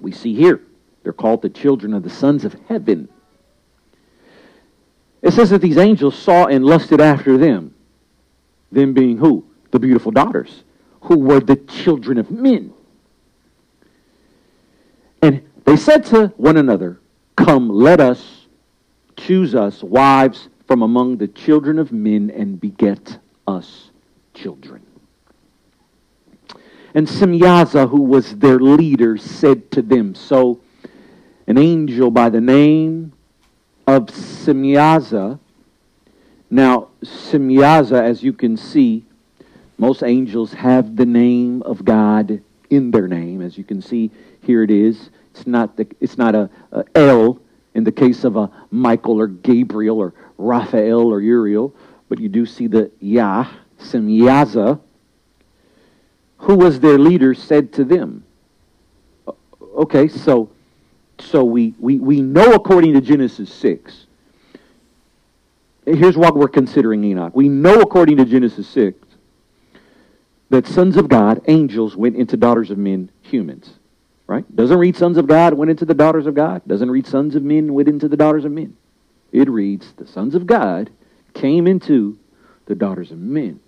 We 0.01 0.13
see 0.13 0.35
here, 0.35 0.61
they're 1.05 1.13
called 1.13 1.41
the 1.41 1.49
children 1.49 1.95
of 1.95 2.03
the 2.03 2.11
sons 2.11 2.45
of 2.45 2.55
heaven. 2.69 3.09
It 5.23 5.33
says 5.33 5.51
that 5.51 5.63
these 5.63 5.79
angels 5.79 6.19
saw 6.19 6.47
and 6.47 6.65
lusted 6.65 7.01
after 7.01 7.39
them. 7.39 7.75
Them 8.73 8.95
being 8.95 9.19
who? 9.19 9.45
The 9.71 9.79
beautiful 9.79 10.11
daughters, 10.11 10.65
who 11.03 11.19
were 11.19 11.41
the 11.41 11.57
children 11.57 12.19
of 12.19 12.31
men. 12.31 12.73
And 15.21 15.43
they 15.65 15.77
said 15.77 16.05
to 16.07 16.29
one 16.37 16.57
another, 16.57 16.99
Come, 17.37 17.69
let 17.69 18.01
us 18.01 18.47
choose 19.17 19.55
us 19.55 19.83
wives 19.83 20.49
from 20.67 20.83
among 20.83 21.19
the 21.19 21.29
children 21.29 21.79
of 21.79 21.93
men 21.93 22.31
and 22.31 22.61
beget 22.61 23.19
us 23.47 23.91
children. 24.35 24.83
And 26.95 27.07
Semyaza, 27.07 27.89
who 27.89 28.03
was 28.03 28.37
their 28.37 28.59
leader, 28.59 29.17
said 29.17 29.71
to 29.73 29.83
them, 29.83 30.15
So 30.15 30.61
an 31.47 31.59
angel 31.59 32.11
by 32.11 32.29
the 32.29 32.41
name 32.41 33.13
of 33.87 34.07
Semyaza 34.07 35.39
now, 36.53 36.89
Semyaza, 37.03 38.01
as 38.03 38.23
you 38.23 38.33
can 38.33 38.57
see, 38.57 39.05
Most 39.83 40.05
angels 40.05 40.53
have 40.53 40.95
the 40.95 41.07
name 41.07 41.61
of 41.63 41.85
God 41.85 42.41
in 42.71 42.93
their 42.93 43.09
name. 43.09 43.43
As 43.43 43.59
you 43.59 43.65
can 43.65 43.83
see, 43.83 44.13
here 44.41 44.63
it 44.63 44.71
is. 44.71 45.11
It's 45.33 45.45
not, 45.45 45.77
the, 45.77 45.89
it's 46.01 46.17
not 46.17 46.37
a, 46.37 46.49
a 46.71 46.85
L 46.95 47.41
in 47.75 47.83
the 47.83 47.91
case 47.91 48.23
of 48.23 48.37
a 48.37 48.49
Michael 48.71 49.19
or 49.19 49.27
Gabriel 49.27 49.99
or 49.99 50.15
Raphael 50.39 51.13
or 51.13 51.21
Uriel, 51.21 51.75
but 52.09 52.21
you 52.21 52.29
do 52.29 52.47
see 52.47 52.69
the 52.69 52.93
Yah, 53.01 53.51
Semyaza, 53.81 54.79
who 56.37 56.55
was 56.55 56.79
their 56.79 56.97
leader, 56.97 57.35
said 57.35 57.73
to 57.73 57.85
them. 57.85 58.23
Okay, 59.75 60.07
so 60.07 60.49
so 61.19 61.43
we, 61.43 61.75
we, 61.81 61.99
we 61.99 62.21
know 62.21 62.53
according 62.53 62.93
to 62.95 63.01
Genesis 63.01 63.53
6. 63.53 64.07
Here's 65.85 66.17
why 66.17 66.31
we're 66.31 66.49
considering 66.49 67.03
Enoch. 67.05 67.35
We 67.35 67.49
know 67.49 67.81
according 67.81 68.19
to 68.19 68.25
Genesis 68.25 68.69
6 68.69 68.99
that 70.51 70.67
sons 70.67 70.97
of 70.97 71.09
God, 71.09 71.43
angels, 71.49 71.97
went 71.97 72.15
into 72.15 72.37
daughters 72.37 72.71
of 72.71 72.79
men, 72.79 73.11
humans. 73.23 73.71
Right? 74.27 74.45
Doesn't 74.55 74.79
read 74.79 74.97
sons 74.97 75.17
of 75.19 75.27
God 75.27 75.55
went 75.55 75.71
into 75.71 75.85
the 75.85 75.95
daughters 75.95 76.27
of 76.27 76.35
God. 76.35 76.63
Doesn't 76.67 76.91
read 76.91 77.07
sons 77.07 77.35
of 77.35 77.43
men 77.43 77.75
went 77.75 77.89
into 77.89 78.09
the 78.09 78.17
daughters 78.17 78.45
of 78.45 78.53
men. 78.53 78.77
It 79.33 79.49
reads 79.49 79.93
the 79.93 80.07
sons 80.07 80.35
of 80.35 80.47
God 80.47 80.91
came 81.35 81.67
into 81.67 82.19
the 82.67 82.75
daughters 82.75 83.11
of 83.11 83.19
men. 83.19 83.61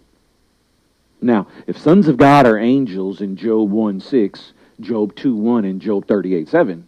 Now, 1.21 1.47
if 1.67 1.79
sons 1.79 2.07
of 2.07 2.17
God 2.17 2.47
are 2.47 2.59
angels 2.59 3.21
in 3.21 3.37
Job 3.37 3.71
1 3.71 4.01
6, 4.01 4.53
Job 4.81 5.17
2 5.17 5.35
1, 5.35 5.65
and 5.65 5.81
Job 5.81 6.07
38 6.07 6.49
7, 6.49 6.87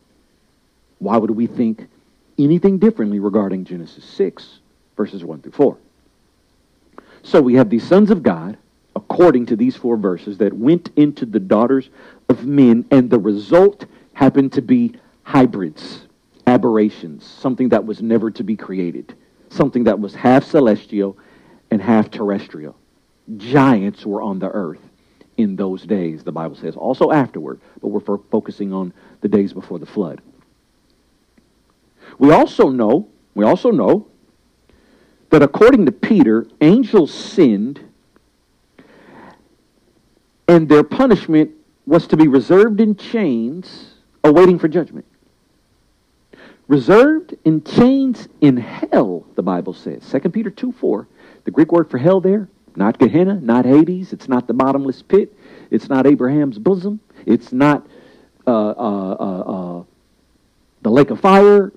why 0.98 1.16
would 1.16 1.30
we 1.30 1.46
think 1.46 1.86
anything 2.38 2.78
differently 2.78 3.18
regarding 3.18 3.64
Genesis 3.64 4.04
6, 4.04 4.60
verses 4.96 5.24
1 5.24 5.42
through 5.42 5.52
4? 5.52 5.78
So 7.22 7.40
we 7.40 7.54
have 7.54 7.70
these 7.70 7.86
sons 7.86 8.10
of 8.10 8.22
God, 8.22 8.56
according 8.94 9.46
to 9.46 9.56
these 9.56 9.74
four 9.74 9.96
verses, 9.96 10.38
that 10.38 10.52
went 10.52 10.90
into 10.96 11.26
the 11.26 11.40
daughters 11.40 11.90
of 12.28 12.46
men, 12.46 12.84
and 12.90 13.10
the 13.10 13.18
result 13.18 13.84
happened 14.12 14.52
to 14.52 14.62
be 14.62 14.94
hybrids, 15.24 16.06
aberrations, 16.46 17.26
something 17.26 17.68
that 17.70 17.84
was 17.84 18.00
never 18.00 18.30
to 18.30 18.44
be 18.44 18.54
created, 18.54 19.14
something 19.48 19.84
that 19.84 19.98
was 19.98 20.14
half 20.14 20.44
celestial 20.44 21.18
and 21.70 21.82
half 21.82 22.10
terrestrial. 22.10 22.76
Giants 23.36 24.06
were 24.06 24.22
on 24.22 24.38
the 24.38 24.48
earth 24.48 24.80
in 25.36 25.56
those 25.56 25.82
days, 25.82 26.22
the 26.22 26.32
Bible 26.32 26.54
says. 26.54 26.76
Also 26.76 27.10
afterward, 27.10 27.60
but 27.82 27.88
we're 27.88 28.18
focusing 28.30 28.72
on 28.72 28.92
the 29.20 29.28
days 29.28 29.52
before 29.52 29.78
the 29.80 29.86
flood. 29.86 30.20
We 32.18 32.30
also 32.30 32.68
know, 32.68 33.08
we 33.34 33.44
also 33.44 33.70
know 33.70 34.06
that 35.30 35.42
according 35.42 35.86
to 35.86 35.92
Peter, 35.92 36.46
angels 36.60 37.12
sinned 37.12 37.80
and 40.48 40.68
their 40.68 40.84
punishment 40.84 41.50
was 41.86 42.06
to 42.08 42.16
be 42.16 42.28
reserved 42.28 42.80
in 42.80 42.96
chains 42.96 43.94
awaiting 44.24 44.58
for 44.58 44.68
judgment. 44.68 45.04
Reserved 46.68 47.34
in 47.44 47.62
chains 47.62 48.28
in 48.40 48.56
hell, 48.56 49.24
the 49.34 49.42
Bible 49.42 49.72
says. 49.72 50.08
2 50.10 50.30
Peter 50.30 50.50
2 50.50 50.72
4. 50.72 51.08
The 51.44 51.50
Greek 51.50 51.70
word 51.70 51.90
for 51.90 51.98
hell 51.98 52.20
there, 52.20 52.48
not 52.74 52.98
Gehenna, 52.98 53.34
not 53.34 53.64
Hades, 53.64 54.12
it's 54.12 54.28
not 54.28 54.48
the 54.48 54.54
bottomless 54.54 55.00
pit, 55.00 55.32
it's 55.70 55.88
not 55.88 56.06
Abraham's 56.06 56.58
bosom, 56.58 56.98
it's 57.24 57.52
not 57.52 57.86
uh, 58.46 58.50
uh, 58.50 59.16
uh, 59.20 59.78
uh 59.80 59.84
the 60.82 60.90
lake 60.90 61.10
of 61.10 61.20
fire, 61.20 61.72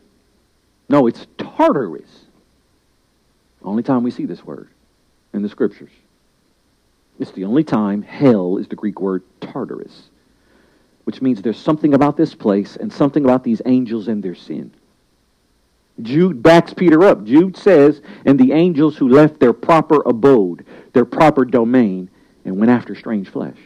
no, 0.89 1.05
it's 1.05 1.27
Tartarus. 1.37 2.18
Only 3.69 3.83
time 3.83 4.01
we 4.01 4.09
see 4.09 4.25
this 4.25 4.43
word 4.43 4.67
in 5.31 5.43
the 5.43 5.47
scriptures. 5.47 5.91
It's 7.19 7.29
the 7.29 7.45
only 7.45 7.63
time 7.63 8.01
hell 8.01 8.57
is 8.57 8.67
the 8.67 8.75
Greek 8.75 8.99
word 8.99 9.21
Tartarus, 9.41 10.09
which 11.03 11.21
means 11.21 11.43
there's 11.43 11.59
something 11.59 11.93
about 11.93 12.17
this 12.17 12.33
place 12.33 12.77
and 12.77 12.91
something 12.91 13.23
about 13.23 13.43
these 13.43 13.61
angels 13.67 14.07
and 14.07 14.23
their 14.23 14.33
sin. 14.33 14.71
Jude 16.01 16.41
backs 16.41 16.73
Peter 16.73 17.03
up. 17.03 17.23
Jude 17.25 17.55
says, 17.55 18.01
and 18.25 18.39
the 18.39 18.53
angels 18.53 18.97
who 18.97 19.07
left 19.07 19.39
their 19.39 19.53
proper 19.53 20.01
abode, 20.03 20.65
their 20.93 21.05
proper 21.05 21.45
domain, 21.45 22.09
and 22.45 22.57
went 22.57 22.71
after 22.71 22.95
strange 22.95 23.29
flesh. 23.29 23.59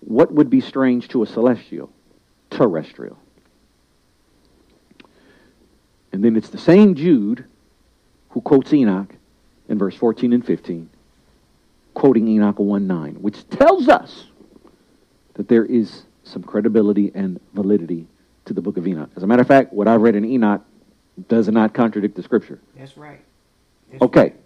What 0.00 0.32
would 0.32 0.48
be 0.48 0.62
strange 0.62 1.06
to 1.08 1.22
a 1.22 1.26
celestial? 1.26 1.90
Terrestrial. 2.48 3.18
And 6.12 6.24
then 6.24 6.34
it's 6.34 6.48
the 6.48 6.56
same 6.56 6.94
Jude 6.94 7.44
who 8.30 8.40
quotes 8.40 8.72
Enoch 8.72 9.14
in 9.68 9.78
verse 9.78 9.94
14 9.94 10.32
and 10.32 10.44
15, 10.44 10.88
quoting 11.94 12.28
Enoch 12.28 12.58
1 12.58 12.86
9, 12.86 13.14
which 13.16 13.48
tells 13.50 13.88
us 13.88 14.26
that 15.34 15.48
there 15.48 15.64
is 15.64 16.04
some 16.24 16.42
credibility 16.42 17.12
and 17.14 17.40
validity 17.54 18.06
to 18.44 18.54
the 18.54 18.60
book 18.60 18.76
of 18.76 18.86
Enoch. 18.86 19.10
As 19.16 19.22
a 19.22 19.26
matter 19.26 19.42
of 19.42 19.48
fact, 19.48 19.72
what 19.72 19.88
I've 19.88 20.00
read 20.00 20.14
in 20.14 20.24
Enoch 20.24 20.62
does 21.28 21.48
not 21.48 21.74
contradict 21.74 22.16
the 22.16 22.22
scripture. 22.22 22.60
That's 22.76 22.96
right. 22.96 23.20
That's 23.90 24.02
okay. 24.02 24.20
Right. 24.20 24.36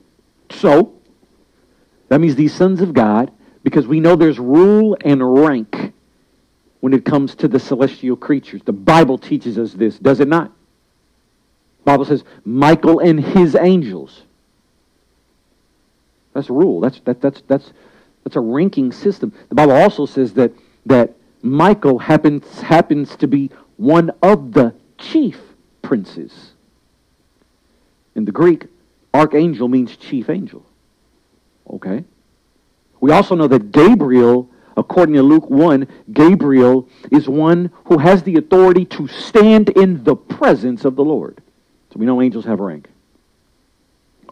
So, 0.51 0.95
that 2.09 2.21
means 2.21 2.35
these 2.35 2.55
sons 2.55 2.81
of 2.81 2.93
God, 2.93 3.31
because 3.63 3.87
we 3.87 4.01
know 4.01 4.17
there's 4.17 4.39
rule 4.39 4.97
and 5.03 5.35
rank 5.35 5.93
when 6.81 6.93
it 6.93 7.05
comes 7.05 7.35
to 7.37 7.49
the 7.49 7.61
celestial 7.61 8.17
creatures. 8.17 8.61
The 8.65 8.73
Bible 8.73 9.17
teaches 9.19 9.57
us 9.57 9.73
this, 9.73 9.99
does 9.99 10.21
it 10.21 10.29
not? 10.29 10.53
Bible 11.85 12.05
says 12.05 12.25
Michael 12.45 12.99
and 13.01 13.21
his 13.21 13.55
angels. 13.57 14.23
That's 16.33 16.49
a 16.49 16.53
rule. 16.53 16.81
That's 16.81 17.01
that, 17.01 17.21
that's 17.21 17.43
that's 17.47 17.73
that's 18.25 18.37
a 18.37 18.41
ranking 18.41 18.93
system. 18.93 19.33
The 19.49 19.55
Bible 19.55 19.73
also 19.73 20.07
says 20.07 20.33
that 20.35 20.53
that 20.87 21.15
Michael 21.43 21.99
happens 21.99 22.61
happens 22.61 23.17
to 23.17 23.27
be 23.27 23.51
one 23.77 24.11
of 24.23 24.53
the 24.53 24.75
chief 24.99 25.39
princes. 25.83 26.53
In 28.15 28.25
the 28.25 28.33
Greek, 28.33 28.67
archangel 29.13 29.69
means 29.69 29.97
chief 29.97 30.29
angel. 30.29 30.65
Okay? 31.69 32.05
We 33.01 33.11
also 33.11 33.35
know 33.35 33.49
that 33.49 33.73
Gabriel, 33.73 34.49
according 34.77 35.15
to 35.17 35.23
Luke 35.23 35.51
1, 35.51 35.89
Gabriel 36.13 36.89
is 37.11 37.29
one 37.29 37.71
who 37.87 37.99
has 37.99 38.23
the 38.23 38.37
authority 38.37 38.85
to 38.87 39.09
stand 39.09 39.71
in 39.71 40.05
the 40.05 40.15
presence 40.15 40.85
of 40.85 40.95
the 40.95 41.05
Lord. 41.05 41.43
So 41.93 41.99
we 41.99 42.07
know 42.07 42.23
angels 42.23 42.45
have 42.45 42.61
rank. 42.61 42.89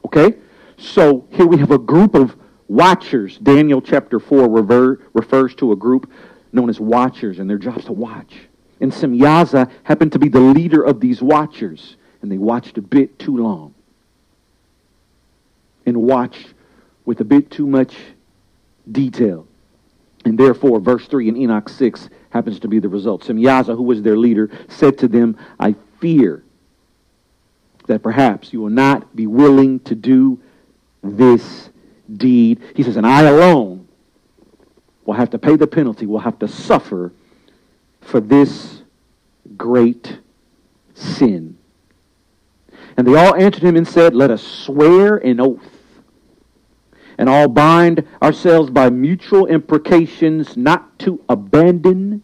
Okay? 0.05 0.35
So 0.81 1.27
here 1.31 1.47
we 1.47 1.59
have 1.59 1.71
a 1.71 1.79
group 1.79 2.15
of 2.15 2.35
watchers. 2.67 3.37
Daniel 3.39 3.83
chapter 3.83 4.19
4 4.19 4.49
rever, 4.49 5.03
refers 5.13 5.55
to 5.57 5.73
a 5.73 5.77
group 5.77 6.11
known 6.53 6.71
as 6.71 6.81
watchers, 6.81 7.39
and 7.39 7.49
their 7.49 7.59
job 7.59 7.79
is 7.79 7.85
to 7.85 7.93
watch. 7.93 8.35
And 8.81 8.91
Semyaza 8.91 9.71
happened 9.85 10.13
to 10.13 10.19
be 10.19 10.31
the 10.31 10.41
leader 10.41 10.83
of 10.83 10.99
these 11.01 11.21
watchers, 11.21 11.97
and 12.23 12.33
they 12.33 12.39
watched 12.39 12.79
a 12.79 12.83
bit 12.83 13.19
too 13.19 13.37
long. 13.37 13.75
And 15.85 15.99
watched 15.99 16.55
with 17.05 17.21
a 17.21 17.25
bit 17.25 17.51
too 17.51 17.67
much 17.67 17.95
detail. 18.91 19.47
And 20.25 20.39
therefore, 20.39 20.81
verse 20.81 21.07
3 21.07 21.29
in 21.29 21.37
Enoch 21.37 21.69
6 21.69 22.09
happens 22.31 22.59
to 22.61 22.69
be 22.69 22.79
the 22.79 22.89
result. 22.89 23.25
Semyaza, 23.25 23.77
who 23.77 23.83
was 23.83 24.01
their 24.01 24.17
leader, 24.17 24.51
said 24.69 24.97
to 24.99 25.09
them, 25.09 25.37
I 25.59 25.75
fear 26.01 26.43
that 27.87 28.03
perhaps 28.03 28.53
you 28.53 28.63
will 28.63 28.71
not 28.71 29.15
be 29.15 29.27
willing 29.27 29.81
to 29.81 29.95
do 29.95 30.41
this 31.03 31.71
deed. 32.13 32.61
He 32.75 32.83
says, 32.83 32.97
and 32.97 33.07
I 33.07 33.23
alone 33.23 33.89
will 35.05 35.15
have 35.15 35.31
to 35.31 35.39
pay 35.39 35.57
the 35.57 35.67
penalty, 35.67 36.07
will 36.07 36.19
have 36.21 36.39
to 36.41 36.49
suffer 36.49 37.13
for 38.01 38.21
this 38.21 38.83
great 39.57 40.19
sin. 40.95 41.57
And 42.97 43.07
they 43.07 43.15
all 43.15 43.35
answered 43.35 43.63
him 43.63 43.77
and 43.77 43.87
said, 43.87 44.15
Let 44.15 44.31
us 44.31 44.43
swear 44.43 45.17
an 45.17 45.41
oath 45.41 45.65
and 47.19 47.29
all 47.29 47.49
bind 47.49 48.07
ourselves 48.23 48.71
by 48.71 48.91
mutual 48.91 49.47
imprecations 49.47 50.57
not 50.57 50.99
to 51.01 51.23
abandon 51.29 52.23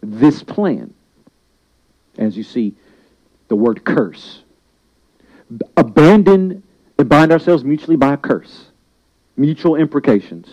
this 0.00 0.42
plan. 0.42 0.94
As 2.16 2.36
you 2.36 2.42
see, 2.42 2.74
the 3.48 3.56
word 3.56 3.84
curse 3.84 4.42
abandon 5.76 6.62
and 6.98 7.08
bind 7.08 7.32
ourselves 7.32 7.64
mutually 7.64 7.96
by 7.96 8.14
a 8.14 8.16
curse, 8.16 8.66
mutual 9.36 9.76
imprecations. 9.76 10.48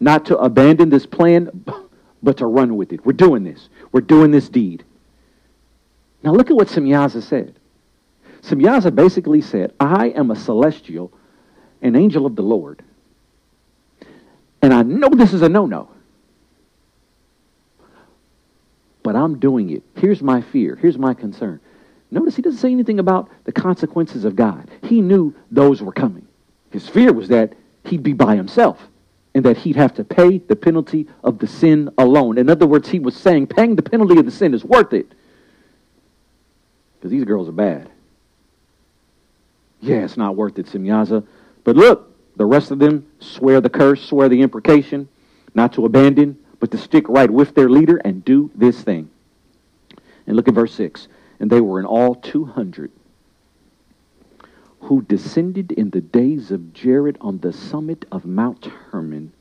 Not 0.00 0.26
to 0.26 0.38
abandon 0.38 0.90
this 0.90 1.06
plan, 1.06 1.64
but 2.22 2.36
to 2.38 2.46
run 2.46 2.76
with 2.76 2.92
it. 2.92 3.04
We're 3.04 3.12
doing 3.12 3.44
this. 3.44 3.68
We're 3.92 4.00
doing 4.00 4.30
this 4.30 4.48
deed. 4.48 4.84
Now 6.22 6.32
look 6.32 6.50
at 6.50 6.56
what 6.56 6.68
Semyaza 6.68 7.22
said. 7.22 7.54
Semyaza 8.42 8.94
basically 8.94 9.40
said, 9.40 9.72
I 9.78 10.08
am 10.10 10.30
a 10.30 10.36
celestial, 10.36 11.12
an 11.80 11.96
angel 11.96 12.26
of 12.26 12.36
the 12.36 12.42
Lord. 12.42 12.82
And 14.60 14.72
I 14.72 14.82
know 14.82 15.08
this 15.08 15.32
is 15.32 15.42
a 15.42 15.48
no-no. 15.48 15.88
But 19.02 19.16
I'm 19.16 19.40
doing 19.40 19.70
it. 19.70 19.82
Here's 19.96 20.22
my 20.22 20.42
fear. 20.42 20.76
Here's 20.76 20.98
my 20.98 21.14
concern. 21.14 21.60
Notice 22.12 22.36
he 22.36 22.42
doesn't 22.42 22.60
say 22.60 22.70
anything 22.70 23.00
about 23.00 23.28
the 23.44 23.52
consequences 23.52 24.24
of 24.24 24.36
God. 24.36 24.70
He 24.82 25.00
knew 25.00 25.34
those 25.50 25.82
were 25.82 25.92
coming. 25.92 26.28
His 26.70 26.88
fear 26.88 27.12
was 27.12 27.28
that 27.28 27.54
he'd 27.84 28.02
be 28.02 28.12
by 28.12 28.36
himself. 28.36 28.88
and 29.34 29.44
that 29.44 29.58
he'd 29.58 29.76
have 29.76 29.94
to 29.94 30.04
pay 30.04 30.38
the 30.38 30.56
penalty 30.56 31.08
of 31.24 31.38
the 31.38 31.46
sin 31.46 31.90
alone. 31.96 32.38
In 32.38 32.50
other 32.50 32.66
words, 32.66 32.88
he 32.88 32.98
was 32.98 33.16
saying 33.16 33.46
paying 33.46 33.76
the 33.76 33.82
penalty 33.82 34.18
of 34.18 34.24
the 34.24 34.30
sin 34.30 34.54
is 34.54 34.64
worth 34.64 34.92
it. 34.92 35.10
Because 36.98 37.10
these 37.10 37.24
girls 37.24 37.48
are 37.48 37.52
bad. 37.52 37.90
Yeah, 39.80 40.04
it's 40.04 40.16
not 40.16 40.36
worth 40.36 40.58
it, 40.58 40.66
Semyaza. 40.66 41.26
But 41.64 41.76
look, 41.76 42.14
the 42.36 42.44
rest 42.44 42.70
of 42.70 42.78
them 42.78 43.06
swear 43.20 43.60
the 43.60 43.70
curse, 43.70 44.02
swear 44.02 44.28
the 44.28 44.42
imprecation, 44.42 45.08
not 45.54 45.72
to 45.74 45.84
abandon, 45.86 46.38
but 46.60 46.70
to 46.70 46.78
stick 46.78 47.08
right 47.08 47.30
with 47.30 47.54
their 47.54 47.68
leader 47.68 47.96
and 48.04 48.24
do 48.24 48.50
this 48.54 48.82
thing. 48.82 49.10
And 50.26 50.36
look 50.36 50.46
at 50.46 50.54
verse 50.54 50.74
6. 50.74 51.08
And 51.42 51.50
they 51.50 51.60
were 51.60 51.80
in 51.80 51.86
all 51.86 52.14
200 52.14 52.92
who 54.82 55.02
descended 55.02 55.72
in 55.72 55.90
the 55.90 56.00
days 56.00 56.52
of 56.52 56.72
Jared 56.72 57.18
on 57.20 57.38
the 57.38 57.52
summit 57.52 58.04
of 58.12 58.24
Mount 58.24 58.66
Hermon. 58.66 59.32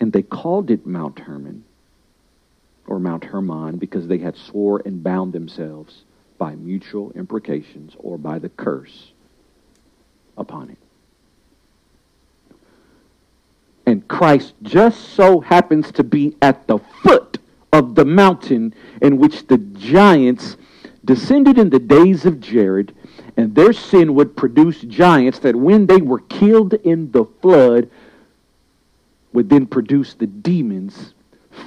And 0.00 0.12
they 0.12 0.22
called 0.22 0.68
it 0.68 0.84
Mount 0.84 1.20
Hermon, 1.20 1.64
or 2.88 2.98
Mount 2.98 3.24
Hermon, 3.24 3.76
because 3.76 4.08
they 4.08 4.18
had 4.18 4.36
swore 4.36 4.82
and 4.84 5.04
bound 5.04 5.32
themselves 5.32 6.02
by 6.38 6.56
mutual 6.56 7.12
imprecations 7.12 7.94
or 8.00 8.18
by 8.18 8.40
the 8.40 8.48
curse 8.48 9.12
upon 10.36 10.70
it. 10.70 10.78
And 13.86 14.08
Christ 14.08 14.54
just 14.62 15.10
so 15.10 15.38
happens 15.38 15.92
to 15.92 16.02
be 16.02 16.36
at 16.42 16.66
the 16.66 16.78
foot 16.78 17.38
of 17.72 17.94
the 17.94 18.04
mountain 18.04 18.74
in 19.00 19.18
which 19.18 19.46
the 19.46 19.58
giants 19.58 20.56
descended 21.04 21.58
in 21.58 21.70
the 21.70 21.78
days 21.78 22.24
of 22.24 22.40
Jared, 22.40 22.94
and 23.36 23.54
their 23.54 23.72
sin 23.72 24.14
would 24.14 24.36
produce 24.36 24.80
giants 24.82 25.38
that 25.40 25.56
when 25.56 25.86
they 25.86 26.00
were 26.00 26.20
killed 26.20 26.74
in 26.74 27.10
the 27.12 27.24
flood 27.40 27.90
would 29.32 29.48
then 29.48 29.66
produce 29.66 30.14
the 30.14 30.26
demons 30.26 31.14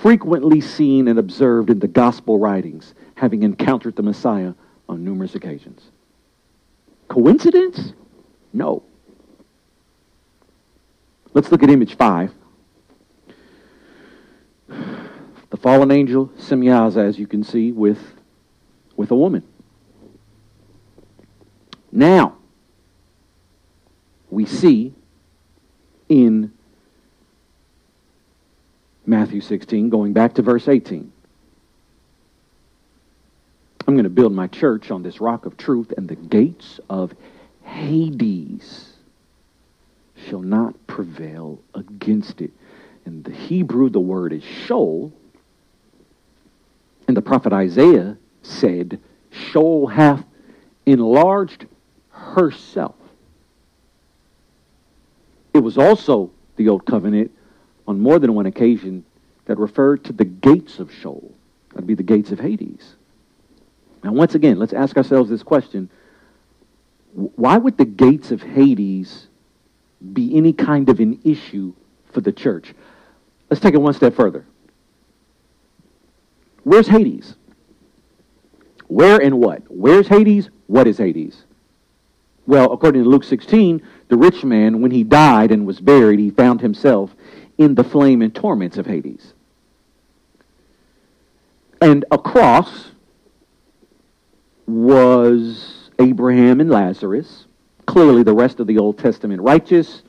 frequently 0.01 0.61
seen 0.61 1.07
and 1.07 1.19
observed 1.19 1.69
in 1.69 1.79
the 1.79 1.87
gospel 1.87 2.39
writings, 2.39 2.93
having 3.15 3.43
encountered 3.43 3.95
the 3.95 4.03
Messiah 4.03 4.53
on 4.87 5.03
numerous 5.03 5.35
occasions. 5.35 5.91
Coincidence? 7.07 7.93
No. 8.53 8.83
Let's 11.33 11.51
look 11.51 11.63
at 11.63 11.69
image 11.69 11.97
five. 11.97 12.31
The 14.67 15.57
fallen 15.57 15.91
angel, 15.91 16.27
Semyaza, 16.37 16.97
as 16.97 17.19
you 17.19 17.27
can 17.27 17.43
see, 17.43 17.71
with, 17.71 18.14
with 18.95 19.11
a 19.11 19.15
woman. 19.15 19.43
Now, 21.91 22.35
we 24.29 24.45
see 24.45 24.93
in 26.09 26.51
Matthew 29.05 29.41
16, 29.41 29.89
going 29.89 30.13
back 30.13 30.33
to 30.35 30.41
verse 30.41 30.67
18. 30.67 31.11
I'm 33.87 33.93
going 33.93 34.03
to 34.03 34.09
build 34.09 34.33
my 34.33 34.47
church 34.47 34.89
on 34.89 35.03
this 35.03 35.21
rock 35.21 35.45
of 35.45 35.57
truth, 35.57 35.93
and 35.95 36.07
the 36.07 36.15
gates 36.15 36.79
of 36.89 37.13
Hades 37.63 38.93
shall 40.27 40.41
not 40.41 40.75
prevail 40.87 41.59
against 41.73 42.41
it. 42.41 42.51
In 43.05 43.21
the 43.23 43.31
Hebrew, 43.31 43.89
the 43.89 43.99
word 43.99 44.33
is 44.33 44.43
Sheol. 44.43 45.13
And 47.07 47.15
the 47.15 47.21
prophet 47.21 47.53
Isaiah 47.53 48.17
said, 48.45 48.99
Sheol 49.31 49.87
hath 49.87 50.23
enlarged 50.85 51.65
herself. 52.09 52.95
It 55.53 55.59
was 55.59 55.77
also 55.77 56.31
the 56.57 56.69
Old 56.69 56.85
Covenant 56.85 57.31
on 57.87 57.99
more 57.99 58.19
than 58.19 58.33
one 58.33 58.45
occasion 58.45 59.05
that 59.45 59.57
referred 59.57 60.03
to 60.05 60.13
the 60.13 60.25
gates 60.25 60.79
of 60.79 60.91
Sheol. 60.93 61.33
That'd 61.69 61.87
be 61.87 61.95
the 61.95 62.03
gates 62.03 62.31
of 62.31 62.39
Hades. 62.39 62.95
Now, 64.03 64.11
once 64.11 64.35
again, 64.35 64.59
let's 64.59 64.73
ask 64.73 64.97
ourselves 64.97 65.29
this 65.29 65.43
question. 65.43 65.89
Why 67.13 67.57
would 67.57 67.77
the 67.77 67.85
gates 67.85 68.31
of 68.31 68.41
Hades 68.41 69.27
be 70.13 70.35
any 70.35 70.53
kind 70.53 70.89
of 70.89 70.99
an 70.99 71.19
issue 71.23 71.73
for 72.11 72.21
the 72.21 72.31
church. 72.31 72.73
Let's 73.49 73.61
take 73.61 73.73
it 73.73 73.81
one 73.81 73.93
step 73.93 74.15
further. 74.15 74.45
Where's 76.63 76.87
Hades? 76.87 77.35
Where 78.87 79.19
and 79.19 79.39
what? 79.39 79.63
Where's 79.69 80.07
Hades? 80.07 80.49
What 80.67 80.87
is 80.87 80.97
Hades? 80.97 81.43
Well, 82.47 82.71
according 82.71 83.03
to 83.03 83.09
Luke 83.09 83.23
16, 83.23 83.81
the 84.07 84.17
rich 84.17 84.43
man, 84.43 84.81
when 84.81 84.91
he 84.91 85.03
died 85.03 85.51
and 85.51 85.65
was 85.65 85.79
buried, 85.79 86.19
he 86.19 86.29
found 86.29 86.61
himself 86.61 87.15
in 87.57 87.75
the 87.75 87.83
flame 87.83 88.21
and 88.21 88.33
torments 88.33 88.77
of 88.77 88.85
Hades. 88.85 89.33
And 91.81 92.05
across 92.11 92.91
was 94.67 95.89
Abraham 95.99 96.59
and 96.59 96.69
Lazarus 96.69 97.45
clearly 97.85 98.23
the 98.23 98.33
rest 98.33 98.59
of 98.59 98.67
the 98.67 98.77
Old 98.77 98.97
Testament 98.97 99.41
righteous. 99.41 100.01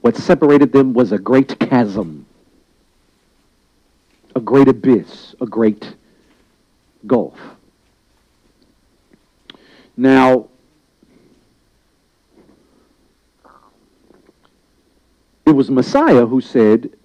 What 0.00 0.16
separated 0.16 0.72
them 0.72 0.92
was 0.92 1.12
a 1.12 1.18
great 1.18 1.58
chasm, 1.58 2.26
a 4.34 4.40
great 4.40 4.68
abyss, 4.68 5.34
a 5.40 5.46
great 5.46 5.94
gulf. 7.06 7.38
Now, 10.00 10.48
it 15.44 15.50
was 15.50 15.70
Messiah 15.70 16.24
who 16.24 16.40
said 16.40 16.96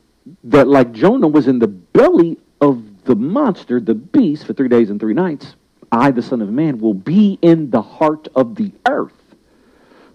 that, 0.45 0.69
like 0.69 0.93
Jonah 0.93 1.27
was 1.27 1.49
in 1.49 1.59
the 1.59 1.67
belly 1.67 2.37
of 2.61 3.03
the 3.03 3.17
monster, 3.17 3.81
the 3.81 3.95
beast, 3.95 4.45
for 4.45 4.53
three 4.53 4.69
days 4.69 4.89
and 4.89 4.97
three 4.97 5.13
nights, 5.13 5.55
I, 5.91 6.11
the 6.11 6.21
Son 6.21 6.41
of 6.41 6.49
Man, 6.49 6.79
will 6.79 6.93
be 6.93 7.37
in 7.41 7.69
the 7.69 7.81
heart 7.81 8.29
of 8.33 8.55
the 8.55 8.71
earth 8.87 9.35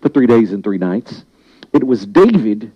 for 0.00 0.08
three 0.08 0.26
days 0.26 0.52
and 0.52 0.64
three 0.64 0.78
nights. 0.78 1.26
It 1.74 1.84
was 1.84 2.06
David 2.06 2.72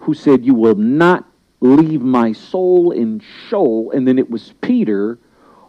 who 0.00 0.12
said, 0.12 0.44
You 0.44 0.52
will 0.52 0.74
not 0.74 1.24
leave 1.62 2.02
my 2.02 2.32
soul 2.32 2.90
in 2.90 3.22
Sheol. 3.48 3.92
And 3.92 4.06
then 4.06 4.18
it 4.18 4.28
was 4.28 4.52
Peter 4.60 5.18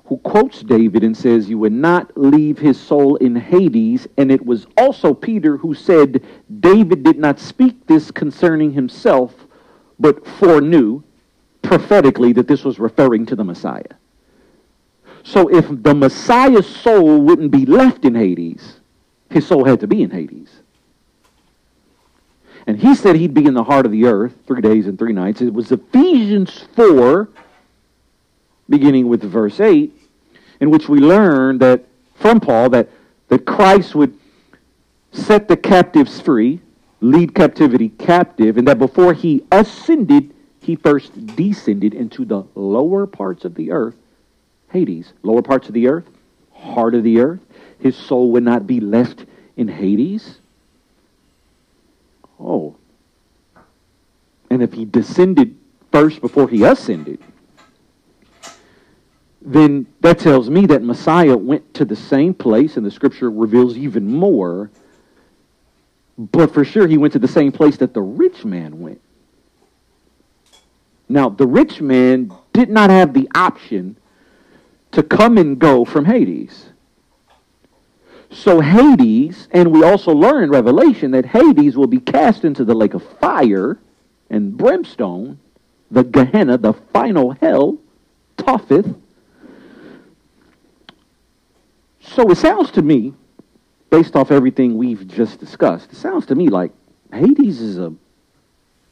who 0.10 0.18
quotes 0.18 0.62
David 0.64 1.04
and 1.04 1.16
says, 1.16 1.48
You 1.48 1.60
would 1.60 1.72
not 1.72 2.18
leave 2.18 2.58
his 2.58 2.82
soul 2.82 3.16
in 3.18 3.36
Hades. 3.36 4.08
And 4.18 4.32
it 4.32 4.44
was 4.44 4.66
also 4.76 5.14
Peter 5.14 5.56
who 5.56 5.76
said, 5.76 6.26
David 6.60 7.04
did 7.04 7.20
not 7.20 7.40
speak 7.40 7.86
this 7.86 8.10
concerning 8.10 8.74
himself, 8.74 9.36
but 10.00 10.26
foreknew 10.26 11.04
prophetically 11.62 12.34
that 12.34 12.48
this 12.48 12.64
was 12.64 12.80
referring 12.80 13.28
to 13.28 13.36
the 13.36 13.44
Messiah. 13.44 13.84
So 15.22 15.48
if 15.48 15.68
the 15.70 15.94
Messiah's 15.94 16.68
soul 16.68 17.22
wouldn't 17.22 17.52
be 17.52 17.68
left 17.68 18.04
in 18.04 18.16
Hades, 18.16 18.80
his 19.30 19.46
soul 19.46 19.66
had 19.66 19.80
to 19.82 19.88
be 19.88 20.02
in 20.02 20.10
Hades. 20.10 20.50
And 22.66 22.80
he 22.80 22.96
said 22.96 23.16
he'd 23.16 23.36
be 23.36 23.46
in 23.46 23.54
the 23.54 23.64
heart 23.64 23.86
of 23.86 23.92
the 23.92 24.06
earth 24.06 24.34
three 24.48 24.62
days 24.62 24.88
and 24.88 24.98
three 24.98 25.14
nights. 25.14 25.42
It 25.42 25.54
was 25.54 25.72
Ephesians 25.72 26.66
4, 26.76 27.30
beginning 28.68 29.08
with 29.08 29.22
verse 29.22 29.60
8, 29.60 29.99
in 30.60 30.70
which 30.70 30.90
we 30.90 31.00
learn 31.00 31.58
that 31.60 31.86
from 32.16 32.40
Paul 32.40 32.70
that, 32.70 32.90
that 33.30 33.46
Christ 33.46 33.96
would 33.96 34.18
set 35.12 35.48
the 35.48 35.58
captives 35.58 36.20
free, 36.20 36.62
lead 37.02 37.34
captivity 37.34 37.90
captive, 37.90 38.58
and 38.58 38.68
that 38.68 38.78
before 38.78 39.14
he 39.14 39.46
ascended, 39.52 40.34
he 40.62 40.76
first 40.76 41.36
descended 41.36 41.94
into 41.94 42.26
the 42.26 42.44
lower 42.56 43.08
parts 43.08 43.46
of 43.46 43.56
the 43.56 43.72
earth, 43.72 43.96
Hades. 44.72 45.14
Lower 45.24 45.42
parts 45.42 45.68
of 45.68 45.74
the 45.74 45.88
earth, 45.88 46.06
heart 46.54 46.94
of 46.94 47.04
the 47.04 47.20
earth. 47.20 47.40
His 47.80 47.96
soul 47.96 48.32
would 48.32 48.44
not 48.44 48.68
be 48.68 48.80
left 48.80 49.26
in 49.56 49.68
Hades. 49.68 50.40
Oh. 52.40 52.76
And 54.50 54.62
if 54.62 54.74
he 54.74 54.86
descended 54.86 55.56
first 55.92 56.22
before 56.22 56.50
he 56.50 56.64
ascended, 56.64 57.20
then 59.42 59.88
that 60.02 60.20
tells 60.20 60.50
me 60.50 60.66
that 60.66 60.84
Messiah 60.84 61.38
went 61.38 61.74
to 61.76 61.86
the 61.86 61.96
same 61.96 62.34
place, 62.34 62.78
and 62.78 62.86
the 62.86 62.92
scripture 62.92 63.32
reveals 63.32 63.78
even 63.78 64.08
more. 64.08 64.70
But 66.18 66.54
for 66.54 66.66
sure, 66.66 66.88
he 66.88 66.98
went 66.98 67.14
to 67.14 67.20
the 67.20 67.28
same 67.28 67.52
place 67.52 67.78
that 67.78 67.94
the 67.94 68.02
rich 68.02 68.44
man 68.44 68.82
went. 68.82 69.02
Now, 71.08 71.30
the 71.30 71.48
rich 71.48 71.82
man 71.82 72.32
did 72.54 72.70
not 72.70 72.90
have 72.90 73.14
the 73.14 73.30
option 73.34 73.96
to 74.92 75.02
come 75.02 75.38
and 75.38 75.58
go 75.58 75.86
from 75.86 76.06
Hades. 76.06 76.66
So 78.32 78.60
Hades, 78.60 79.48
and 79.52 79.72
we 79.72 79.84
also 79.84 80.12
learn 80.12 80.44
in 80.44 80.50
Revelation 80.52 81.12
that 81.12 81.26
Hades 81.26 81.76
will 81.76 81.88
be 81.88 82.00
cast 82.00 82.46
into 82.46 82.64
the 82.64 82.76
lake 82.76 82.94
of 82.94 83.04
fire 83.20 83.80
and 84.30 84.56
brimstone, 84.56 85.40
the 85.90 86.04
Gehenna, 86.04 86.58
the 86.58 86.74
final 86.74 87.32
hell, 87.32 87.78
Topheth. 88.38 88.96
So 92.02 92.30
it 92.30 92.38
sounds 92.38 92.72
to 92.72 92.82
me, 92.82 93.14
based 93.90 94.16
off 94.16 94.32
everything 94.32 94.78
we've 94.78 95.08
just 95.08 95.40
discussed, 95.40 95.92
it 95.92 95.96
sounds 95.96 96.26
to 96.28 96.36
me 96.36 96.50
like 96.50 96.72
Hades 97.12 97.62
is 97.62 97.78
a 97.78 97.94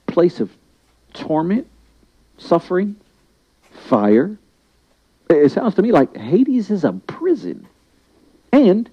place 0.07 0.39
of 0.39 0.51
torment, 1.13 1.67
suffering, 2.37 2.95
fire. 3.71 4.37
It 5.29 5.51
sounds 5.51 5.75
to 5.75 5.81
me 5.81 5.91
like 5.91 6.15
Hades 6.15 6.69
is 6.69 6.83
a 6.83 6.93
prison. 6.93 7.67
And 8.51 8.89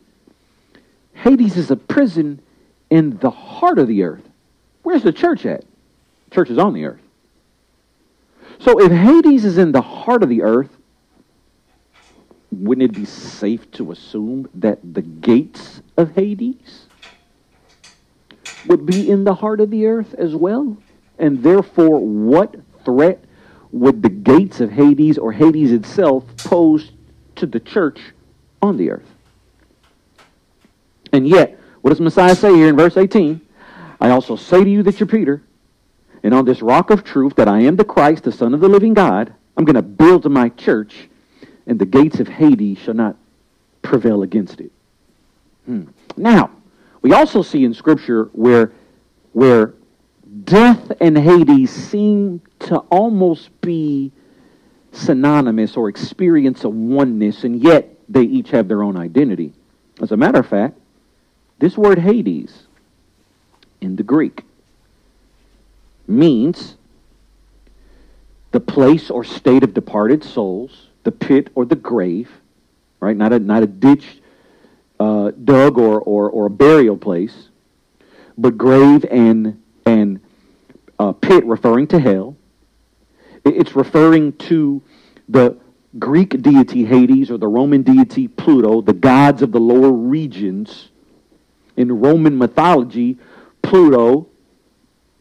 Hades 1.14 1.56
is 1.56 1.70
a 1.70 1.76
prison 1.76 2.40
in 2.90 3.18
the 3.18 3.30
heart 3.30 3.78
of 3.78 3.88
the 3.88 4.02
earth. 4.02 4.28
Where's 4.82 5.02
the 5.02 5.12
church 5.12 5.46
at? 5.46 5.64
Church 6.30 6.50
is 6.50 6.58
on 6.58 6.74
the 6.74 6.84
earth. 6.84 7.00
So 8.58 8.80
if 8.80 8.90
Hades 8.90 9.44
is 9.44 9.58
in 9.58 9.72
the 9.72 9.80
heart 9.80 10.22
of 10.22 10.28
the 10.28 10.42
earth, 10.42 10.73
wouldn't 12.54 12.90
it 12.90 12.94
be 12.94 13.04
safe 13.04 13.70
to 13.72 13.92
assume 13.92 14.48
that 14.54 14.78
the 14.94 15.02
gates 15.02 15.82
of 15.96 16.14
Hades 16.14 16.86
would 18.66 18.86
be 18.86 19.10
in 19.10 19.24
the 19.24 19.34
heart 19.34 19.60
of 19.60 19.70
the 19.70 19.86
earth 19.86 20.14
as 20.14 20.34
well? 20.34 20.76
And 21.18 21.42
therefore, 21.42 22.00
what 22.00 22.56
threat 22.84 23.24
would 23.72 24.02
the 24.02 24.08
gates 24.08 24.60
of 24.60 24.70
Hades 24.70 25.18
or 25.18 25.32
Hades 25.32 25.72
itself 25.72 26.24
pose 26.38 26.92
to 27.36 27.46
the 27.46 27.60
church 27.60 28.00
on 28.62 28.76
the 28.76 28.90
earth? 28.90 29.10
And 31.12 31.28
yet, 31.28 31.58
what 31.80 31.90
does 31.90 32.00
Messiah 32.00 32.34
say 32.34 32.54
here 32.54 32.68
in 32.68 32.76
verse 32.76 32.96
18? 32.96 33.40
I 34.00 34.10
also 34.10 34.36
say 34.36 34.64
to 34.64 34.70
you 34.70 34.82
that 34.82 34.98
you're 34.98 35.06
Peter, 35.06 35.42
and 36.22 36.34
on 36.34 36.44
this 36.44 36.62
rock 36.62 36.90
of 36.90 37.04
truth 37.04 37.36
that 37.36 37.48
I 37.48 37.60
am 37.60 37.76
the 37.76 37.84
Christ, 37.84 38.24
the 38.24 38.32
Son 38.32 38.54
of 38.54 38.60
the 38.60 38.68
living 38.68 38.94
God, 38.94 39.32
I'm 39.56 39.64
going 39.64 39.76
to 39.76 39.82
build 39.82 40.28
my 40.30 40.48
church, 40.48 41.08
and 41.66 41.78
the 41.78 41.86
gates 41.86 42.20
of 42.20 42.28
Hades 42.28 42.78
shall 42.78 42.94
not 42.94 43.16
prevail 43.82 44.22
against 44.22 44.60
it. 44.60 44.72
Hmm. 45.66 45.84
Now, 46.16 46.50
we 47.02 47.12
also 47.12 47.42
see 47.42 47.64
in 47.64 47.74
Scripture 47.74 48.30
where, 48.32 48.72
where 49.32 49.74
death 50.44 50.92
and 51.00 51.16
Hades 51.16 51.70
seem 51.70 52.40
to 52.60 52.78
almost 52.90 53.48
be 53.60 54.12
synonymous 54.92 55.76
or 55.76 55.88
experience 55.88 56.64
a 56.64 56.68
oneness, 56.68 57.44
and 57.44 57.62
yet 57.62 57.98
they 58.08 58.22
each 58.22 58.50
have 58.50 58.68
their 58.68 58.82
own 58.82 58.96
identity. 58.96 59.52
As 60.00 60.12
a 60.12 60.16
matter 60.16 60.40
of 60.40 60.46
fact, 60.46 60.78
this 61.58 61.76
word 61.76 61.98
Hades 61.98 62.64
in 63.80 63.96
the 63.96 64.02
Greek 64.02 64.42
means 66.06 66.76
the 68.50 68.60
place 68.60 69.10
or 69.10 69.24
state 69.24 69.62
of 69.62 69.74
departed 69.74 70.22
souls, 70.22 70.88
the 71.04 71.12
pit 71.12 71.50
or 71.54 71.64
the 71.64 71.76
grave, 71.76 72.30
right? 73.00 73.16
Not 73.16 73.32
a, 73.32 73.38
not 73.38 73.62
a 73.62 73.66
ditch 73.66 74.20
uh, 74.98 75.30
dug 75.44 75.78
or, 75.78 76.00
or, 76.00 76.30
or 76.30 76.46
a 76.46 76.50
burial 76.50 76.96
place, 76.96 77.48
but 78.36 78.58
grave 78.58 79.04
and, 79.10 79.62
and 79.86 80.20
uh, 80.98 81.12
pit 81.12 81.44
referring 81.44 81.86
to 81.88 82.00
hell. 82.00 82.36
It's 83.44 83.76
referring 83.76 84.32
to 84.32 84.82
the 85.28 85.56
Greek 85.98 86.40
deity 86.42 86.84
Hades 86.84 87.30
or 87.30 87.38
the 87.38 87.46
Roman 87.46 87.82
deity 87.82 88.26
Pluto, 88.26 88.80
the 88.80 88.92
gods 88.92 89.42
of 89.42 89.52
the 89.52 89.60
lower 89.60 89.92
regions. 89.92 90.88
In 91.76 92.00
Roman 92.00 92.38
mythology, 92.38 93.18
Pluto, 93.62 94.28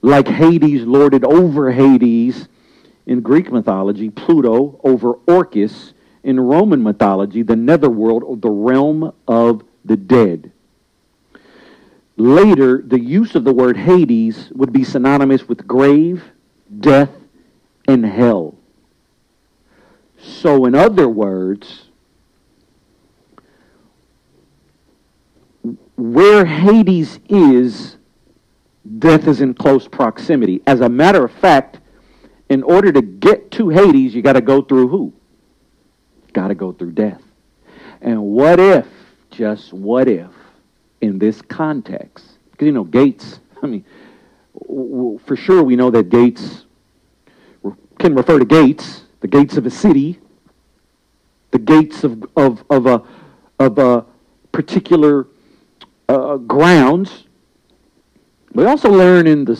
like 0.01 0.27
Hades 0.27 0.83
lorded 0.83 1.25
over 1.25 1.71
Hades 1.71 2.47
in 3.05 3.21
Greek 3.21 3.51
mythology, 3.51 4.09
Pluto 4.09 4.79
over 4.83 5.13
Orcus 5.27 5.93
in 6.23 6.39
Roman 6.39 6.81
mythology, 6.81 7.43
the 7.43 7.55
netherworld 7.55 8.23
or 8.23 8.37
the 8.37 8.49
realm 8.49 9.13
of 9.27 9.63
the 9.83 9.97
dead. 9.97 10.51
Later, 12.15 12.81
the 12.85 12.99
use 12.99 13.35
of 13.35 13.43
the 13.43 13.53
word 13.53 13.75
Hades 13.75 14.51
would 14.53 14.71
be 14.71 14.83
synonymous 14.83 15.47
with 15.47 15.67
grave, 15.67 16.23
death, 16.79 17.09
and 17.87 18.05
hell. 18.05 18.55
So, 20.17 20.65
in 20.65 20.75
other 20.75 21.09
words, 21.09 21.89
where 25.95 26.45
Hades 26.45 27.19
is, 27.27 27.97
death 28.99 29.27
is 29.27 29.41
in 29.41 29.53
close 29.53 29.87
proximity. 29.87 30.61
As 30.65 30.81
a 30.81 30.89
matter 30.89 31.25
of 31.25 31.31
fact, 31.31 31.79
in 32.53 32.61
order 32.61 32.91
to 32.91 33.01
get 33.01 33.49
to 33.51 33.69
Hades, 33.69 34.13
you 34.13 34.21
got 34.21 34.33
to 34.33 34.41
go 34.41 34.61
through 34.61 34.87
who? 34.87 35.11
Got 36.33 36.49
to 36.49 36.55
go 36.55 36.71
through 36.71 36.91
death. 36.91 37.21
And 37.99 38.21
what 38.21 38.59
if, 38.59 38.87
just 39.31 39.73
what 39.73 40.07
if, 40.07 40.29
in 41.01 41.17
this 41.17 41.41
context. 41.41 42.37
Because, 42.51 42.67
you 42.67 42.71
know, 42.71 42.83
gates, 42.83 43.39
I 43.63 43.67
mean, 43.67 43.85
for 45.25 45.35
sure 45.35 45.63
we 45.63 45.75
know 45.75 45.89
that 45.89 46.09
gates 46.09 46.65
can 47.97 48.13
refer 48.13 48.37
to 48.37 48.45
gates, 48.45 49.03
the 49.21 49.27
gates 49.27 49.57
of 49.57 49.65
a 49.65 49.71
city, 49.71 50.19
the 51.51 51.59
gates 51.59 52.03
of, 52.03 52.23
of, 52.35 52.63
of, 52.69 52.85
a, 52.85 53.01
of 53.59 53.79
a 53.79 54.05
particular 54.51 55.27
uh, 56.07 56.37
grounds. 56.37 57.25
We 58.53 58.65
also 58.65 58.91
learn 58.91 59.25
in 59.25 59.43
the 59.45 59.55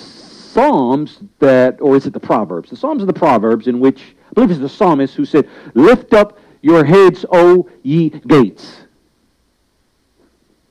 Psalms 0.54 1.20
that, 1.40 1.82
or 1.82 1.96
is 1.96 2.06
it 2.06 2.14
the 2.14 2.20
Proverbs? 2.20 2.70
The 2.70 2.76
Psalms 2.76 3.02
are 3.02 3.08
the 3.08 3.14
Proverbs 3.14 3.68
in 3.68 3.80
which, 3.80 4.16
I 4.30 4.34
believe 4.34 4.52
it's 4.52 4.60
the 4.60 4.70
psalmist 4.70 5.16
who 5.16 5.26
said, 5.26 5.50
Lift 5.74 6.14
up 6.14 6.38
your 6.62 6.86
heads, 6.86 7.26
O 7.32 7.70
ye 7.82 8.10
gates. 8.10 8.82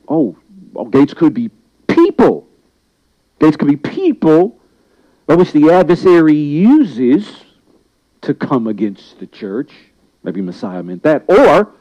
Oh, 0.08 0.36
well, 0.72 0.84
gates 0.84 1.14
could 1.14 1.34
be 1.34 1.50
people. 1.88 2.46
Gates 3.40 3.56
could 3.56 3.68
be 3.68 3.76
people 3.76 4.58
by 5.26 5.34
which 5.34 5.50
the 5.50 5.70
adversary 5.70 6.36
uses 6.36 7.44
to 8.20 8.34
come 8.34 8.68
against 8.68 9.18
the 9.18 9.26
church. 9.26 9.72
Maybe 10.22 10.40
Messiah 10.40 10.82
meant 10.82 11.02
that. 11.02 11.24
Or, 11.26 11.72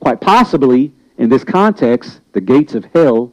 quite 0.00 0.20
possibly, 0.20 0.92
in 1.18 1.28
this 1.28 1.44
context, 1.44 2.20
the 2.32 2.40
gates 2.40 2.74
of 2.74 2.86
hell 2.94 3.32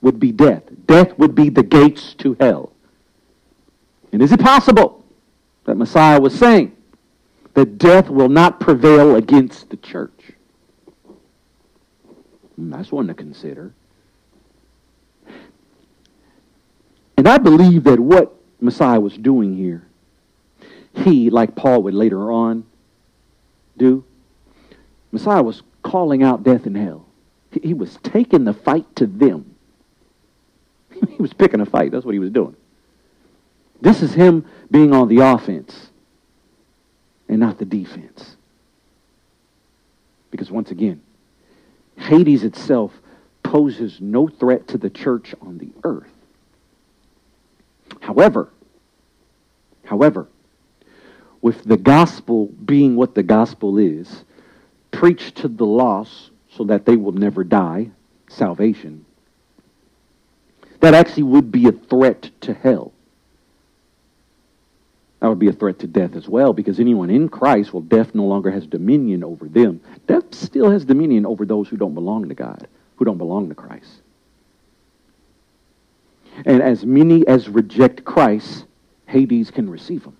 would 0.00 0.18
be 0.18 0.32
death. 0.32 0.62
Death 0.86 1.16
would 1.18 1.36
be 1.36 1.50
the 1.50 1.62
gates 1.62 2.14
to 2.14 2.36
hell. 2.40 2.72
And 4.12 4.22
is 4.22 4.32
it 4.32 4.40
possible 4.40 5.04
that 5.64 5.76
Messiah 5.76 6.20
was 6.20 6.38
saying 6.38 6.76
that 7.54 7.78
death 7.78 8.08
will 8.08 8.28
not 8.28 8.60
prevail 8.60 9.16
against 9.16 9.70
the 9.70 9.76
church? 9.76 10.32
Hmm, 12.56 12.70
that's 12.70 12.90
one 12.90 13.06
to 13.08 13.14
consider. 13.14 13.72
And 17.16 17.26
I 17.26 17.38
believe 17.38 17.84
that 17.84 17.98
what 17.98 18.34
Messiah 18.60 19.00
was 19.00 19.16
doing 19.16 19.56
here, 19.56 19.84
he, 20.94 21.30
like 21.30 21.54
Paul 21.54 21.82
would 21.82 21.94
later 21.94 22.30
on 22.30 22.64
do, 23.76 24.04
Messiah 25.12 25.42
was 25.42 25.62
calling 25.82 26.22
out 26.22 26.42
death 26.42 26.66
and 26.66 26.76
hell. 26.76 27.06
He 27.62 27.74
was 27.74 27.98
taking 28.02 28.44
the 28.44 28.52
fight 28.54 28.94
to 28.96 29.06
them. 29.06 29.54
he 31.08 31.16
was 31.16 31.32
picking 31.32 31.60
a 31.60 31.66
fight. 31.66 31.90
That's 31.90 32.04
what 32.04 32.12
he 32.12 32.18
was 32.18 32.30
doing. 32.30 32.54
This 33.80 34.02
is 34.02 34.14
him 34.14 34.44
being 34.70 34.92
on 34.92 35.08
the 35.08 35.24
offense 35.24 35.90
and 37.28 37.38
not 37.38 37.58
the 37.58 37.64
defense. 37.64 38.36
Because 40.30 40.50
once 40.50 40.70
again, 40.70 41.00
Hades 41.96 42.44
itself 42.44 42.92
poses 43.42 44.00
no 44.00 44.28
threat 44.28 44.68
to 44.68 44.78
the 44.78 44.90
church 44.90 45.34
on 45.40 45.58
the 45.58 45.70
earth. 45.84 46.10
However, 48.00 48.50
however, 49.84 50.28
with 51.40 51.64
the 51.64 51.76
gospel 51.76 52.46
being 52.46 52.96
what 52.96 53.14
the 53.14 53.22
gospel 53.22 53.78
is, 53.78 54.24
preached 54.90 55.36
to 55.36 55.48
the 55.48 55.66
lost 55.66 56.30
so 56.50 56.64
that 56.64 56.84
they 56.84 56.96
will 56.96 57.12
never 57.12 57.44
die, 57.44 57.90
salvation, 58.28 59.04
that 60.80 60.94
actually 60.94 61.22
would 61.22 61.50
be 61.50 61.66
a 61.66 61.72
threat 61.72 62.30
to 62.40 62.52
hell. 62.52 62.92
That 65.20 65.28
would 65.28 65.38
be 65.38 65.48
a 65.48 65.52
threat 65.52 65.80
to 65.80 65.86
death 65.88 66.14
as 66.14 66.28
well, 66.28 66.52
because 66.52 66.78
anyone 66.78 67.10
in 67.10 67.28
Christ, 67.28 67.72
well, 67.72 67.80
death 67.80 68.14
no 68.14 68.24
longer 68.24 68.50
has 68.50 68.66
dominion 68.66 69.24
over 69.24 69.48
them. 69.48 69.80
Death 70.06 70.32
still 70.32 70.70
has 70.70 70.84
dominion 70.84 71.26
over 71.26 71.44
those 71.44 71.68
who 71.68 71.76
don't 71.76 71.94
belong 71.94 72.28
to 72.28 72.34
God, 72.34 72.68
who 72.96 73.04
don't 73.04 73.18
belong 73.18 73.48
to 73.48 73.54
Christ. 73.54 74.00
And 76.46 76.62
as 76.62 76.86
many 76.86 77.26
as 77.26 77.48
reject 77.48 78.04
Christ, 78.04 78.64
Hades 79.06 79.50
can 79.50 79.68
receive 79.68 80.04
them. 80.04 80.16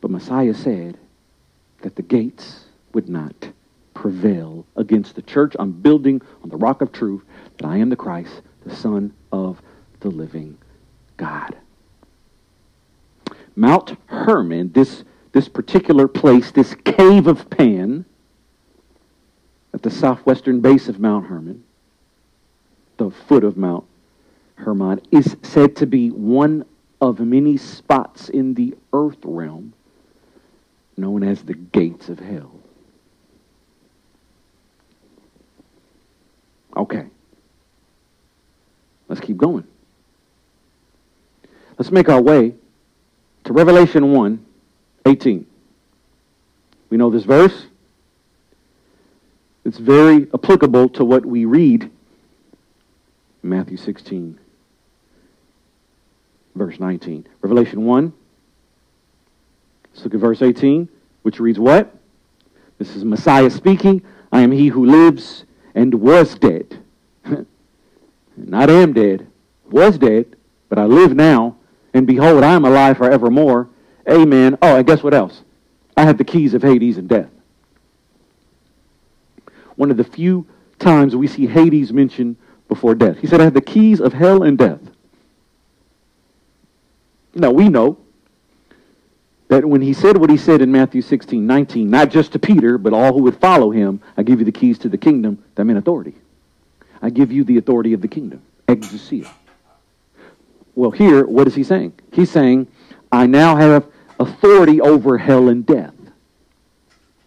But 0.00 0.10
Messiah 0.10 0.54
said 0.54 0.98
that 1.82 1.94
the 1.94 2.02
gates 2.02 2.64
would 2.92 3.08
not 3.08 3.50
prevail 3.94 4.66
against 4.76 5.14
the 5.14 5.22
church. 5.22 5.54
I'm 5.58 5.70
building 5.70 6.20
on 6.42 6.48
the 6.48 6.56
rock 6.56 6.82
of 6.82 6.90
truth 6.90 7.22
that 7.58 7.66
I 7.66 7.76
am 7.76 7.90
the 7.90 7.96
Christ, 7.96 8.42
the 8.64 8.74
Son 8.74 9.12
of 9.30 9.62
the 10.00 10.08
living 10.08 10.58
God. 11.16 11.56
Mount 13.60 13.98
Hermon, 14.06 14.72
this, 14.72 15.04
this 15.32 15.46
particular 15.46 16.08
place, 16.08 16.50
this 16.50 16.74
cave 16.76 17.26
of 17.26 17.50
Pan, 17.50 18.06
at 19.74 19.82
the 19.82 19.90
southwestern 19.90 20.60
base 20.60 20.88
of 20.88 20.98
Mount 20.98 21.26
Hermon, 21.26 21.62
the 22.96 23.10
foot 23.10 23.44
of 23.44 23.58
Mount 23.58 23.84
Hermon, 24.54 25.02
is 25.10 25.36
said 25.42 25.76
to 25.76 25.86
be 25.86 26.10
one 26.10 26.64
of 27.02 27.20
many 27.20 27.58
spots 27.58 28.30
in 28.30 28.54
the 28.54 28.74
earth 28.94 29.18
realm 29.24 29.74
known 30.96 31.22
as 31.22 31.42
the 31.42 31.52
gates 31.54 32.08
of 32.08 32.18
hell. 32.18 32.52
Okay. 36.74 37.04
Let's 39.06 39.20
keep 39.20 39.36
going. 39.36 39.66
Let's 41.76 41.90
make 41.90 42.08
our 42.08 42.22
way 42.22 42.54
to 43.44 43.52
Revelation 43.52 44.12
1 44.12 44.46
18. 45.06 45.46
We 46.90 46.96
know 46.96 47.10
this 47.10 47.24
verse. 47.24 47.66
It's 49.64 49.78
very 49.78 50.26
applicable 50.34 50.88
to 50.90 51.04
what 51.04 51.24
we 51.24 51.44
read 51.44 51.84
in 53.42 53.48
Matthew 53.48 53.76
16, 53.76 54.38
verse 56.54 56.80
19. 56.80 57.26
Revelation 57.40 57.84
1. 57.84 58.12
Let's 59.92 60.04
look 60.04 60.14
at 60.14 60.20
verse 60.20 60.42
18, 60.42 60.88
which 61.22 61.40
reads 61.40 61.58
what? 61.58 61.94
This 62.78 62.96
is 62.96 63.04
Messiah 63.04 63.50
speaking. 63.50 64.02
I 64.32 64.40
am 64.40 64.52
he 64.52 64.68
who 64.68 64.86
lives 64.86 65.44
and 65.74 65.94
was 65.94 66.34
dead. 66.36 66.82
Not 68.36 68.70
am 68.70 68.92
dead, 68.92 69.26
was 69.70 69.98
dead, 69.98 70.36
but 70.68 70.78
I 70.78 70.84
live 70.84 71.14
now, 71.14 71.56
and 71.92 72.06
behold, 72.06 72.44
I 72.44 72.52
am 72.52 72.64
alive 72.64 72.98
forevermore. 72.98 73.68
Amen. 74.08 74.58
Oh, 74.62 74.76
and 74.76 74.86
guess 74.86 75.02
what 75.02 75.14
else? 75.14 75.42
I 75.96 76.04
have 76.04 76.18
the 76.18 76.24
keys 76.24 76.54
of 76.54 76.62
Hades 76.62 76.98
and 76.98 77.08
death. 77.08 77.30
One 79.76 79.90
of 79.90 79.96
the 79.96 80.04
few 80.04 80.46
times 80.78 81.16
we 81.16 81.26
see 81.26 81.46
Hades 81.46 81.92
mentioned 81.92 82.36
before 82.68 82.94
death. 82.94 83.18
He 83.18 83.26
said, 83.26 83.40
I 83.40 83.44
have 83.44 83.54
the 83.54 83.60
keys 83.60 84.00
of 84.00 84.12
hell 84.12 84.42
and 84.42 84.56
death. 84.56 84.80
Now, 87.34 87.50
we 87.50 87.68
know 87.68 87.98
that 89.48 89.64
when 89.64 89.80
he 89.80 89.92
said 89.92 90.16
what 90.16 90.30
he 90.30 90.36
said 90.36 90.62
in 90.62 90.70
Matthew 90.70 91.02
16, 91.02 91.46
19, 91.46 91.90
not 91.90 92.10
just 92.10 92.32
to 92.32 92.38
Peter, 92.38 92.78
but 92.78 92.92
all 92.92 93.12
who 93.12 93.22
would 93.22 93.36
follow 93.36 93.70
him, 93.70 94.00
I 94.16 94.22
give 94.22 94.38
you 94.38 94.44
the 94.44 94.52
keys 94.52 94.78
to 94.80 94.88
the 94.88 94.98
kingdom, 94.98 95.42
that 95.56 95.64
meant 95.64 95.78
authority. 95.78 96.14
I 97.02 97.10
give 97.10 97.32
you 97.32 97.44
the 97.44 97.58
authority 97.58 97.92
of 97.92 98.00
the 98.00 98.08
kingdom, 98.08 98.42
exousia. 98.68 99.28
Well, 100.80 100.92
here, 100.92 101.26
what 101.26 101.46
is 101.46 101.54
he 101.54 101.62
saying? 101.62 101.92
He's 102.10 102.30
saying, 102.30 102.66
I 103.12 103.26
now 103.26 103.54
have 103.54 103.86
authority 104.18 104.80
over 104.80 105.18
hell 105.18 105.50
and 105.50 105.66
death. 105.66 105.92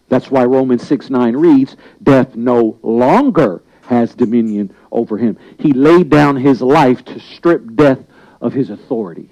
That's 0.08 0.28
why 0.28 0.42
Romans 0.44 0.84
6 0.84 1.08
9 1.08 1.36
reads, 1.36 1.76
Death 2.02 2.34
no 2.34 2.76
longer 2.82 3.62
has 3.82 4.12
dominion 4.16 4.74
over 4.90 5.18
him. 5.18 5.38
He 5.56 5.72
laid 5.72 6.10
down 6.10 6.34
his 6.34 6.60
life 6.62 7.04
to 7.04 7.20
strip 7.20 7.76
death 7.76 8.00
of 8.40 8.54
his 8.54 8.70
authority. 8.70 9.30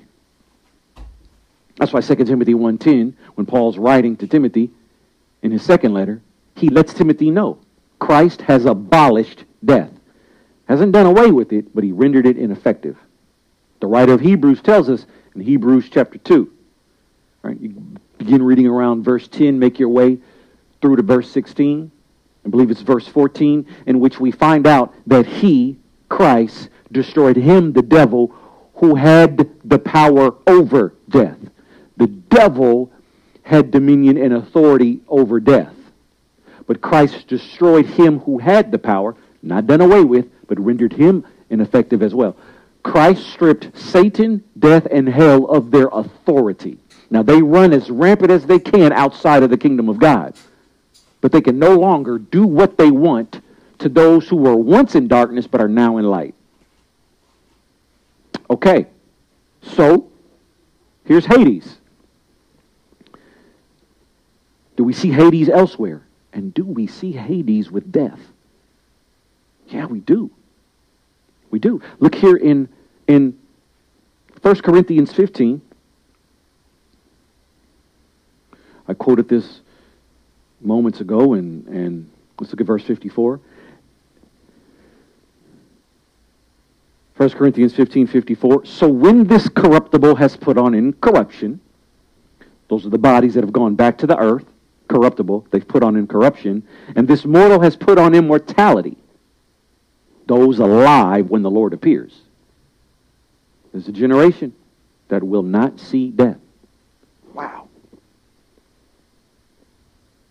That's 1.78 1.92
why 1.92 2.00
2 2.00 2.14
Timothy 2.14 2.54
1.10, 2.54 3.14
when 3.34 3.44
Paul's 3.44 3.76
writing 3.76 4.16
to 4.18 4.28
Timothy 4.28 4.70
in 5.42 5.50
his 5.50 5.64
second 5.64 5.94
letter, 5.94 6.22
he 6.54 6.68
lets 6.68 6.94
Timothy 6.94 7.32
know 7.32 7.58
Christ 7.98 8.42
has 8.42 8.66
abolished 8.66 9.42
death. 9.64 9.90
Hasn't 10.68 10.92
done 10.92 11.06
away 11.06 11.32
with 11.32 11.52
it, 11.52 11.74
but 11.74 11.82
he 11.82 11.90
rendered 11.90 12.24
it 12.24 12.38
ineffective. 12.38 12.96
The 13.82 13.88
writer 13.88 14.12
of 14.12 14.20
Hebrews 14.20 14.62
tells 14.62 14.88
us 14.88 15.06
in 15.34 15.40
Hebrews 15.40 15.88
chapter 15.90 16.16
2. 16.16 16.48
Right, 17.42 17.60
you 17.60 17.70
begin 18.16 18.40
reading 18.40 18.68
around 18.68 19.02
verse 19.02 19.26
10, 19.26 19.58
make 19.58 19.80
your 19.80 19.88
way 19.88 20.18
through 20.80 20.94
to 20.94 21.02
verse 21.02 21.28
16. 21.32 21.90
I 22.44 22.48
believe 22.48 22.70
it's 22.70 22.82
verse 22.82 23.08
14, 23.08 23.66
in 23.86 23.98
which 23.98 24.20
we 24.20 24.30
find 24.30 24.68
out 24.68 24.94
that 25.08 25.26
he, 25.26 25.78
Christ, 26.08 26.68
destroyed 26.92 27.36
him, 27.36 27.72
the 27.72 27.82
devil, 27.82 28.32
who 28.74 28.94
had 28.94 29.50
the 29.64 29.80
power 29.80 30.36
over 30.46 30.94
death. 31.08 31.38
The 31.96 32.06
devil 32.06 32.92
had 33.42 33.72
dominion 33.72 34.16
and 34.16 34.32
authority 34.32 35.00
over 35.08 35.40
death. 35.40 35.74
But 36.68 36.80
Christ 36.80 37.26
destroyed 37.26 37.86
him 37.86 38.20
who 38.20 38.38
had 38.38 38.70
the 38.70 38.78
power, 38.78 39.16
not 39.42 39.66
done 39.66 39.80
away 39.80 40.04
with, 40.04 40.26
but 40.46 40.60
rendered 40.60 40.92
him 40.92 41.26
ineffective 41.50 42.00
as 42.00 42.14
well. 42.14 42.36
Christ 42.82 43.28
stripped 43.28 43.76
Satan, 43.78 44.42
death, 44.58 44.86
and 44.90 45.08
hell 45.08 45.46
of 45.46 45.70
their 45.70 45.88
authority. 45.92 46.78
Now, 47.10 47.22
they 47.22 47.42
run 47.42 47.72
as 47.72 47.90
rampant 47.90 48.30
as 48.30 48.46
they 48.46 48.58
can 48.58 48.92
outside 48.92 49.42
of 49.42 49.50
the 49.50 49.56
kingdom 49.56 49.88
of 49.88 49.98
God. 49.98 50.34
But 51.20 51.30
they 51.30 51.40
can 51.40 51.58
no 51.58 51.76
longer 51.76 52.18
do 52.18 52.44
what 52.44 52.76
they 52.78 52.90
want 52.90 53.40
to 53.78 53.88
those 53.88 54.28
who 54.28 54.36
were 54.36 54.56
once 54.56 54.94
in 54.94 55.08
darkness 55.08 55.46
but 55.46 55.60
are 55.60 55.68
now 55.68 55.98
in 55.98 56.04
light. 56.04 56.34
Okay, 58.48 58.86
so 59.62 60.10
here's 61.04 61.26
Hades. 61.26 61.78
Do 64.76 64.84
we 64.84 64.92
see 64.92 65.10
Hades 65.10 65.48
elsewhere? 65.48 66.02
And 66.32 66.52
do 66.54 66.64
we 66.64 66.86
see 66.86 67.12
Hades 67.12 67.70
with 67.70 67.92
death? 67.92 68.20
Yeah, 69.68 69.86
we 69.86 70.00
do. 70.00 70.30
We 71.52 71.58
do. 71.60 71.80
Look 72.00 72.16
here 72.16 72.36
in, 72.36 72.68
in 73.06 73.38
1 74.40 74.56
Corinthians 74.62 75.12
15. 75.12 75.60
I 78.88 78.94
quoted 78.94 79.28
this 79.28 79.60
moments 80.60 81.00
ago, 81.00 81.34
and, 81.34 81.66
and 81.68 82.10
let's 82.40 82.52
look 82.52 82.60
at 82.60 82.66
verse 82.66 82.82
54. 82.82 83.38
1 87.16 87.30
Corinthians 87.30 87.74
15, 87.74 88.06
54. 88.06 88.64
So 88.64 88.88
when 88.88 89.26
this 89.26 89.48
corruptible 89.48 90.16
has 90.16 90.36
put 90.36 90.56
on 90.56 90.74
incorruption, 90.74 91.60
those 92.68 92.86
are 92.86 92.90
the 92.90 92.98
bodies 92.98 93.34
that 93.34 93.44
have 93.44 93.52
gone 93.52 93.74
back 93.74 93.98
to 93.98 94.06
the 94.06 94.18
earth, 94.18 94.46
corruptible, 94.88 95.46
they've 95.50 95.66
put 95.68 95.82
on 95.82 95.96
incorruption, 95.96 96.66
and 96.96 97.06
this 97.06 97.26
mortal 97.26 97.60
has 97.60 97.76
put 97.76 97.98
on 97.98 98.14
immortality, 98.14 98.96
those 100.32 100.58
alive 100.58 101.28
when 101.28 101.42
the 101.42 101.50
Lord 101.50 101.74
appears. 101.74 102.22
There's 103.70 103.86
a 103.86 103.92
generation 103.92 104.54
that 105.08 105.22
will 105.22 105.42
not 105.42 105.78
see 105.78 106.10
death. 106.10 106.38
Wow. 107.34 107.68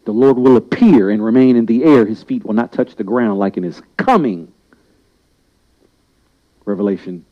The 0.05 0.11
Lord 0.11 0.37
will 0.37 0.57
appear 0.57 1.11
and 1.11 1.23
remain 1.23 1.55
in 1.55 1.67
the 1.67 1.83
air. 1.83 2.07
His 2.07 2.23
feet 2.23 2.43
will 2.43 2.55
not 2.55 2.71
touch 2.71 2.95
the 2.95 3.03
ground 3.03 3.37
like 3.37 3.57
in 3.57 3.63
his 3.63 3.79
coming. 3.97 4.51
Revelation 6.65 7.23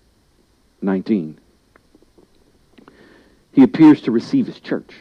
19. 0.84 1.40
He 3.52 3.64
appears 3.64 4.02
to 4.02 4.12
receive 4.12 4.46
his 4.46 4.60
church. 4.60 4.94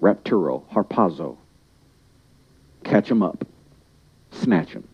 Rapturo, 0.00 0.64
harpazo. 0.72 1.36
Catch 2.82 3.08
him 3.08 3.22
up. 3.22 3.46
Snatch 4.32 4.70
him. 4.70 4.88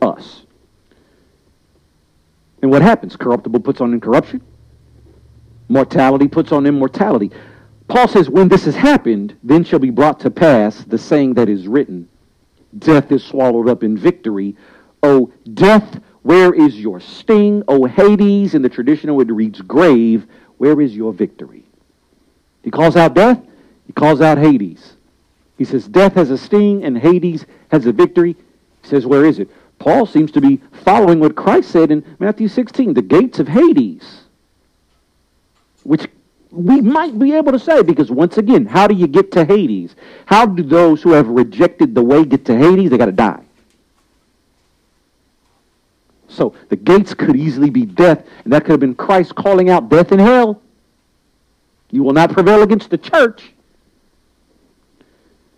Us. 0.00 0.44
And 2.64 2.70
what 2.70 2.80
happens? 2.80 3.14
Corruptible 3.14 3.60
puts 3.60 3.82
on 3.82 3.92
incorruption. 3.92 4.40
Mortality 5.68 6.28
puts 6.28 6.50
on 6.50 6.64
immortality. 6.64 7.30
Paul 7.88 8.08
says, 8.08 8.30
when 8.30 8.48
this 8.48 8.64
has 8.64 8.74
happened, 8.74 9.36
then 9.42 9.64
shall 9.64 9.80
be 9.80 9.90
brought 9.90 10.18
to 10.20 10.30
pass 10.30 10.82
the 10.82 10.96
saying 10.96 11.34
that 11.34 11.50
is 11.50 11.68
written, 11.68 12.08
Death 12.78 13.12
is 13.12 13.22
swallowed 13.22 13.68
up 13.68 13.82
in 13.82 13.98
victory. 13.98 14.56
O 15.02 15.30
death, 15.52 16.00
where 16.22 16.54
is 16.54 16.80
your 16.80 17.00
sting? 17.00 17.62
O 17.68 17.84
Hades, 17.84 18.54
in 18.54 18.62
the 18.62 18.70
traditional 18.70 19.20
it 19.20 19.30
reads 19.30 19.60
grave, 19.60 20.26
where 20.56 20.80
is 20.80 20.96
your 20.96 21.12
victory? 21.12 21.66
He 22.62 22.70
calls 22.70 22.96
out 22.96 23.12
death, 23.12 23.42
he 23.86 23.92
calls 23.92 24.22
out 24.22 24.38
Hades. 24.38 24.94
He 25.58 25.66
says, 25.66 25.86
Death 25.86 26.14
has 26.14 26.30
a 26.30 26.38
sting 26.38 26.82
and 26.82 26.96
Hades 26.96 27.44
has 27.70 27.84
a 27.84 27.92
victory. 27.92 28.36
He 28.82 28.88
says, 28.88 29.04
Where 29.04 29.26
is 29.26 29.38
it? 29.38 29.50
Paul 29.84 30.06
seems 30.06 30.30
to 30.30 30.40
be 30.40 30.62
following 30.82 31.20
what 31.20 31.36
Christ 31.36 31.70
said 31.70 31.90
in 31.90 32.02
Matthew 32.18 32.48
16, 32.48 32.94
the 32.94 33.02
gates 33.02 33.38
of 33.38 33.46
Hades, 33.46 34.22
which 35.82 36.06
we 36.50 36.80
might 36.80 37.18
be 37.18 37.34
able 37.34 37.52
to 37.52 37.58
say 37.58 37.82
because 37.82 38.10
once 38.10 38.38
again, 38.38 38.64
how 38.64 38.86
do 38.86 38.94
you 38.94 39.06
get 39.06 39.30
to 39.32 39.44
Hades? 39.44 39.94
How 40.24 40.46
do 40.46 40.62
those 40.62 41.02
who 41.02 41.10
have 41.10 41.28
rejected 41.28 41.94
the 41.94 42.02
way 42.02 42.24
get 42.24 42.46
to 42.46 42.56
Hades? 42.56 42.88
They 42.88 42.96
got 42.96 43.06
to 43.06 43.12
die. 43.12 43.44
So 46.28 46.54
the 46.70 46.76
gates 46.76 47.12
could 47.12 47.36
easily 47.36 47.68
be 47.68 47.84
death, 47.84 48.26
and 48.44 48.54
that 48.54 48.62
could 48.62 48.70
have 48.70 48.80
been 48.80 48.94
Christ 48.94 49.34
calling 49.34 49.68
out 49.68 49.90
death 49.90 50.12
and 50.12 50.20
hell. 50.20 50.62
You 51.90 52.04
will 52.04 52.14
not 52.14 52.32
prevail 52.32 52.62
against 52.62 52.88
the 52.88 52.96
church. 52.96 53.52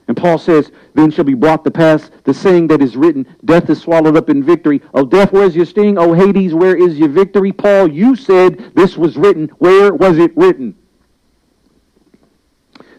And 0.08 0.16
Paul 0.16 0.38
says, 0.38 0.70
Then 0.94 1.10
shall 1.10 1.24
be 1.24 1.34
brought 1.34 1.64
to 1.64 1.70
pass 1.70 2.10
the 2.24 2.32
saying 2.32 2.68
that 2.68 2.80
is 2.80 2.96
written, 2.96 3.26
Death 3.44 3.68
is 3.70 3.80
swallowed 3.80 4.16
up 4.16 4.30
in 4.30 4.42
victory. 4.42 4.80
O 4.94 5.04
death, 5.04 5.32
where 5.32 5.44
is 5.44 5.56
your 5.56 5.66
sting? 5.66 5.98
O 5.98 6.12
Hades, 6.12 6.54
where 6.54 6.76
is 6.76 6.98
your 6.98 7.08
victory? 7.08 7.52
Paul, 7.52 7.88
you 7.88 8.14
said 8.14 8.72
this 8.74 8.96
was 8.96 9.16
written. 9.16 9.48
Where 9.58 9.92
was 9.92 10.18
it 10.18 10.36
written? 10.36 10.76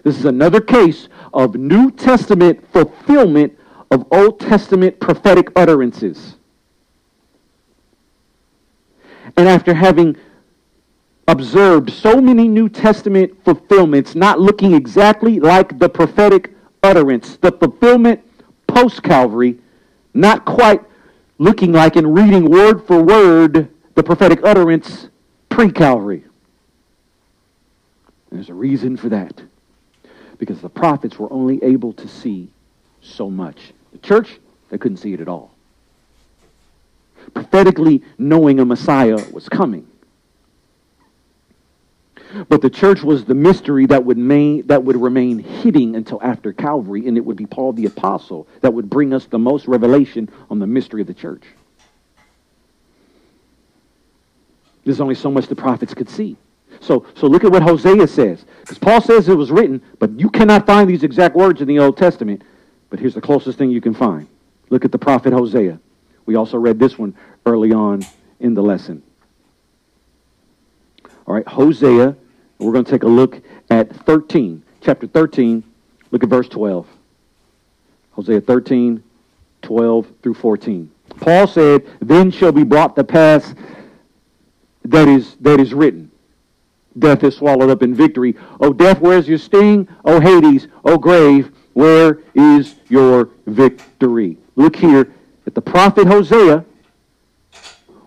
This 0.04 0.18
is 0.18 0.26
another 0.26 0.62
case 0.62 1.08
of 1.34 1.56
New 1.56 1.92
Testament 1.92 2.66
fulfillment 2.72 3.58
of 3.92 4.06
Old 4.12 4.40
Testament 4.40 5.00
prophetic 5.00 5.50
utterances. 5.56 6.36
And 9.38 9.48
after 9.48 9.74
having 9.74 10.18
observed 11.28 11.92
so 11.92 12.22
many 12.22 12.48
New 12.48 12.70
Testament 12.70 13.44
fulfillments 13.44 14.16
not 14.16 14.40
looking 14.40 14.74
exactly 14.74 15.40
like 15.40 15.78
the 15.80 15.90
prophetic 15.90 16.57
utterance, 16.88 17.38
the 17.38 17.52
fulfillment 17.52 18.22
post 18.66 19.04
Calvary, 19.04 19.60
not 20.14 20.46
quite 20.46 20.82
looking 21.38 21.74
like 21.74 21.96
and 21.96 22.16
reading 22.16 22.50
word 22.50 22.88
for 22.88 23.04
word 23.04 23.70
the 23.96 24.04
prophetic 24.04 24.40
utterance 24.44 25.10
pre 25.50 25.70
Calvary. 25.70 26.24
There's 28.32 28.50
a 28.50 28.54
reason 28.54 28.96
for 28.96 29.10
that. 29.10 29.42
Because 30.38 30.62
the 30.62 30.70
prophets 30.70 31.18
were 31.18 31.32
only 31.34 31.64
able 31.64 31.94
to 31.94 32.08
see 32.08 32.50
so 33.02 33.30
much. 33.30 33.74
The 33.92 33.98
church, 33.98 34.40
they 34.70 34.78
couldn't 34.78 34.98
see 34.98 35.14
it 35.14 35.20
at 35.20 35.28
all. 35.28 35.52
Prophetically 37.34 38.04
knowing 38.18 38.60
a 38.60 38.66
Messiah 38.66 39.18
was 39.32 39.50
coming. 39.50 39.88
But 42.50 42.62
the 42.62 42.70
church 42.70 43.02
was 43.04 43.26
the 43.26 43.34
mystery 43.34 43.86
that 43.88 44.04
would, 44.04 44.18
main, 44.18 44.68
that 44.68 44.84
would 44.84 44.96
remain 44.96 45.40
hidden 45.40 45.96
until 45.96 46.22
after 46.22 46.54
Calvary, 46.54 47.08
and 47.08 47.18
it 47.18 47.26
would 47.26 47.38
be 47.38 47.46
Paul 47.46 47.74
the 47.74 47.86
Apostle 47.86 48.48
that 48.62 48.74
would 48.74 48.90
bring 48.90 49.14
us 49.14 49.26
the 49.26 49.40
most 49.40 49.68
revelation 49.68 50.30
on 50.50 50.60
the 50.60 50.68
mystery 50.68 51.02
of 51.02 51.08
the 51.08 51.14
church. 51.14 51.44
There's 54.84 55.02
only 55.02 55.16
so 55.16 55.30
much 55.30 55.48
the 55.48 55.56
prophets 55.56 55.94
could 55.94 56.10
see. 56.10 56.38
So, 56.80 57.06
so 57.16 57.28
look 57.28 57.44
at 57.44 57.52
what 57.52 57.64
Hosea 57.64 58.08
says. 58.08 58.46
Because 58.62 58.78
Paul 58.78 59.02
says 59.02 59.28
it 59.28 59.36
was 59.36 59.52
written, 59.52 59.82
but 60.00 60.18
you 60.20 60.30
cannot 60.30 60.66
find 60.66 60.90
these 60.90 61.04
exact 61.04 61.36
words 61.36 61.62
in 61.62 61.68
the 61.68 61.80
Old 61.80 61.98
Testament. 61.98 62.44
But 62.90 63.00
here's 63.00 63.14
the 63.14 63.22
closest 63.22 63.58
thing 63.58 63.72
you 63.72 63.82
can 63.82 63.94
find. 63.94 64.28
Look 64.70 64.86
at 64.86 64.92
the 64.92 64.98
prophet 64.98 65.34
Hosea. 65.34 65.80
We 66.26 66.36
also 66.36 66.58
read 66.58 66.80
this 66.80 66.98
one 66.98 67.16
early 67.46 67.74
on 67.74 68.06
in 68.40 68.54
the 68.54 68.62
lesson. 68.62 69.02
All 71.26 71.34
right, 71.34 71.48
Hosea. 71.48 72.16
We're 72.60 72.72
going 72.72 72.86
to 72.86 72.92
take 72.92 73.04
a 73.04 73.08
look 73.08 73.42
at 73.70 73.96
13, 74.06 74.64
chapter 74.82 75.08
13. 75.08 75.64
Look 76.12 76.24
at 76.24 76.30
verse 76.30 76.50
12. 76.50 76.88
Hosea 78.12 78.42
13, 78.42 79.04
12 79.62 80.08
through 80.24 80.34
14. 80.34 80.92
Paul 81.20 81.48
said, 81.48 81.86
Then 82.00 82.32
shall 82.32 82.52
be 82.52 82.64
brought 82.64 82.96
to 82.96 83.04
pass 83.04 83.54
that 84.86 85.08
is, 85.08 85.36
that 85.42 85.60
is 85.60 85.74
written. 85.74 86.10
Death 86.98 87.24
is 87.24 87.36
swallowed 87.36 87.70
up 87.70 87.84
in 87.84 87.94
victory. 87.94 88.36
O 88.60 88.74
death, 88.74 89.00
where's 89.02 89.28
your 89.28 89.38
sting? 89.38 89.88
O 90.06 90.20
Hades, 90.20 90.68
O 90.84 90.98
grave, 90.98 91.52
where 91.74 92.20
is 92.34 92.76
your 92.90 93.30
victory? 93.46 94.38
Look 94.56 94.76
here 94.76 95.14
at 95.46 95.54
the 95.54 95.62
prophet 95.62 96.08
Hosea, 96.08 96.66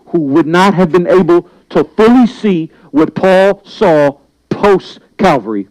who 0.07 0.19
would 0.19 0.47
not 0.47 0.73
have 0.73 0.91
been 0.91 1.07
able 1.07 1.49
to 1.69 1.83
fully 1.83 2.27
see 2.27 2.69
what 2.91 3.15
Paul 3.15 3.63
saw 3.63 4.17
post 4.61 4.99
Calvary. 5.17 5.67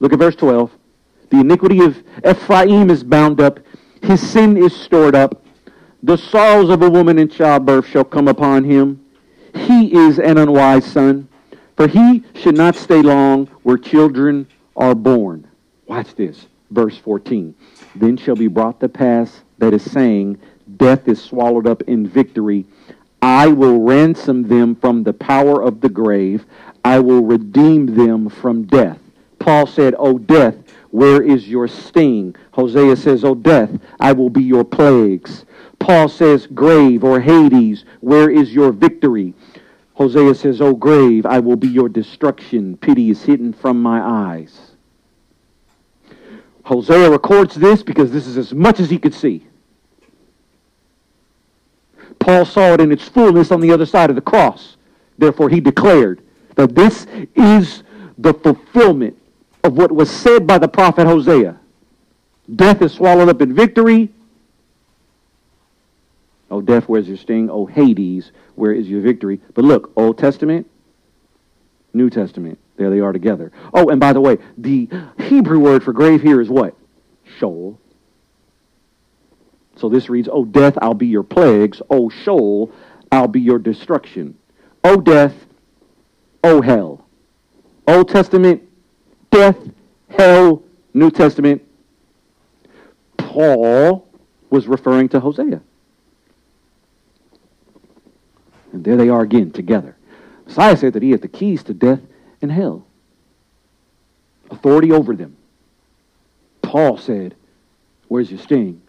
Look 0.00 0.12
at 0.14 0.18
verse 0.18 0.36
12. 0.36 0.70
The 1.30 1.40
iniquity 1.40 1.84
of 1.84 2.02
Ephraim 2.26 2.88
is 2.90 3.04
bound 3.04 3.40
up, 3.40 3.60
his 4.02 4.20
sin 4.20 4.56
is 4.56 4.74
stored 4.74 5.14
up. 5.14 5.44
The 6.02 6.16
sorrows 6.16 6.70
of 6.70 6.82
a 6.82 6.90
woman 6.90 7.18
in 7.18 7.28
childbirth 7.28 7.86
shall 7.86 8.04
come 8.04 8.28
upon 8.28 8.64
him. 8.64 9.04
He 9.54 9.94
is 9.94 10.18
an 10.18 10.38
unwise 10.38 10.84
son, 10.84 11.28
for 11.76 11.86
he 11.86 12.22
should 12.34 12.56
not 12.56 12.76
stay 12.76 13.02
long 13.02 13.46
where 13.62 13.78
children 13.78 14.46
are 14.76 14.94
born. 14.94 15.46
Watch 15.86 16.14
this, 16.14 16.46
verse 16.70 16.96
14. 16.98 17.54
Then 17.94 18.16
shall 18.16 18.36
be 18.36 18.48
brought 18.48 18.80
to 18.80 18.88
pass 18.88 19.42
that 19.58 19.74
is 19.74 19.90
saying, 19.90 20.38
Death 20.76 21.08
is 21.08 21.22
swallowed 21.22 21.66
up 21.66 21.82
in 21.82 22.06
victory. 22.06 22.66
I 23.22 23.48
will 23.48 23.80
ransom 23.80 24.48
them 24.48 24.74
from 24.74 25.02
the 25.02 25.14
power 25.14 25.62
of 25.62 25.80
the 25.80 25.88
grave. 25.88 26.44
I 26.84 26.98
will 26.98 27.22
redeem 27.22 27.94
them 27.94 28.28
from 28.28 28.64
death. 28.64 28.98
Paul 29.38 29.66
said, 29.66 29.94
O 29.98 30.18
death, 30.18 30.56
where 30.90 31.22
is 31.22 31.48
your 31.48 31.66
sting? 31.66 32.36
Hosea 32.52 32.96
says, 32.96 33.24
O 33.24 33.34
death, 33.34 33.70
I 33.98 34.12
will 34.12 34.30
be 34.30 34.42
your 34.42 34.64
plagues. 34.64 35.44
Paul 35.78 36.08
says, 36.08 36.46
grave 36.46 37.02
or 37.02 37.20
Hades, 37.20 37.84
where 38.00 38.30
is 38.30 38.52
your 38.52 38.70
victory? 38.70 39.34
Hosea 39.94 40.34
says, 40.34 40.60
O 40.60 40.74
grave, 40.74 41.26
I 41.26 41.40
will 41.40 41.56
be 41.56 41.68
your 41.68 41.88
destruction. 41.88 42.76
Pity 42.76 43.10
is 43.10 43.22
hidden 43.22 43.52
from 43.52 43.82
my 43.82 44.00
eyes. 44.00 44.72
Hosea 46.64 47.10
records 47.10 47.54
this 47.54 47.82
because 47.82 48.10
this 48.10 48.26
is 48.26 48.38
as 48.38 48.54
much 48.54 48.80
as 48.80 48.88
he 48.88 48.98
could 48.98 49.14
see. 49.14 49.46
Paul 52.18 52.44
saw 52.44 52.72
it 52.72 52.80
in 52.80 52.90
its 52.90 53.06
fullness 53.06 53.50
on 53.50 53.60
the 53.60 53.70
other 53.70 53.84
side 53.84 54.08
of 54.10 54.16
the 54.16 54.22
cross. 54.22 54.76
Therefore, 55.18 55.48
he 55.48 55.60
declared 55.60 56.22
that 56.56 56.74
this 56.74 57.06
is 57.34 57.82
the 58.18 58.34
fulfillment 58.34 59.16
of 59.62 59.76
what 59.76 59.90
was 59.90 60.10
said 60.10 60.46
by 60.46 60.58
the 60.58 60.68
prophet 60.68 61.06
Hosea. 61.06 61.58
Death 62.54 62.82
is 62.82 62.92
swallowed 62.92 63.28
up 63.28 63.40
in 63.40 63.54
victory. 63.54 64.10
Oh, 66.50 66.60
death, 66.60 66.84
where's 66.84 67.08
your 67.08 67.16
sting? 67.16 67.50
Oh, 67.50 67.66
Hades, 67.66 68.30
where 68.54 68.72
is 68.72 68.88
your 68.88 69.00
victory? 69.00 69.40
But 69.54 69.64
look, 69.64 69.92
Old 69.96 70.18
Testament, 70.18 70.70
New 71.92 72.10
Testament. 72.10 72.58
There 72.76 72.90
they 72.90 73.00
are 73.00 73.12
together. 73.12 73.52
Oh, 73.72 73.88
and 73.88 74.00
by 74.00 74.12
the 74.12 74.20
way, 74.20 74.38
the 74.58 74.88
Hebrew 75.18 75.60
word 75.60 75.82
for 75.82 75.92
grave 75.92 76.22
here 76.22 76.40
is 76.40 76.48
what? 76.48 76.76
Sheol. 77.38 77.78
So 79.76 79.88
this 79.88 80.08
reads, 80.08 80.28
Oh, 80.30 80.44
death, 80.44 80.76
I'll 80.82 80.94
be 80.94 81.06
your 81.06 81.22
plagues. 81.22 81.80
Oh, 81.88 82.10
Sheol, 82.10 82.72
I'll 83.10 83.28
be 83.28 83.40
your 83.40 83.58
destruction. 83.58 84.36
Oh, 84.82 85.00
death, 85.00 85.34
O 86.44 86.60
hell. 86.60 87.02
Old 87.88 88.10
Testament, 88.10 88.62
death, 89.30 89.56
hell, 90.10 90.62
New 90.92 91.10
Testament. 91.10 91.62
Paul 93.16 94.06
was 94.50 94.68
referring 94.68 95.08
to 95.08 95.20
Hosea. 95.20 95.62
And 98.72 98.84
there 98.84 98.96
they 98.98 99.08
are 99.08 99.22
again 99.22 99.52
together. 99.52 99.96
Messiah 100.44 100.76
said 100.76 100.92
that 100.92 101.02
he 101.02 101.12
had 101.12 101.22
the 101.22 101.28
keys 101.28 101.62
to 101.62 101.72
death 101.72 102.00
and 102.42 102.52
hell, 102.52 102.86
authority 104.50 104.92
over 104.92 105.16
them. 105.16 105.38
Paul 106.60 106.98
said, 106.98 107.34
Where's 108.08 108.30
your 108.30 108.40
sting? 108.40 108.82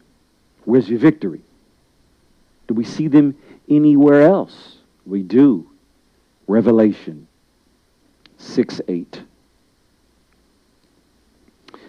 Where's 0.65 0.89
your 0.89 0.99
victory? 0.99 1.41
Do 2.67 2.73
we 2.73 2.83
see 2.83 3.07
them 3.07 3.37
anywhere 3.69 4.23
else? 4.23 4.75
We 5.05 5.23
do. 5.23 5.69
Revelation 6.47 7.27
6 8.45 8.81
8. 8.87 9.21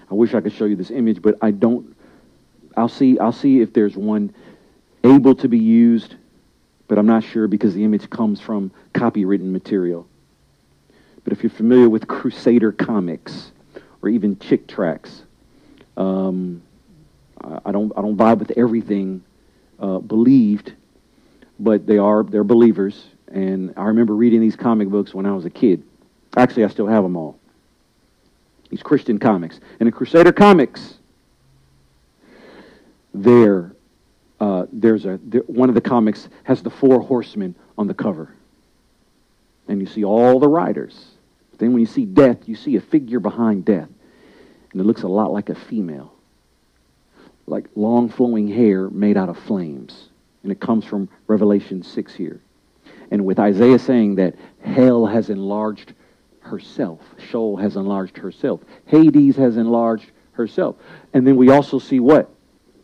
I 0.09 0.15
wish 0.15 0.35
I 0.35 0.41
could 0.41 0.53
show 0.53 0.67
you 0.67 0.77
this 0.77 0.91
image, 0.91 1.21
but 1.21 1.37
I 1.43 1.51
don't. 1.51 1.97
I'll 2.77 2.89
see, 2.89 3.19
I'll 3.19 3.33
see 3.33 3.61
if 3.61 3.73
there's 3.73 3.97
one 3.97 4.35
able 5.03 5.35
to 5.37 5.49
be 5.49 5.59
used 5.59 6.17
but 6.89 6.99
I'm 6.99 7.07
not 7.07 7.25
sure 7.25 7.49
because 7.49 7.75
the 7.75 7.85
image 7.85 8.09
comes 8.11 8.41
from 8.41 8.71
copywritten 8.95 9.51
material. 9.51 10.07
But 11.25 11.33
if 11.33 11.43
you're 11.43 11.51
familiar 11.51 11.89
with 11.89 12.07
Crusader 12.07 12.73
comics 12.73 13.51
or 14.03 14.09
even 14.09 14.39
Chick 14.39 14.69
Tracts, 14.69 15.23
um, 15.97 16.63
I 17.41 17.73
don't 17.73 17.93
I 17.97 18.03
don't 18.03 18.17
vibe 18.17 18.39
with 18.39 18.53
everything 18.57 19.25
uh, 19.81 19.99
believed, 19.99 20.75
but 21.59 21.87
they 21.87 21.99
are 21.99 22.23
they're 22.23 22.45
believers. 22.45 23.07
And 23.29 23.75
I 23.77 23.85
remember 23.85 24.15
reading 24.15 24.41
these 24.41 24.57
comic 24.57 24.89
books 24.89 25.13
when 25.13 25.27
I 25.27 25.33
was 25.33 25.45
a 25.45 25.51
kid. 25.51 25.83
Actually, 26.37 26.65
I 26.65 26.69
still 26.69 26.87
have 26.87 27.03
them 27.03 27.17
all. 27.17 27.39
These 28.69 28.83
Christian 28.83 29.19
comics, 29.19 29.61
and 29.81 29.87
in 29.87 29.93
Crusader 29.93 30.33
comics, 30.33 30.95
there 33.15 33.73
uh, 34.41 34.67
there's 34.73 35.07
a 35.07 35.19
there, 35.23 35.43
one 35.43 35.69
of 35.69 35.75
the 35.75 35.81
comics 35.81 36.29
has 36.45 36.63
the 36.63 36.71
four 36.71 37.01
horsemen 37.01 37.55
on 37.79 37.87
the 37.87 37.95
cover, 37.95 38.35
and 39.69 39.81
you 39.81 39.87
see 39.87 40.05
all 40.05 40.39
the 40.41 40.49
riders. 40.49 41.13
Then 41.59 41.73
when 41.73 41.81
you 41.81 41.87
see 41.87 42.05
death, 42.05 42.47
you 42.47 42.55
see 42.55 42.77
a 42.77 42.81
figure 42.81 43.21
behind 43.21 43.65
death, 43.65 43.89
and 44.73 44.81
it 44.81 44.85
looks 44.85 45.03
a 45.03 45.09
lot 45.09 45.33
like 45.33 45.49
a 45.49 45.55
female, 45.55 46.13
like 47.47 47.67
long 47.77 48.11
flowing 48.11 48.49
hair 48.49 48.91
made 48.91 49.17
out 49.17 49.31
of 49.31 49.39
flames, 49.39 50.09
and 50.43 50.53
it 50.53 50.61
comes 50.61 50.85
from 50.85 51.09
Revelation 51.29 51.83
six 51.83 52.13
here, 52.13 52.41
and 53.11 53.25
with 53.25 53.39
Isaiah 53.39 53.79
saying 53.79 54.17
that 54.17 54.35
hell 54.61 55.07
has 55.07 55.31
enlarged 55.31 55.95
herself, 56.47 57.01
Sheol 57.29 57.57
has 57.57 57.77
enlarged 57.77 58.17
herself, 58.17 58.61
Hades 58.87 59.37
has 59.37 59.57
enlarged 59.57 60.11
herself, 60.33 60.77
and 61.13 61.27
then 61.27 61.37
we 61.37 61.51
also 61.51 61.79
see 61.79 62.01
what 62.01 62.31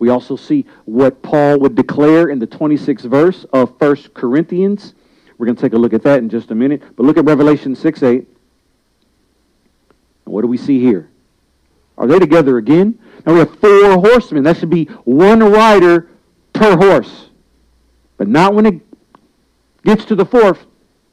we 0.02 0.08
also 0.08 0.34
see 0.34 0.66
what 0.84 1.22
Paul 1.22 1.60
would 1.60 1.76
declare 1.76 2.28
in 2.28 2.40
the 2.40 2.46
26th 2.48 3.02
verse 3.02 3.46
of 3.52 3.80
1 3.80 3.96
Corinthians. 4.14 4.94
We're 5.38 5.46
going 5.46 5.54
to 5.54 5.62
take 5.62 5.74
a 5.74 5.78
look 5.78 5.92
at 5.92 6.02
that 6.02 6.18
in 6.18 6.28
just 6.28 6.50
a 6.50 6.56
minute. 6.56 6.82
But 6.96 7.06
look 7.06 7.16
at 7.18 7.24
Revelation 7.24 7.76
6 7.76 8.02
8. 8.02 8.14
And 8.16 8.26
what 10.24 10.40
do 10.42 10.48
we 10.48 10.56
see 10.56 10.80
here? 10.80 11.08
Are 11.96 12.08
they 12.08 12.18
together 12.18 12.58
again? 12.58 12.98
Now 13.24 13.34
we 13.34 13.38
have 13.38 13.56
four 13.60 13.92
horsemen. 14.00 14.42
That 14.42 14.56
should 14.56 14.70
be 14.70 14.86
one 15.04 15.38
rider 15.38 16.08
per 16.52 16.76
horse. 16.76 17.28
But 18.16 18.26
not 18.26 18.54
when 18.54 18.66
it 18.66 18.80
gets 19.84 20.04
to 20.06 20.16
the 20.16 20.26
fourth. 20.26 20.66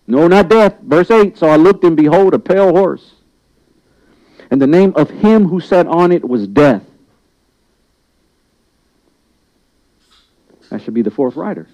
No, 0.10 0.28
not 0.28 0.50
death. 0.50 0.76
Verse 0.82 1.12
8 1.12 1.38
So 1.38 1.48
I 1.48 1.56
looked, 1.56 1.84
and 1.84 1.96
behold, 1.96 2.34
a 2.34 2.40
pale 2.40 2.72
horse. 2.72 3.14
And 4.50 4.60
the 4.60 4.68
name 4.68 4.92
of 4.96 5.12
him 5.12 5.48
who 5.48 5.60
sat 5.62 5.86
on 5.86 6.12
it 6.12 6.28
was 6.28 6.48
Death. 6.48 6.82
That 10.72 10.82
should 10.82 10.96
be 10.96 11.04
the 11.04 11.12
fourth 11.12 11.36
rider. 11.36 11.68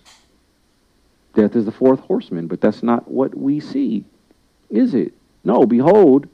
Death 1.34 1.56
is 1.56 1.64
the 1.64 1.72
fourth 1.72 2.02
horseman, 2.02 2.48
but 2.48 2.60
that's 2.60 2.84
not 2.84 3.10
what 3.10 3.36
we 3.36 3.62
see, 3.62 4.04
is 4.70 4.94
it? 4.94 5.14
No, 5.46 5.66
behold, 5.66 6.28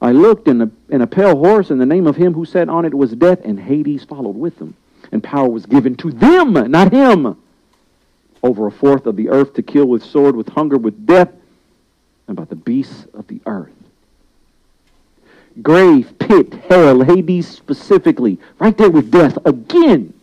I 0.00 0.12
looked, 0.12 0.48
and 0.48 0.62
a, 0.62 0.70
a 0.90 1.06
pale 1.06 1.36
horse, 1.36 1.70
and 1.70 1.80
the 1.80 1.86
name 1.86 2.06
of 2.06 2.16
him 2.16 2.32
who 2.32 2.46
sat 2.46 2.70
on 2.70 2.86
it 2.86 2.94
was 2.94 3.12
Death, 3.12 3.40
and 3.44 3.60
Hades 3.60 4.04
followed 4.04 4.36
with 4.36 4.58
them. 4.58 4.76
And 5.12 5.22
power 5.22 5.48
was 5.48 5.66
given 5.66 5.94
to 5.96 6.10
them, 6.10 6.54
not 6.70 6.92
him, 6.92 7.36
over 8.42 8.66
a 8.66 8.70
fourth 8.70 9.06
of 9.06 9.16
the 9.16 9.28
earth 9.28 9.54
to 9.54 9.62
kill 9.62 9.86
with 9.86 10.02
sword, 10.02 10.36
with 10.36 10.48
hunger, 10.48 10.76
with 10.76 11.06
death, 11.06 11.32
and 12.26 12.36
by 12.36 12.44
the 12.44 12.56
beasts 12.56 13.06
of 13.14 13.26
the 13.26 13.40
earth. 13.46 13.72
Grave, 15.62 16.18
pit, 16.18 16.54
hell, 16.68 17.00
Hades 17.02 17.48
specifically, 17.48 18.38
right 18.58 18.76
there 18.76 18.90
with 18.90 19.10
death 19.10 19.38
again. 19.44 20.14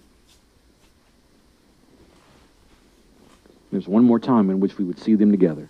There's 3.71 3.87
one 3.87 4.05
more 4.05 4.19
time 4.19 4.49
in 4.49 4.61
which 4.61 4.77
we 4.77 4.85
would 4.85 4.99
see 4.99 5.15
them 5.15 5.31
together. 5.31 5.67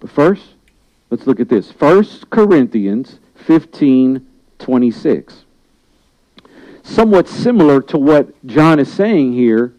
But 0.00 0.10
first, 0.10 0.44
let's 1.08 1.26
look 1.26 1.40
at 1.40 1.48
this. 1.48 1.70
1 1.70 2.04
Corinthians 2.28 3.18
15 3.46 4.26
26. 4.58 5.44
Somewhat 6.82 7.28
similar 7.28 7.80
to 7.82 7.98
what 7.98 8.46
John 8.46 8.78
is 8.78 8.92
saying 8.92 9.32
here 9.32 9.72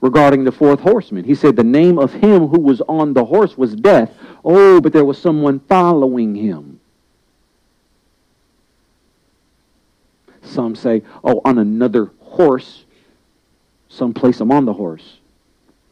regarding 0.00 0.44
the 0.44 0.52
fourth 0.52 0.80
horseman. 0.80 1.24
He 1.24 1.34
said, 1.34 1.56
The 1.56 1.64
name 1.64 1.98
of 1.98 2.12
him 2.12 2.48
who 2.48 2.60
was 2.60 2.80
on 2.82 3.14
the 3.14 3.24
horse 3.24 3.56
was 3.56 3.74
death. 3.74 4.12
Oh, 4.44 4.80
but 4.80 4.92
there 4.92 5.04
was 5.04 5.18
someone 5.18 5.60
following 5.60 6.34
him. 6.34 6.80
Some 10.42 10.76
say, 10.76 11.02
Oh, 11.24 11.40
on 11.44 11.58
another 11.58 12.10
horse, 12.20 12.84
someplace 13.88 14.40
I'm 14.40 14.52
on 14.52 14.64
the 14.64 14.72
horse 14.72 15.18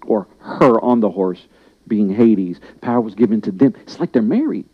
or 0.06 0.26
her 0.38 0.80
on 0.80 1.00
the 1.00 1.10
horse 1.10 1.46
being 1.88 2.14
Hades. 2.14 2.60
Power 2.80 3.00
was 3.00 3.14
given 3.14 3.40
to 3.42 3.52
them. 3.52 3.74
It's 3.82 4.00
like 4.00 4.12
they're 4.12 4.22
married. 4.22 4.66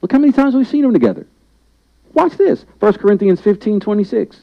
Look 0.00 0.12
how 0.12 0.18
many 0.18 0.32
times 0.32 0.54
we've 0.54 0.66
seen 0.66 0.82
them 0.82 0.92
together. 0.92 1.26
Watch 2.12 2.36
this. 2.36 2.64
1 2.80 2.94
Corinthians 2.94 3.40
15, 3.40 3.80
26. 3.80 4.40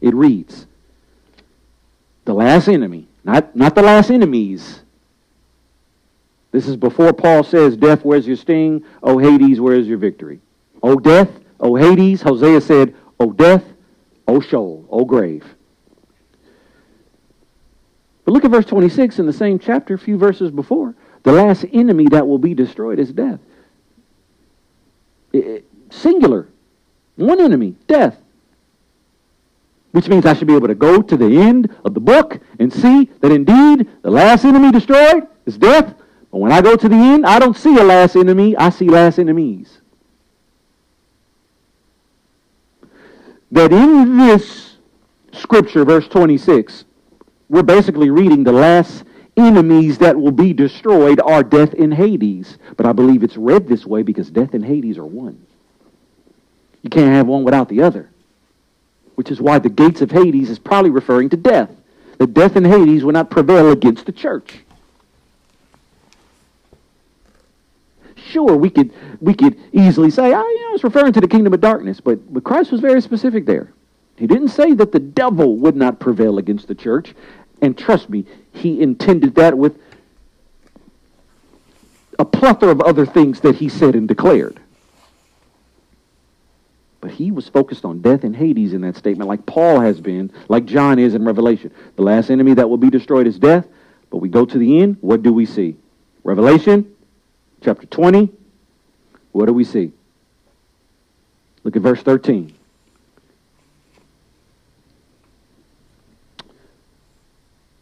It 0.00 0.14
reads, 0.14 0.66
the 2.28 2.34
last 2.34 2.68
enemy, 2.68 3.08
not, 3.24 3.56
not 3.56 3.74
the 3.74 3.80
last 3.80 4.10
enemies. 4.10 4.82
This 6.50 6.68
is 6.68 6.76
before 6.76 7.14
Paul 7.14 7.42
says, 7.42 7.74
Death, 7.74 8.04
where's 8.04 8.26
your 8.26 8.36
sting? 8.36 8.84
O 9.02 9.16
Hades, 9.16 9.62
where's 9.62 9.88
your 9.88 9.96
victory? 9.96 10.38
O 10.82 10.96
death, 10.96 11.30
O 11.58 11.74
Hades, 11.74 12.20
Hosea 12.20 12.60
said, 12.60 12.94
O 13.18 13.32
death, 13.32 13.64
O 14.26 14.40
Sheol, 14.40 14.86
O 14.90 15.06
grave. 15.06 15.42
But 18.26 18.32
look 18.32 18.44
at 18.44 18.50
verse 18.50 18.66
26 18.66 19.20
in 19.20 19.24
the 19.24 19.32
same 19.32 19.58
chapter, 19.58 19.94
a 19.94 19.98
few 19.98 20.18
verses 20.18 20.50
before. 20.50 20.94
The 21.22 21.32
last 21.32 21.64
enemy 21.72 22.08
that 22.10 22.28
will 22.28 22.36
be 22.36 22.52
destroyed 22.52 22.98
is 22.98 23.10
death. 23.10 23.40
It, 25.32 25.64
singular. 25.88 26.46
One 27.16 27.40
enemy, 27.40 27.76
death. 27.86 28.18
Which 29.98 30.08
means 30.08 30.26
I 30.26 30.34
should 30.34 30.46
be 30.46 30.54
able 30.54 30.68
to 30.68 30.76
go 30.76 31.02
to 31.02 31.16
the 31.16 31.38
end 31.38 31.74
of 31.84 31.92
the 31.92 31.98
book 31.98 32.38
and 32.60 32.72
see 32.72 33.10
that 33.18 33.32
indeed 33.32 33.88
the 34.02 34.10
last 34.12 34.44
enemy 34.44 34.70
destroyed 34.70 35.26
is 35.44 35.58
death. 35.58 35.92
But 36.30 36.38
when 36.38 36.52
I 36.52 36.60
go 36.60 36.76
to 36.76 36.88
the 36.88 36.94
end, 36.94 37.26
I 37.26 37.40
don't 37.40 37.56
see 37.56 37.76
a 37.78 37.82
last 37.82 38.14
enemy, 38.14 38.56
I 38.56 38.70
see 38.70 38.88
last 38.88 39.18
enemies. 39.18 39.80
That 43.50 43.72
in 43.72 44.18
this 44.18 44.76
scripture, 45.32 45.84
verse 45.84 46.06
26, 46.06 46.84
we're 47.48 47.64
basically 47.64 48.10
reading 48.10 48.44
the 48.44 48.52
last 48.52 49.02
enemies 49.36 49.98
that 49.98 50.16
will 50.16 50.30
be 50.30 50.52
destroyed 50.52 51.20
are 51.20 51.42
death 51.42 51.72
and 51.72 51.92
Hades. 51.92 52.56
But 52.76 52.86
I 52.86 52.92
believe 52.92 53.24
it's 53.24 53.36
read 53.36 53.66
this 53.66 53.84
way 53.84 54.04
because 54.04 54.30
death 54.30 54.54
and 54.54 54.64
Hades 54.64 54.96
are 54.96 55.04
one. 55.04 55.44
You 56.82 56.90
can't 56.90 57.12
have 57.12 57.26
one 57.26 57.42
without 57.42 57.68
the 57.68 57.82
other. 57.82 58.10
Which 59.18 59.32
is 59.32 59.40
why 59.40 59.58
the 59.58 59.68
gates 59.68 60.00
of 60.00 60.12
Hades 60.12 60.48
is 60.48 60.60
probably 60.60 60.90
referring 60.90 61.28
to 61.30 61.36
death. 61.36 61.70
That 62.18 62.34
death 62.34 62.54
and 62.54 62.64
Hades 62.64 63.02
will 63.02 63.10
not 63.10 63.30
prevail 63.30 63.72
against 63.72 64.06
the 64.06 64.12
church. 64.12 64.60
Sure, 68.14 68.54
we 68.56 68.70
could 68.70 68.92
we 69.20 69.34
could 69.34 69.58
easily 69.72 70.12
say, 70.12 70.32
oh, 70.32 70.48
you 70.48 70.62
know, 70.62 70.74
it's 70.74 70.84
referring 70.84 71.12
to 71.14 71.20
the 71.20 71.26
kingdom 71.26 71.52
of 71.52 71.60
darkness, 71.60 71.98
but, 71.98 72.32
but 72.32 72.44
Christ 72.44 72.70
was 72.70 72.80
very 72.80 73.00
specific 73.00 73.44
there. 73.44 73.72
He 74.14 74.28
didn't 74.28 74.50
say 74.50 74.72
that 74.74 74.92
the 74.92 75.00
devil 75.00 75.56
would 75.56 75.74
not 75.74 75.98
prevail 75.98 76.38
against 76.38 76.68
the 76.68 76.76
church. 76.76 77.12
And 77.60 77.76
trust 77.76 78.08
me, 78.08 78.24
he 78.52 78.80
intended 78.80 79.34
that 79.34 79.58
with 79.58 79.80
a 82.20 82.24
plethora 82.24 82.70
of 82.70 82.82
other 82.82 83.04
things 83.04 83.40
that 83.40 83.56
he 83.56 83.68
said 83.68 83.96
and 83.96 84.06
declared. 84.06 84.60
But 87.00 87.12
he 87.12 87.30
was 87.30 87.48
focused 87.48 87.84
on 87.84 88.00
death 88.00 88.24
and 88.24 88.34
Hades 88.34 88.72
in 88.72 88.80
that 88.80 88.96
statement, 88.96 89.28
like 89.28 89.46
Paul 89.46 89.80
has 89.80 90.00
been, 90.00 90.32
like 90.48 90.64
John 90.64 90.98
is 90.98 91.14
in 91.14 91.24
Revelation. 91.24 91.72
The 91.96 92.02
last 92.02 92.30
enemy 92.30 92.54
that 92.54 92.68
will 92.68 92.76
be 92.76 92.90
destroyed 92.90 93.26
is 93.26 93.38
death. 93.38 93.66
But 94.10 94.18
we 94.18 94.28
go 94.28 94.44
to 94.44 94.58
the 94.58 94.80
end, 94.80 94.96
what 95.00 95.22
do 95.22 95.32
we 95.32 95.46
see? 95.46 95.76
Revelation 96.24 96.94
chapter 97.62 97.86
20, 97.86 98.30
what 99.32 99.46
do 99.46 99.52
we 99.52 99.64
see? 99.64 99.92
Look 101.64 101.76
at 101.76 101.82
verse 101.82 102.02
13. 102.02 102.54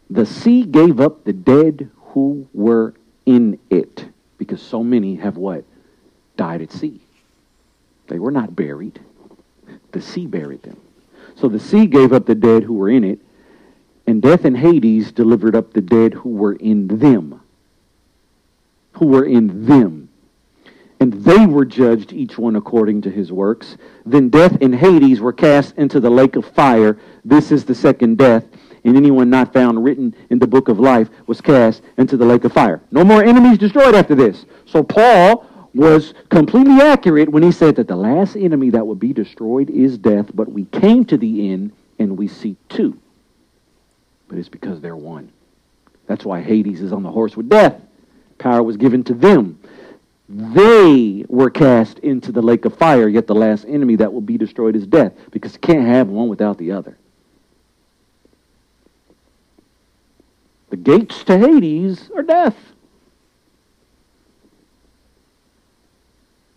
The 0.09 0.25
sea 0.25 0.63
gave 0.63 0.99
up 0.99 1.23
the 1.25 1.33
dead 1.33 1.89
who 1.95 2.47
were 2.53 2.93
in 3.25 3.59
it, 3.69 4.07
because 4.37 4.61
so 4.61 4.83
many 4.83 5.15
have 5.15 5.37
what? 5.37 5.65
Died 6.37 6.61
at 6.61 6.71
sea. 6.71 7.01
They 8.07 8.19
were 8.19 8.31
not 8.31 8.55
buried. 8.55 8.99
The 9.91 10.01
sea 10.01 10.25
buried 10.25 10.63
them. 10.63 10.77
So 11.35 11.47
the 11.47 11.59
sea 11.59 11.85
gave 11.85 12.13
up 12.13 12.25
the 12.25 12.35
dead 12.35 12.63
who 12.63 12.73
were 12.73 12.89
in 12.89 13.03
it, 13.03 13.19
and 14.05 14.21
death 14.21 14.45
and 14.45 14.57
Hades 14.57 15.11
delivered 15.11 15.55
up 15.55 15.73
the 15.73 15.81
dead 15.81 16.13
who 16.13 16.29
were 16.29 16.53
in 16.53 16.87
them. 16.87 17.41
Who 18.93 19.07
were 19.07 19.25
in 19.25 19.65
them. 19.65 20.09
And 20.99 21.13
they 21.13 21.45
were 21.45 21.65
judged, 21.65 22.11
each 22.11 22.39
one 22.39 22.55
according 22.55 23.01
to 23.03 23.11
his 23.11 23.31
works. 23.31 23.77
Then 24.05 24.29
death 24.29 24.57
and 24.61 24.73
Hades 24.73 25.19
were 25.19 25.33
cast 25.33 25.77
into 25.77 25.99
the 25.99 26.09
lake 26.09 26.35
of 26.35 26.45
fire. 26.45 26.97
This 27.23 27.51
is 27.51 27.65
the 27.65 27.75
second 27.75 28.17
death 28.17 28.45
and 28.87 28.95
anyone 28.95 29.29
not 29.29 29.51
found 29.51 29.83
written 29.83 30.15
in 30.29 30.39
the 30.39 30.47
book 30.47 30.69
of 30.69 30.79
life 30.79 31.09
was 31.27 31.41
cast 31.41 31.81
into 31.97 32.15
the 32.15 32.25
lake 32.25 32.45
of 32.45 32.53
fire. 32.53 32.81
No 32.89 33.03
more 33.03 33.21
enemies 33.23 33.57
destroyed 33.57 33.93
after 33.93 34.15
this. 34.15 34.45
So 34.65 34.81
Paul 34.81 35.45
was 35.77 36.13
completely 36.29 36.81
accurate 36.81 37.29
when 37.29 37.43
he 37.43 37.51
said 37.51 37.75
that 37.77 37.87
the 37.87 37.95
last 37.95 38.35
enemy 38.35 38.69
that 38.71 38.85
would 38.85 38.99
be 38.99 39.13
destroyed 39.13 39.69
is 39.69 39.97
death, 39.97 40.29
but 40.33 40.51
we 40.51 40.65
came 40.65 41.05
to 41.05 41.17
the 41.17 41.49
end 41.51 41.71
and 41.99 42.17
we 42.17 42.27
see 42.27 42.57
two. 42.67 42.99
But 44.27 44.37
it's 44.37 44.49
because 44.49 44.81
they're 44.81 44.95
one. 44.95 45.31
That's 46.07 46.25
why 46.25 46.41
Hades 46.41 46.81
is 46.81 46.91
on 46.91 47.03
the 47.03 47.11
horse 47.11 47.37
with 47.37 47.49
death. 47.49 47.79
Power 48.37 48.63
was 48.63 48.77
given 48.77 49.03
to 49.05 49.13
them. 49.13 49.59
They 50.29 51.25
were 51.29 51.49
cast 51.49 51.99
into 51.99 52.31
the 52.31 52.41
lake 52.41 52.65
of 52.65 52.77
fire, 52.77 53.07
yet 53.07 53.27
the 53.27 53.35
last 53.35 53.65
enemy 53.65 53.95
that 53.97 54.11
will 54.11 54.21
be 54.21 54.37
destroyed 54.37 54.75
is 54.75 54.85
death, 54.85 55.13
because 55.31 55.53
you 55.53 55.59
can't 55.59 55.87
have 55.87 56.09
one 56.09 56.27
without 56.27 56.57
the 56.57 56.71
other. 56.71 56.97
The 60.69 60.75
gates 60.75 61.23
to 61.25 61.37
Hades 61.37 62.11
are 62.15 62.23
death. 62.23 62.57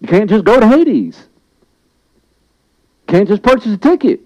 You 0.01 0.09
can't 0.09 0.28
just 0.30 0.44
go 0.44 0.59
to 0.59 0.66
Hades. 0.66 1.18
You 3.07 3.12
can't 3.12 3.28
just 3.28 3.42
purchase 3.42 3.72
a 3.72 3.76
ticket. 3.76 4.20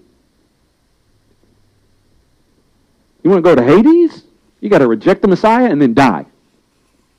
You 3.23 3.29
want 3.29 3.43
to 3.43 3.49
go 3.49 3.55
to 3.55 3.63
Hades? 3.63 4.23
You 4.61 4.69
got 4.69 4.79
to 4.79 4.87
reject 4.87 5.21
the 5.21 5.27
Messiah 5.27 5.65
and 5.65 5.81
then 5.81 5.93
die. 5.93 6.25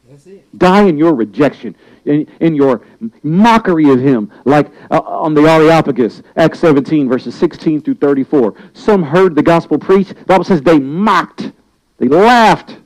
That's 0.09 0.27
it. 0.27 0.59
Die 0.59 0.83
in 0.83 0.97
your 0.97 1.15
rejection, 1.15 1.75
in, 2.05 2.29
in 2.41 2.55
your 2.55 2.83
mockery 3.23 3.91
of 3.91 4.01
him, 4.01 4.33
like 4.45 4.69
uh, 4.91 5.01
on 5.01 5.35
the 5.35 5.43
Areopagus, 5.43 6.23
Acts 6.37 6.61
17, 6.61 7.09
verses 7.09 7.35
16 7.35 7.83
through 7.83 7.95
34. 7.95 8.55
Some 8.73 9.03
heard 9.03 9.35
the 9.35 9.43
gospel 9.43 9.79
preached. 9.79 10.11
The 10.11 10.25
Bible 10.25 10.45
says 10.45 10.63
they 10.63 10.79
mocked 10.79 11.51
they 11.99 12.09
laughed. 12.09 12.77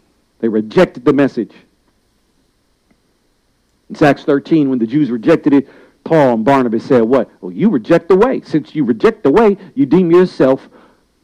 They 0.40 0.48
rejected 0.48 1.04
the 1.04 1.12
message. 1.12 1.52
In 3.90 4.06
Acts 4.06 4.24
13, 4.24 4.70
when 4.70 4.78
the 4.78 4.86
Jews 4.86 5.10
rejected 5.10 5.52
it, 5.52 5.68
Paul 6.04 6.34
and 6.34 6.44
Barnabas 6.44 6.84
said, 6.84 7.02
What? 7.02 7.28
Well, 7.40 7.52
you 7.52 7.68
reject 7.68 8.08
the 8.08 8.16
way. 8.16 8.40
Since 8.40 8.74
you 8.74 8.84
reject 8.84 9.22
the 9.22 9.32
way, 9.32 9.56
you 9.74 9.84
deem 9.84 10.10
yourself 10.10 10.68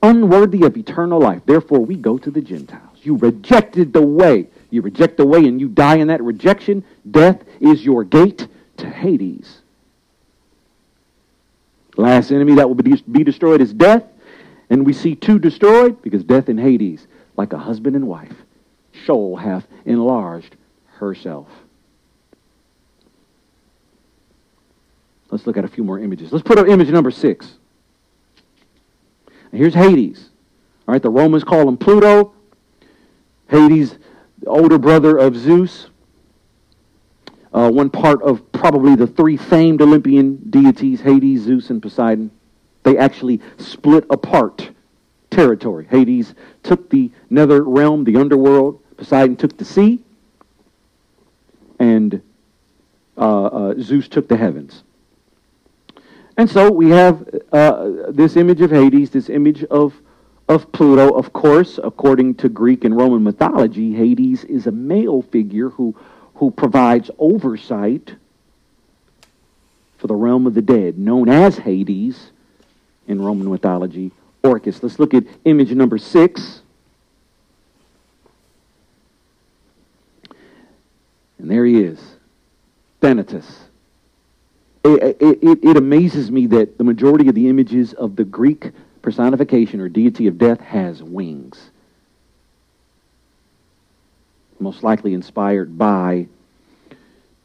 unworthy 0.03 0.64
of 0.64 0.77
eternal 0.77 1.21
life. 1.21 1.43
Therefore, 1.47 1.81
we 1.81 1.97
go 1.97 2.19
to 2.19 2.31
the 2.31 2.41
Gentiles. 2.41 2.99
You 3.03 3.17
rejected 3.17 3.93
the 3.93 4.03
way. 4.03 4.49
you 4.71 4.83
reject 4.83 5.17
the 5.17 5.27
way 5.27 5.39
and 5.39 5.61
you 5.61 5.69
die 5.69 5.97
in 5.97 6.09
that 6.09 6.23
rejection, 6.23 6.85
death 7.09 7.43
is 7.61 7.85
your 7.85 8.05
gate 8.05 8.49
to 8.79 8.91
Hades. 8.91 9.62
Last 11.97 12.31
enemy 12.31 12.57
that 12.57 12.69
will 12.69 12.75
be 12.75 13.25
destroyed 13.25 13.61
is 13.61 13.73
death. 13.73 14.03
And 14.69 14.85
we 14.85 14.93
see 14.93 15.14
two 15.14 15.39
destroyed 15.39 16.03
because 16.03 16.25
death 16.25 16.49
and 16.49 16.59
Hades, 16.59 17.07
like 17.37 17.53
a 17.53 17.59
husband 17.59 17.95
and 17.95 18.09
wife, 18.09 18.35
Sheol 18.93 19.37
hath 19.37 19.67
enlarged 19.85 20.57
herself. 20.99 21.49
Let's 25.31 25.47
look 25.47 25.57
at 25.57 25.64
a 25.64 25.68
few 25.68 25.85
more 25.85 25.99
images. 25.99 26.33
Let's 26.33 26.45
put 26.45 26.59
up 26.59 26.68
image 26.68 26.89
number 26.89 27.11
six. 27.11 27.55
Here's 29.53 29.74
Hades. 29.74 30.31
All 30.87 30.93
right, 30.93 31.03
the 31.03 31.11
Romans 31.11 31.45
call 31.45 31.68
him 31.68 31.77
Pluto. 31.77 32.33
Hades, 33.49 33.97
the 34.41 34.49
older 34.49 34.79
brother 34.79 35.16
of 35.16 35.37
Zeus. 35.37 35.89
Uh, 37.53 37.70
one 37.70 37.89
part 37.89 38.22
of 38.22 38.53
probably 38.53 38.95
the 38.95 39.07
three 39.07 39.37
famed 39.37 39.81
Olympian 39.81 40.37
deities, 40.51 41.01
Hades, 41.01 41.43
Zeus, 41.43 41.70
and 41.70 41.81
Poseidon. 41.81 42.31
They 42.83 42.99
actually 42.99 43.41
split 43.59 44.05
apart 44.11 44.70
territory. 45.31 45.87
Hades 45.91 46.35
took 46.62 46.91
the 46.91 47.11
nether 47.31 47.62
realm, 47.64 48.05
the 48.05 48.16
underworld. 48.16 48.81
Poseidon 48.97 49.37
took 49.37 49.57
the 49.57 49.64
sea. 49.64 50.05
And 51.79 52.22
uh, 53.16 53.47
uh, 53.47 53.74
Zeus 53.81 54.09
took 54.09 54.29
the 54.29 54.37
heavens. 54.37 54.83
And 56.37 56.51
so 56.51 56.70
we 56.70 56.91
have 56.91 57.26
uh, 57.51 58.11
this 58.11 58.37
image 58.37 58.61
of 58.61 58.70
Hades, 58.70 59.11
this 59.11 59.30
image 59.30 59.64
of, 59.64 59.95
of 60.49 60.70
Pluto. 60.70 61.11
Of 61.11 61.32
course, 61.32 61.78
according 61.82 62.34
to 62.37 62.49
Greek 62.49 62.84
and 62.84 62.97
Roman 62.97 63.24
mythology, 63.24 63.95
Hades 63.95 64.45
is 64.45 64.66
a 64.66 64.72
male 64.72 65.22
figure 65.22 65.70
who, 65.70 65.97
who 66.34 66.51
provides 66.51 67.11
oversight 67.18 68.14
for 69.97 70.09
the 70.09 70.14
realm 70.14 70.47
of 70.47 70.53
the 70.53 70.62
dead, 70.62 70.99
known 70.99 71.30
as 71.30 71.57
Hades 71.57 72.32
in 73.09 73.22
Roman 73.22 73.51
mythology, 73.51 74.12
Orcus. 74.45 74.82
Let's 74.82 74.99
look 74.99 75.14
at 75.14 75.24
image 75.47 75.70
number 75.70 75.97
six. 75.97 76.61
And 81.39 81.51
there 81.51 81.64
he 81.64 81.80
is, 81.80 81.99
Thanatos 83.01 83.66
it, 84.95 85.16
it, 85.20 85.64
it 85.64 85.76
amazes 85.76 86.30
me 86.30 86.47
that 86.49 86.78
the 86.78 86.84
majority 86.84 87.28
of 87.28 87.34
the 87.34 87.49
images 87.49 87.93
of 87.95 88.16
the 88.16 88.24
Greek 88.24 88.70
personification 89.03 89.80
or 89.80 89.89
deity 89.89 90.26
of 90.26 90.39
death 90.39 90.61
has 90.61 91.03
wings. 91.03 91.70
Most 94.59 94.82
likely 94.82 95.14
inspired 95.14 95.78
by 95.78 96.26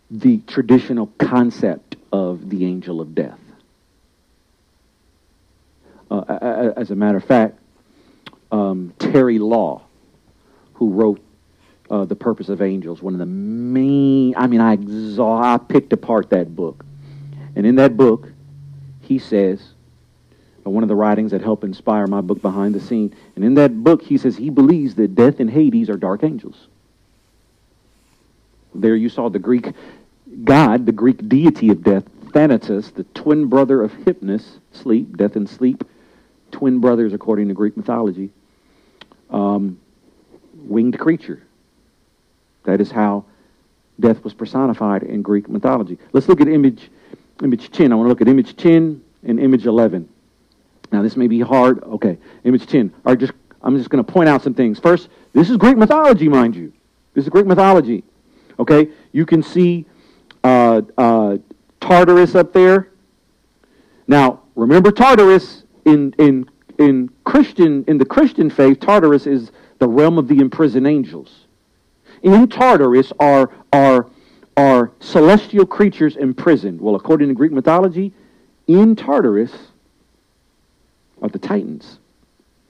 the 0.10 0.40
traditional 0.48 1.08
concept 1.18 1.96
of 2.12 2.50
the 2.50 2.66
angel 2.66 3.00
of 3.00 3.16
death. 3.16 3.40
Uh, 6.10 6.74
as 6.76 6.92
a 6.92 6.96
matter 6.96 7.18
of 7.18 7.24
fact, 7.24 7.58
um, 8.52 8.94
Terry 9.00 9.40
Law, 9.40 9.82
who 10.74 10.90
wrote 10.90 11.22
uh, 11.90 12.04
The 12.04 12.16
Purpose 12.16 12.50
of 12.50 12.62
Angels, 12.62 13.02
one 13.02 13.14
of 13.14 13.20
the 13.20 13.26
main, 13.26 14.34
I 14.36 14.48
mean, 14.48 14.60
I, 14.60 14.78
I 15.22 15.58
picked 15.58 15.94
apart 15.94 16.32
that 16.32 16.54
book 16.54 16.84
and 17.56 17.66
in 17.66 17.76
that 17.76 17.98
book, 17.98 18.32
he 19.02 19.20
says, 19.20 19.62
uh, 20.66 20.70
one 20.70 20.84
of 20.84 20.90
the 20.90 20.96
writings 20.96 21.32
that 21.32 21.42
helped 21.42 21.64
inspire 21.64 22.08
my 22.08 22.22
book 22.22 22.42
Behind 22.42 22.74
the 22.74 22.80
Scene, 22.80 23.16
and 23.36 23.44
in 23.44 23.56
that 23.56 23.84
book, 23.84 24.02
he 24.04 24.18
says 24.18 24.38
he 24.38 24.50
believes 24.50 24.96
that 24.96 25.16
death 25.16 25.40
and 25.40 25.50
Hades 25.50 25.90
are 25.90 25.98
dark 25.98 26.24
angels. 26.24 26.68
There 28.74 28.96
you 28.96 29.10
saw 29.10 29.30
the 29.30 29.40
Greek 29.40 29.74
god, 30.44 30.86
the 30.86 30.92
Greek 30.92 31.28
deity 31.28 31.70
of 31.70 31.84
death, 31.84 32.04
Thanatos, 32.32 32.92
the 32.92 33.04
twin 33.04 33.48
brother 33.48 33.82
of 33.82 33.92
Hypnos, 33.92 34.60
sleep, 34.72 35.18
death 35.18 35.36
and 35.36 35.50
sleep, 35.50 35.84
twin 36.52 36.80
brothers 36.80 37.14
according 37.14 37.50
to 37.50 37.54
Greek 37.54 37.76
mythology, 37.76 38.30
um, 39.30 39.80
winged 40.54 40.98
creature. 40.98 41.44
That 42.64 42.80
is 42.80 42.92
how 42.92 43.26
death 44.00 44.24
was 44.24 44.34
personified 44.34 45.04
in 45.04 45.22
Greek 45.22 45.50
mythology. 45.50 45.98
Let's 46.14 46.30
look 46.30 46.40
at 46.40 46.48
image 46.48 46.90
image 47.44 47.72
10. 47.72 47.92
I 47.92 47.96
want 47.96 48.06
to 48.06 48.10
look 48.10 48.22
at 48.22 48.28
image 48.28 48.56
10 48.56 49.02
and 49.24 49.40
image 49.40 49.66
11. 49.66 50.08
Now, 50.92 51.02
this 51.02 51.16
may 51.16 51.28
be 51.28 51.40
hard. 51.40 51.84
Okay, 51.84 52.18
image 52.44 52.68
10. 52.68 52.92
All 52.94 53.12
right, 53.12 53.20
just, 53.20 53.34
I'm 53.62 53.78
just 53.78 53.90
going 53.90 54.04
to 54.04 54.12
point 54.12 54.30
out 54.30 54.42
some 54.42 54.54
things. 54.54 54.80
First, 54.80 55.10
this 55.34 55.50
is 55.50 55.58
Greek 55.58 55.78
mythology, 55.78 56.28
mind 56.28 56.56
you. 56.56 56.74
This 57.14 57.26
is 57.26 57.30
Greek 57.30 57.46
mythology. 57.46 58.04
Okay, 58.60 58.90
you 59.12 59.26
can 59.26 59.42
see 59.42 59.86
uh, 60.44 60.82
uh, 60.98 61.38
Tartarus 61.80 62.36
up 62.36 62.54
there. 62.54 62.90
Now, 64.08 64.42
remember 64.56 64.92
Tartarus 64.92 65.64
in, 65.86 66.14
in, 66.20 66.50
in 66.78 67.10
Christian 67.24 67.84
in 67.88 67.98
the 67.98 68.06
Christian 68.06 68.50
faith, 68.50 68.80
Tartarus 68.80 69.26
is 69.26 69.52
the 69.80 69.88
realm 69.88 70.18
of 70.18 70.28
the 70.28 70.40
imprisoned 70.40 70.86
angels. 70.86 71.48
In 72.22 72.48
Tartarus 72.48 73.12
are, 73.20 73.52
are 73.74 74.08
are 74.58 74.92
celestial 75.00 75.66
creatures 75.66 76.16
imprisoned. 76.16 76.82
Well, 76.82 76.96
according 76.96 77.30
to 77.30 77.34
Greek 77.34 77.52
mythology, 77.52 78.14
in 78.68 78.96
Tartarus 78.96 79.54
are 81.22 81.30
the 81.30 81.40
Titans. 81.40 82.00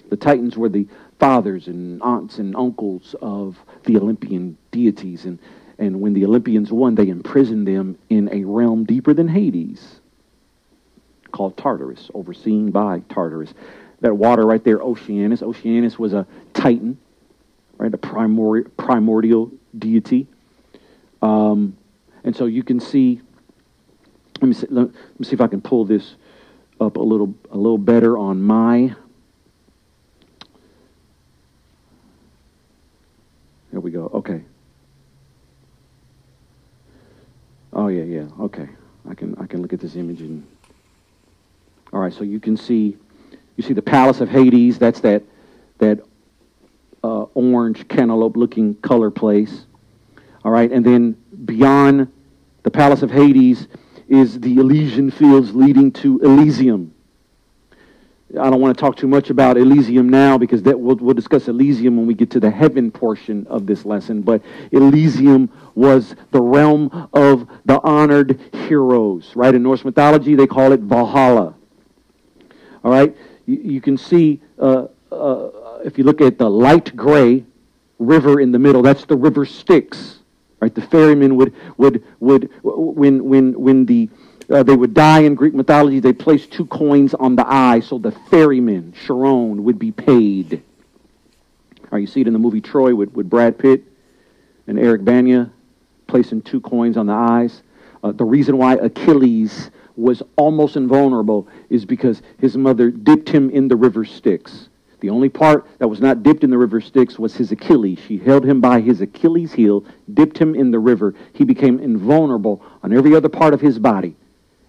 The 0.10 0.18
Titans 0.18 0.58
were 0.58 0.70
the 0.70 0.88
fathers 1.20 1.68
and 1.68 2.02
aunts 2.02 2.38
and 2.38 2.56
uncles 2.56 3.16
of 3.22 3.58
the 3.84 3.98
Olympian 3.98 4.58
deities. 4.72 5.26
And, 5.26 5.40
and 5.78 6.02
when 6.02 6.14
the 6.14 6.26
Olympians 6.26 6.72
won, 6.72 6.96
they 6.96 7.10
imprisoned 7.10 7.68
them 7.68 7.98
in 8.10 8.30
a 8.32 8.44
realm 8.44 8.84
deeper 8.84 9.14
than 9.14 9.28
Hades 9.28 10.02
called 11.32 11.56
Tartarus, 11.58 12.10
overseen 12.14 12.72
by 12.72 13.02
Tartarus. 13.10 13.54
That 14.02 14.16
water 14.16 14.46
right 14.46 14.64
there, 14.64 14.82
Oceanus. 14.82 15.42
Oceanus 15.42 15.98
was 15.98 16.14
a 16.14 16.26
Titan, 16.54 16.98
right, 17.78 17.94
a 17.94 17.98
primordial, 17.98 18.70
primordial 18.78 19.52
deity. 19.78 20.28
Um, 21.22 21.78
and 22.24 22.36
so 22.36 22.46
you 22.46 22.64
can 22.64 22.80
see, 22.80 23.22
let 24.42 24.48
me, 24.48 24.54
see, 24.54 24.68
let 24.70 24.88
me 24.90 25.26
see 25.26 25.34
if 25.34 25.42
I 25.42 25.48
can 25.48 25.62
pull 25.62 25.86
this 25.86 26.16
up 26.80 26.98
a 26.98 27.02
little, 27.02 27.34
a 27.52 27.58
little 27.58 27.78
better 27.78 28.18
on 28.18 28.42
my, 28.42 28.96
there 33.72 33.80
we 33.80 33.92
go, 33.92 34.10
okay. 34.14 34.42
Oh 37.74 37.88
yeah, 37.88 38.04
yeah, 38.04 38.28
okay. 38.40 38.68
I 39.10 39.14
can, 39.14 39.36
I 39.40 39.46
can 39.46 39.62
look 39.62 39.74
at 39.74 39.80
this 39.80 39.96
image 39.96 40.22
and, 40.22 40.46
all 41.94 42.00
right, 42.00 42.14
so 42.14 42.24
you 42.24 42.40
can 42.40 42.58
see, 42.58 42.98
you 43.58 43.64
see 43.64 43.74
the 43.74 43.82
palace 43.82 44.22
of 44.22 44.30
Hades, 44.30 44.80
that's 44.80 45.02
that, 45.02 45.24
that 45.78 46.00
uh, 47.04 47.24
orange 47.34 47.88
cantaloupe 47.88 48.38
looking 48.38 48.76
color 48.76 49.10
place. 49.12 49.66
All 50.44 50.52
right, 50.52 50.72
and 50.72 50.86
then 50.86 51.16
beyond 51.46 52.12
the 52.64 52.72
palace 52.72 53.02
of 53.02 53.12
Hades 53.12 53.68
is 54.08 54.40
the 54.40 54.58
Elysian 54.58 55.12
fields 55.12 55.56
leading 55.56 55.92
to 55.92 56.20
Elysium. 56.20 56.94
I 58.40 58.50
don't 58.50 58.62
want 58.62 58.76
to 58.76 58.80
talk 58.80 58.96
too 58.96 59.08
much 59.08 59.30
about 59.30 59.58
Elysium 59.58 60.08
now 60.08 60.38
because 60.38 60.64
that 60.64 60.80
we'll, 60.80 60.96
we'll, 60.96 61.14
discuss 61.14 61.48
Elysium 61.48 61.98
when 61.98 62.08
we 62.08 62.14
get 62.14 62.30
to 62.32 62.40
the 62.40 62.50
heaven 62.50 62.90
portion 62.90 63.46
of 63.48 63.66
this 63.66 63.84
lesson. 63.84 64.22
But 64.22 64.42
Elysium 64.72 65.52
was 65.76 66.16
the 66.32 66.42
realm 66.42 67.10
of 67.14 67.48
the 67.66 67.82
honored 67.82 68.40
heroes, 68.68 69.34
right? 69.36 69.54
In 69.54 69.64
Norse 69.64 69.84
mythology, 69.84 70.36
they 70.36 70.48
call 70.48 70.72
it 70.72 70.80
Valhalla. 70.80 71.56
All 72.84 72.92
right, 72.92 73.16
you, 73.46 73.58
you 73.58 73.82
can 73.82 73.98
see 73.98 74.40
uh, 74.58 74.88
uh, 75.12 75.50
if 75.84 75.98
you 75.98 76.04
look 76.04 76.22
at 76.22 76.38
the 76.38 76.50
light 76.50 76.96
gray 76.96 77.44
river 78.00 78.40
in 78.40 78.52
the 78.52 78.60
middle, 78.60 78.82
that's 78.82 79.06
the 79.06 79.18
river 79.18 79.46
Styx. 79.46 80.21
Right? 80.62 80.74
The 80.74 80.82
ferrymen 80.82 81.36
would, 81.38 81.54
would, 81.78 82.04
would 82.20 82.50
when, 82.62 83.26
when, 83.26 83.60
when 83.60 83.86
the, 83.88 84.10
uh, 84.50 84.62
they 84.62 84.76
would 84.76 84.94
die 84.94 85.22
in 85.22 85.34
Greek 85.34 85.56
mythology, 85.56 86.00
they 86.00 86.14
placed 86.14 86.52
two 86.52 86.68
coins 86.68 87.16
on 87.16 87.36
the 87.36 87.46
eye 87.46 87.80
so 87.80 87.98
the 87.98 88.12
ferryman, 88.30 88.94
Charon, 89.06 89.64
would 89.64 89.80
be 89.80 89.92
paid. 89.92 90.62
You 91.92 92.08
see 92.08 92.22
it 92.22 92.28
in 92.28 92.34
the 92.34 92.40
movie 92.40 92.62
Troy 92.62 92.96
with, 92.96 93.12
with 93.14 93.30
Brad 93.30 93.58
Pitt 93.58 93.84
and 94.68 94.80
Eric 94.80 95.04
Bana 95.04 95.52
placing 96.08 96.44
two 96.44 96.62
coins 96.62 96.96
on 96.96 97.08
the 97.08 97.14
eyes. 97.14 97.64
Uh, 98.04 98.12
the 98.12 98.24
reason 98.24 98.58
why 98.58 98.76
Achilles 98.76 99.72
was 99.96 100.22
almost 100.36 100.76
invulnerable 100.76 101.48
is 101.70 101.86
because 101.86 102.22
his 102.40 102.56
mother 102.56 102.92
dipped 102.92 103.30
him 103.30 103.50
in 103.50 103.68
the 103.68 103.76
river 103.76 104.06
Styx. 104.06 104.70
The 105.02 105.10
only 105.10 105.30
part 105.30 105.68
that 105.80 105.88
was 105.88 106.00
not 106.00 106.24
dipped 106.24 106.44
in 106.44 106.50
the 106.50 106.58
river 106.58 106.80
Styx 106.80 107.20
was 107.20 107.36
his 107.36 107.52
Achilles. 107.52 108.00
She 108.08 108.18
held 108.18 108.46
him 108.46 108.62
by 108.62 108.82
his 108.82 109.02
Achilles 109.02 109.52
heel, 109.52 109.84
dipped 110.14 110.38
him 110.38 110.56
in 110.56 110.72
the 110.72 110.80
river. 110.80 111.14
He 111.34 111.44
became 111.44 111.80
invulnerable 111.80 112.64
on 112.84 112.94
every 112.94 113.16
other 113.16 113.30
part 113.30 113.54
of 113.54 113.62
his 113.62 113.78
body 113.80 114.16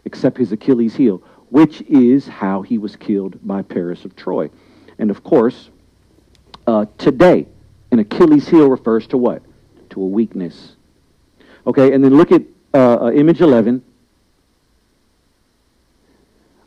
except 0.04 0.36
his 0.36 0.50
Achilles 0.50 0.96
heel, 0.96 1.22
which 1.50 1.82
is 1.82 2.26
how 2.26 2.62
he 2.62 2.76
was 2.76 2.96
killed 2.96 3.38
by 3.46 3.62
Paris 3.62 4.04
of 4.04 4.16
Troy. 4.16 4.50
And 4.98 5.10
of 5.10 5.22
course, 5.22 5.70
uh, 6.66 6.86
today, 6.98 7.46
an 7.92 8.00
Achilles 8.00 8.48
heel 8.48 8.68
refers 8.68 9.06
to 9.08 9.16
what? 9.16 9.42
to 9.92 10.02
a 10.02 10.06
weakness. 10.06 10.74
Okay, 11.66 11.92
and 11.92 12.02
then 12.02 12.16
look 12.16 12.32
at 12.32 12.42
uh, 12.74 13.04
uh, 13.04 13.12
image 13.12 13.40
11. 13.40 13.82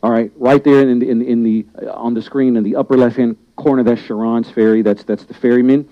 All 0.05 0.11
right, 0.11 0.31
right 0.35 0.63
there 0.63 0.87
in 0.87 0.99
the, 0.99 1.09
in, 1.09 1.23
in 1.23 1.41
the 1.41 1.65
uh, 1.81 1.91
on 1.93 2.13
the 2.13 2.21
screen 2.21 2.57
in 2.57 2.63
the 2.63 2.75
upper 2.75 2.95
left-hand 2.95 3.37
corner, 3.55 3.81
that's 3.81 4.03
Charon's 4.03 4.47
ferry. 4.51 4.83
That's 4.83 5.03
that's 5.03 5.25
the 5.25 5.33
ferryman. 5.33 5.89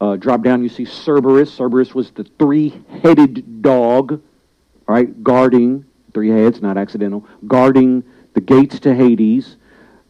Uh, 0.00 0.14
drop 0.14 0.44
down, 0.44 0.62
you 0.62 0.68
see 0.68 0.84
Cerberus. 0.84 1.52
Cerberus 1.52 1.92
was 1.92 2.12
the 2.12 2.22
three-headed 2.38 3.62
dog, 3.62 4.12
all 4.12 4.94
right, 4.94 5.24
guarding 5.24 5.84
three 6.14 6.28
heads, 6.28 6.62
not 6.62 6.78
accidental, 6.78 7.26
guarding 7.48 8.04
the 8.34 8.40
gates 8.40 8.78
to 8.78 8.94
Hades. 8.94 9.56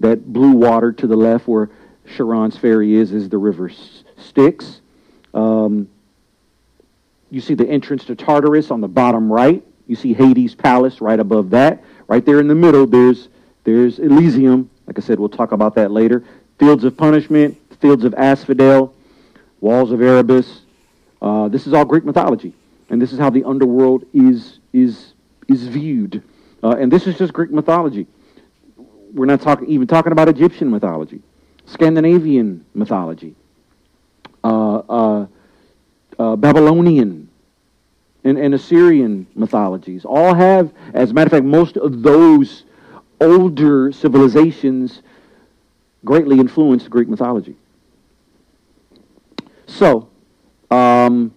That 0.00 0.30
blue 0.30 0.52
water 0.52 0.92
to 0.92 1.06
the 1.06 1.16
left, 1.16 1.48
where 1.48 1.70
Charon's 2.14 2.58
ferry 2.58 2.94
is, 2.94 3.10
is 3.10 3.30
the 3.30 3.38
river 3.38 3.72
Styx. 4.18 4.82
Um, 5.32 5.88
you 7.30 7.40
see 7.40 7.54
the 7.54 7.66
entrance 7.66 8.04
to 8.04 8.16
Tartarus 8.16 8.70
on 8.70 8.82
the 8.82 8.88
bottom 8.88 9.32
right. 9.32 9.64
You 9.86 9.96
see 9.96 10.12
Hades' 10.12 10.54
palace 10.54 11.00
right 11.00 11.18
above 11.18 11.48
that. 11.50 11.82
Right 12.06 12.26
there 12.26 12.38
in 12.38 12.48
the 12.48 12.54
middle, 12.54 12.86
there's 12.86 13.30
there's 13.66 13.98
Elysium. 13.98 14.70
Like 14.86 14.96
I 14.96 15.02
said, 15.02 15.18
we'll 15.18 15.28
talk 15.28 15.50
about 15.50 15.74
that 15.74 15.90
later. 15.90 16.22
Fields 16.60 16.84
of 16.84 16.96
punishment, 16.96 17.58
fields 17.80 18.04
of 18.04 18.14
asphodel, 18.14 18.94
walls 19.60 19.90
of 19.90 20.00
Erebus. 20.00 20.62
Uh, 21.20 21.48
this 21.48 21.66
is 21.66 21.72
all 21.72 21.84
Greek 21.84 22.04
mythology, 22.04 22.54
and 22.90 23.02
this 23.02 23.12
is 23.12 23.18
how 23.18 23.28
the 23.28 23.42
underworld 23.42 24.06
is 24.14 24.60
is 24.72 25.14
is 25.48 25.66
viewed. 25.66 26.22
Uh, 26.62 26.76
and 26.78 26.92
this 26.92 27.08
is 27.08 27.18
just 27.18 27.32
Greek 27.32 27.50
mythology. 27.50 28.06
We're 29.12 29.26
not 29.26 29.40
talking 29.40 29.68
even 29.68 29.88
talking 29.88 30.12
about 30.12 30.28
Egyptian 30.28 30.70
mythology, 30.70 31.20
Scandinavian 31.64 32.64
mythology, 32.72 33.34
uh, 34.44 34.76
uh, 34.76 35.26
uh 36.20 36.36
Babylonian 36.36 37.28
and, 38.22 38.38
and 38.38 38.54
Assyrian 38.54 39.26
mythologies. 39.34 40.04
All 40.04 40.34
have, 40.34 40.72
as 40.94 41.10
a 41.10 41.14
matter 41.14 41.26
of 41.26 41.32
fact, 41.32 41.44
most 41.44 41.76
of 41.76 42.02
those 42.02 42.62
older 43.20 43.92
civilizations 43.92 45.02
greatly 46.04 46.38
influenced 46.38 46.90
Greek 46.90 47.08
mythology. 47.08 47.56
So, 49.66 50.08
um, 50.70 51.34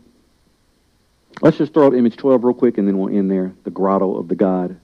let's 1.42 1.58
just 1.58 1.74
throw 1.74 1.88
up 1.88 1.94
image 1.94 2.18
12 2.18 2.44
real 2.44 2.54
quick 2.54 2.78
and 2.78 2.88
then 2.88 2.98
we'll 2.98 3.16
end 3.16 3.32
there. 3.32 3.54
The 3.64 3.72
grotto 3.72 4.16
of 4.16 4.28
the 4.28 4.36
god 4.36 4.80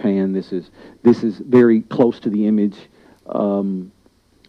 Pan. 0.00 0.32
This 0.32 0.52
is, 0.52 0.70
this 1.02 1.22
is 1.22 1.38
very 1.38 1.82
close 1.82 2.18
to 2.20 2.30
the 2.30 2.46
image 2.46 2.76
um, 3.26 3.92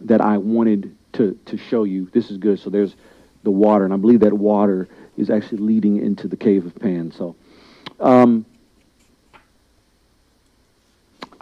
that 0.00 0.20
I 0.20 0.38
wanted 0.38 0.96
to, 1.12 1.38
to 1.44 1.56
show 1.56 1.84
you. 1.84 2.08
This 2.12 2.30
is 2.30 2.38
good. 2.38 2.58
So 2.58 2.70
there's 2.70 2.96
the 3.42 3.50
water, 3.50 3.84
and 3.84 3.92
I 3.92 3.96
believe 3.96 4.20
that 4.20 4.32
water 4.32 4.88
is 5.16 5.30
actually 5.30 5.58
leading 5.58 5.98
into 5.98 6.26
the 6.26 6.36
cave 6.36 6.64
of 6.64 6.74
Pan. 6.74 7.12
So, 7.12 7.36
um, 8.00 8.46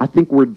I 0.01 0.07
think 0.07 0.33
we're 0.33 0.55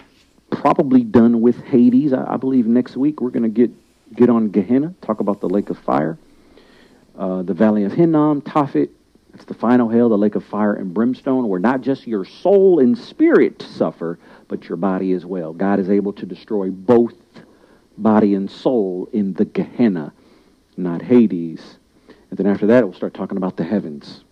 probably 0.49 1.03
done 1.03 1.41
with 1.41 1.61
Hades. 1.63 2.13
I, 2.13 2.33
I 2.33 2.37
believe 2.37 2.65
next 2.65 2.95
week 2.95 3.19
we're 3.19 3.29
going 3.29 3.43
to 3.43 3.49
get 3.49 3.71
get 4.15 4.29
on 4.29 4.49
Gehenna, 4.49 4.93
talk 5.01 5.19
about 5.19 5.41
the 5.41 5.49
lake 5.49 5.69
of 5.69 5.77
fire, 5.79 6.17
uh, 7.17 7.41
the 7.41 7.53
valley 7.53 7.83
of 7.83 7.91
Hinnom, 7.91 8.41
Tophet. 8.41 8.89
It's 9.33 9.45
the 9.45 9.55
final 9.55 9.89
hell, 9.89 10.09
the 10.09 10.17
lake 10.17 10.35
of 10.35 10.45
fire 10.45 10.75
and 10.75 10.93
brimstone, 10.93 11.47
where 11.47 11.59
not 11.59 11.81
just 11.81 12.05
your 12.05 12.23
soul 12.23 12.79
and 12.79 12.95
spirit 12.95 13.63
suffer, 13.63 14.19
but 14.47 14.69
your 14.69 14.75
body 14.77 15.11
as 15.13 15.25
well. 15.25 15.51
God 15.53 15.79
is 15.79 15.89
able 15.89 16.13
to 16.13 16.25
destroy 16.25 16.69
both 16.69 17.15
body 17.97 18.35
and 18.35 18.49
soul 18.49 19.09
in 19.11 19.33
the 19.33 19.45
Gehenna, 19.45 20.13
not 20.77 21.01
Hades. 21.01 21.79
And 22.29 22.37
then 22.37 22.45
after 22.45 22.67
that, 22.67 22.83
we'll 22.83 22.93
start 22.93 23.15
talking 23.15 23.37
about 23.37 23.57
the 23.57 23.63
heavens. 23.63 24.22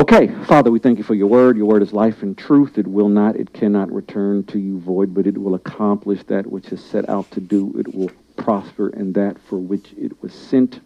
Okay, 0.00 0.28
Father, 0.46 0.70
we 0.70 0.78
thank 0.78 0.96
you 0.96 1.04
for 1.04 1.12
your 1.12 1.26
word. 1.26 1.58
Your 1.58 1.66
word 1.66 1.82
is 1.82 1.92
life 1.92 2.22
and 2.22 2.36
truth. 2.36 2.78
It 2.78 2.86
will 2.86 3.10
not, 3.10 3.36
it 3.36 3.52
cannot 3.52 3.92
return 3.92 4.44
to 4.44 4.58
you 4.58 4.80
void, 4.80 5.12
but 5.12 5.26
it 5.26 5.36
will 5.36 5.54
accomplish 5.54 6.22
that 6.24 6.46
which 6.46 6.72
is 6.72 6.82
set 6.82 7.06
out 7.10 7.30
to 7.32 7.40
do. 7.40 7.74
It 7.78 7.94
will 7.94 8.10
prosper 8.34 8.88
in 8.88 9.12
that 9.12 9.38
for 9.38 9.58
which 9.58 9.92
it 9.98 10.22
was 10.22 10.32
sent. 10.32 10.80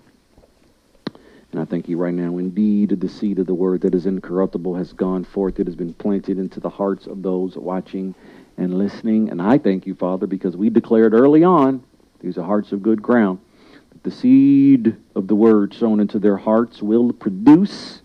And 1.53 1.61
I 1.61 1.65
thank 1.65 1.89
you 1.89 1.97
right 1.97 2.13
now. 2.13 2.39
Indeed, 2.39 2.99
the 2.99 3.09
seed 3.09 3.39
of 3.39 3.47
the 3.47 3.55
word 3.55 3.83
that 3.83 3.95
is 3.95 4.05
incorruptible 4.05 4.75
has 4.75 4.93
gone 4.93 5.23
forth. 5.23 5.61
It 5.61 5.69
has 5.69 5.77
been 5.77 5.95
planted 5.95 6.37
into 6.37 6.59
the 6.59 6.71
hearts 6.71 7.07
of 7.07 7.23
those 7.23 7.57
watching 7.57 8.17
and 8.57 8.77
listening. 8.77 9.31
And 9.31 9.41
I 9.41 9.59
thank 9.59 9.87
you, 9.87 9.95
Father, 9.95 10.27
because 10.27 10.57
we 10.57 10.71
declared 10.71 11.15
early 11.15 11.45
on, 11.45 11.85
these 12.19 12.37
are 12.37 12.43
hearts 12.43 12.73
of 12.73 12.83
good 12.83 13.01
ground, 13.01 13.39
that 13.91 14.03
the 14.03 14.11
seed 14.11 14.97
of 15.15 15.29
the 15.29 15.37
word 15.37 15.73
sown 15.73 16.01
into 16.01 16.19
their 16.19 16.37
hearts 16.37 16.83
will 16.83 17.13
produce 17.13 18.01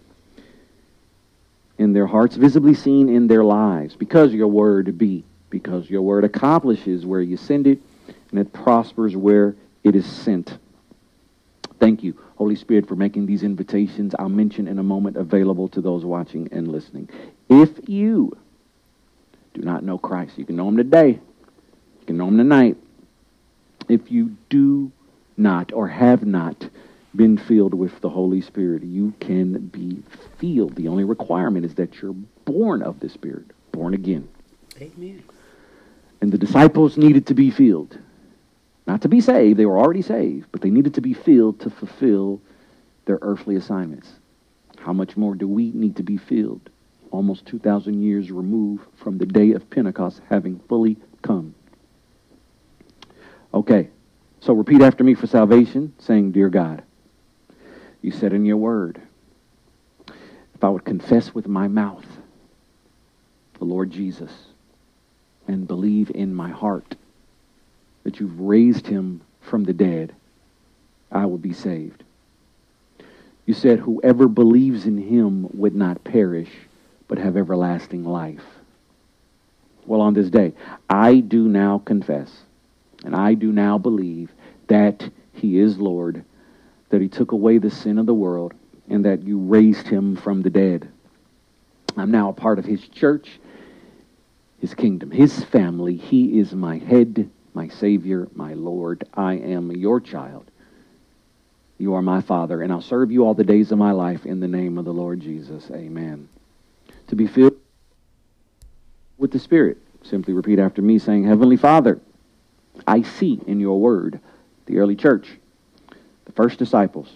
in 1.80 1.94
their 1.94 2.06
hearts, 2.06 2.36
visibly 2.36 2.76
seen 2.76 3.10
in 3.10 3.26
their 3.28 3.44
lives, 3.44 3.96
because 3.96 4.34
your 4.34 4.50
word 4.50 4.98
be, 4.98 5.24
because 5.50 5.90
your 5.90 6.02
word 6.02 6.26
accomplishes 6.26 7.06
where 7.06 7.22
you 7.22 7.38
send 7.38 7.66
it, 7.66 7.82
and 8.30 8.40
it 8.40 8.54
prospers 8.54 9.16
where 9.16 9.56
it 9.84 9.96
is 9.96 10.06
sent. 10.06 10.58
Thank 11.80 12.04
you, 12.04 12.20
Holy 12.36 12.58
Spirit, 12.58 12.86
for 12.86 12.98
making 12.98 13.26
these 13.26 13.44
invitations 13.44 14.14
I'll 14.20 14.28
mention 14.28 14.68
in 14.68 14.78
a 14.78 14.84
moment 14.84 15.16
available 15.16 15.70
to 15.70 15.80
those 15.80 16.04
watching 16.04 16.50
and 16.52 16.68
listening. 16.68 17.10
If 17.48 17.88
you 17.88 18.38
do 19.54 19.62
not 19.62 19.84
know 19.84 19.98
Christ, 19.98 20.38
you 20.38 20.46
can 20.46 20.58
know 20.58 20.68
him 20.68 20.76
today, 20.76 21.12
you 21.12 22.06
can 22.06 22.18
know 22.18 22.28
him 22.28 22.38
tonight. 22.38 22.76
If 23.88 24.12
you 24.12 24.36
do 24.50 24.92
not 25.38 25.72
or 25.72 25.88
have 25.88 26.26
not 26.26 26.70
been 27.20 27.38
filled 27.38 27.74
with 27.74 28.00
the 28.00 28.08
Holy 28.08 28.40
Spirit, 28.40 28.82
you 28.82 29.14
can 29.20 29.68
be 29.68 30.02
filled. 30.38 30.74
The 30.78 30.88
only 30.88 31.04
requirement 31.04 31.66
is 31.66 31.76
that 31.76 32.02
you're 32.02 32.14
born 32.46 32.82
of 32.82 33.02
the 33.02 33.10
Spirit, 33.10 33.48
born 33.74 33.94
again. 33.94 34.30
Amen. 34.80 35.22
And 36.22 36.32
the 36.32 36.38
disciples 36.38 36.96
needed 36.96 37.28
to 37.28 37.34
be 37.34 37.52
filled. 37.52 38.00
Not 38.88 39.02
to 39.02 39.10
be 39.10 39.20
saved, 39.20 39.60
they 39.60 39.66
were 39.66 39.78
already 39.78 40.02
saved, 40.02 40.48
but 40.54 40.62
they 40.62 40.70
needed 40.70 40.94
to 40.94 41.02
be 41.02 41.14
filled 41.14 41.60
to 41.60 41.70
fulfill 41.70 42.40
their 43.04 43.20
earthly 43.22 43.58
assignments. 43.58 44.14
How 44.78 44.94
much 44.94 45.18
more 45.18 45.36
do 45.36 45.46
we 45.46 45.72
need 45.74 45.98
to 45.98 46.04
be 46.04 46.16
filled? 46.16 46.70
Almost 47.12 47.46
2,000 47.48 48.02
years 48.02 48.32
removed 48.32 48.86
from 48.96 49.18
the 49.18 49.26
day 49.26 49.52
of 49.52 49.70
Pentecost 49.70 50.22
having 50.30 50.62
fully 50.70 50.96
come. 51.22 51.54
Okay, 53.54 53.90
so 54.40 54.54
repeat 54.54 54.82
after 54.82 55.04
me 55.04 55.16
for 55.16 55.28
salvation, 55.28 55.94
saying, 56.00 56.32
Dear 56.32 56.50
God, 56.50 56.84
you 58.02 58.12
said 58.12 58.34
in 58.34 58.46
your 58.46 58.58
word, 58.58 59.02
if 60.08 60.64
I 60.64 60.70
would 60.70 60.86
confess 60.86 61.34
with 61.34 61.48
my 61.48 61.68
mouth 61.68 62.06
the 63.58 63.66
Lord 63.66 63.92
Jesus 63.92 64.32
and 65.48 65.68
believe 65.68 66.12
in 66.14 66.34
my 66.34 66.50
heart 66.50 66.96
that 68.04 68.20
you've 68.20 68.40
raised 68.40 68.88
him 68.88 69.22
from 69.42 69.64
the 69.64 69.74
dead, 69.74 70.14
I 71.12 71.26
will 71.26 71.38
be 71.38 71.54
saved. 71.54 72.04
You 73.46 73.54
said, 73.54 73.80
whoever 73.80 74.28
believes 74.28 74.86
in 74.86 74.98
him 74.98 75.48
would 75.54 75.76
not 75.76 76.04
perish, 76.04 76.52
but 77.08 77.18
have 77.18 77.36
everlasting 77.36 78.06
life. 78.06 78.44
Well, 79.86 80.02
on 80.02 80.14
this 80.14 80.30
day, 80.30 80.54
I 80.88 81.20
do 81.20 81.48
now 81.48 81.80
confess, 81.80 82.44
and 83.04 83.16
I 83.16 83.34
do 83.34 83.52
now 83.52 83.80
believe 83.80 84.32
that 84.68 85.10
he 85.34 85.58
is 85.58 85.80
Lord 85.80 86.24
that 86.90 87.02
he 87.02 87.08
took 87.08 87.32
away 87.32 87.58
the 87.58 87.70
sin 87.70 87.98
of 87.98 88.06
the 88.06 88.14
world 88.14 88.54
and 88.90 89.06
that 89.06 89.24
you 89.24 89.38
raised 89.40 89.88
him 89.88 90.16
from 90.16 90.42
the 90.42 90.50
dead. 90.50 90.90
I'm 91.98 92.12
now 92.12 92.30
a 92.30 92.34
part 92.34 92.60
of 92.60 92.66
his 92.66 92.88
church, 92.88 93.40
his 94.60 94.74
kingdom, 94.74 95.12
his 95.12 95.44
family. 95.46 95.96
He 95.96 96.40
is 96.40 96.54
my 96.54 96.78
head, 96.78 97.30
my 97.54 97.68
Savior, 97.68 98.28
my 98.34 98.54
Lord. 98.54 99.08
I 99.14 99.34
am 99.34 99.72
your 99.72 100.00
child. 100.00 100.50
You 101.78 101.94
are 101.94 102.02
my 102.02 102.22
Father, 102.22 102.62
and 102.62 102.74
I'll 102.74 102.82
serve 102.82 103.12
you 103.12 103.26
all 103.26 103.34
the 103.34 103.44
days 103.44 103.72
of 103.72 103.78
my 103.78 103.92
life 103.92 104.26
in 104.26 104.40
the 104.40 104.48
name 104.48 104.78
of 104.78 104.86
the 104.86 104.94
Lord 104.94 105.22
Jesus. 105.22 105.70
Amen. 105.72 106.28
To 107.08 107.16
be 107.16 107.28
filled 107.28 107.56
with 109.18 109.32
the 109.32 109.40
Spirit. 109.40 109.78
Simply 110.04 110.34
repeat 110.34 110.60
after 110.60 110.82
me, 110.82 111.00
saying, 111.00 111.26
Heavenly 111.26 111.58
Father, 111.58 112.00
I 112.88 113.02
see 113.02 113.40
in 113.48 113.60
your 113.60 113.80
word 113.80 114.20
the 114.66 114.78
early 114.80 114.96
church 114.96 115.28
the 116.30 116.36
first 116.36 116.60
disciples, 116.60 117.12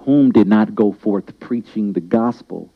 whom 0.00 0.30
did 0.30 0.46
not 0.46 0.74
go 0.74 0.92
forth 0.92 1.40
preaching 1.40 1.94
the 1.94 2.00
gospel 2.00 2.70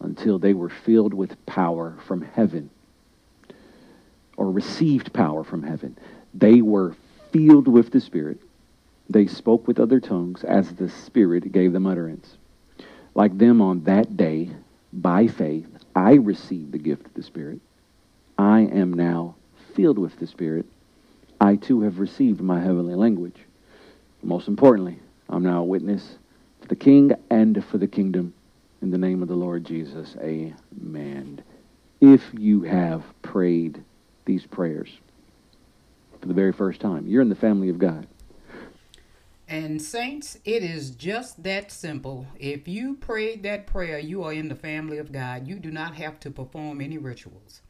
until 0.00 0.38
they 0.38 0.54
were 0.54 0.70
filled 0.70 1.12
with 1.12 1.44
power 1.44 1.98
from 2.06 2.22
heaven 2.22 2.70
or 4.34 4.50
received 4.50 5.12
power 5.12 5.44
from 5.44 5.62
heaven. 5.62 5.98
They 6.32 6.62
were 6.62 6.96
filled 7.32 7.68
with 7.68 7.90
the 7.90 8.00
Spirit. 8.00 8.40
They 9.10 9.26
spoke 9.26 9.68
with 9.68 9.78
other 9.78 10.00
tongues 10.00 10.42
as 10.42 10.72
the 10.72 10.88
Spirit 10.88 11.52
gave 11.52 11.74
them 11.74 11.86
utterance. 11.86 12.38
Like 13.14 13.36
them 13.36 13.60
on 13.60 13.84
that 13.84 14.16
day, 14.16 14.50
by 14.90 15.26
faith, 15.26 15.68
I 15.94 16.14
received 16.14 16.72
the 16.72 16.78
gift 16.78 17.04
of 17.04 17.12
the 17.12 17.22
Spirit. 17.22 17.60
I 18.38 18.60
am 18.60 18.94
now 18.94 19.34
filled 19.74 19.98
with 19.98 20.18
the 20.18 20.26
Spirit. 20.26 20.64
I 21.38 21.56
too 21.56 21.82
have 21.82 21.98
received 21.98 22.40
my 22.40 22.60
heavenly 22.60 22.94
language. 22.94 23.36
Most 24.26 24.48
importantly, 24.48 24.98
I'm 25.28 25.44
now 25.44 25.60
a 25.60 25.64
witness 25.64 26.16
for 26.60 26.66
the 26.66 26.74
King 26.74 27.12
and 27.30 27.64
for 27.64 27.78
the 27.78 27.86
kingdom. 27.86 28.34
In 28.82 28.90
the 28.90 28.98
name 28.98 29.22
of 29.22 29.28
the 29.28 29.36
Lord 29.36 29.64
Jesus, 29.64 30.16
amen. 30.20 31.44
If 32.00 32.22
you 32.36 32.62
have 32.62 33.04
prayed 33.22 33.84
these 34.24 34.44
prayers 34.44 34.90
for 36.20 36.26
the 36.26 36.34
very 36.34 36.52
first 36.52 36.80
time, 36.80 37.06
you're 37.06 37.22
in 37.22 37.28
the 37.28 37.36
family 37.36 37.68
of 37.68 37.78
God. 37.78 38.08
And, 39.46 39.80
saints, 39.80 40.40
it 40.44 40.64
is 40.64 40.90
just 40.90 41.44
that 41.44 41.70
simple. 41.70 42.26
If 42.36 42.66
you 42.66 42.96
prayed 42.96 43.44
that 43.44 43.68
prayer, 43.68 44.00
you 44.00 44.24
are 44.24 44.32
in 44.32 44.48
the 44.48 44.56
family 44.56 44.98
of 44.98 45.12
God. 45.12 45.46
You 45.46 45.60
do 45.60 45.70
not 45.70 45.94
have 45.94 46.18
to 46.20 46.32
perform 46.32 46.80
any 46.80 46.98
rituals. 46.98 47.62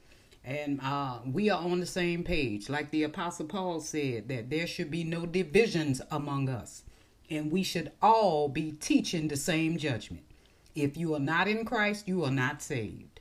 And 0.47 0.80
uh, 0.80 1.18
we 1.30 1.51
are 1.51 1.61
on 1.61 1.80
the 1.80 1.86
same 1.86 2.22
page. 2.22 2.70
Like 2.70 2.90
the 2.90 3.03
Apostle 3.03 3.47
Paul 3.47 3.80
said, 3.80 4.28
that 4.28 4.49
there 4.49 4.66
should 4.66 4.90
be 4.90 5.05
no 5.05 5.26
divisions 5.26 6.01
among 6.11 6.49
us. 6.49 6.84
And 7.28 7.51
we 7.51 7.64
should 7.64 7.90
all 8.01 8.49
be 8.49 8.72
teaching 8.72 9.26
the 9.26 9.36
same 9.36 9.76
judgment. 9.76 10.22
If 10.76 10.97
you 10.97 11.14
are 11.14 11.20
not 11.20 11.49
in 11.49 11.64
Christ, 11.64 12.07
you 12.07 12.24
are 12.24 12.30
not 12.30 12.62
saved. 12.62 13.20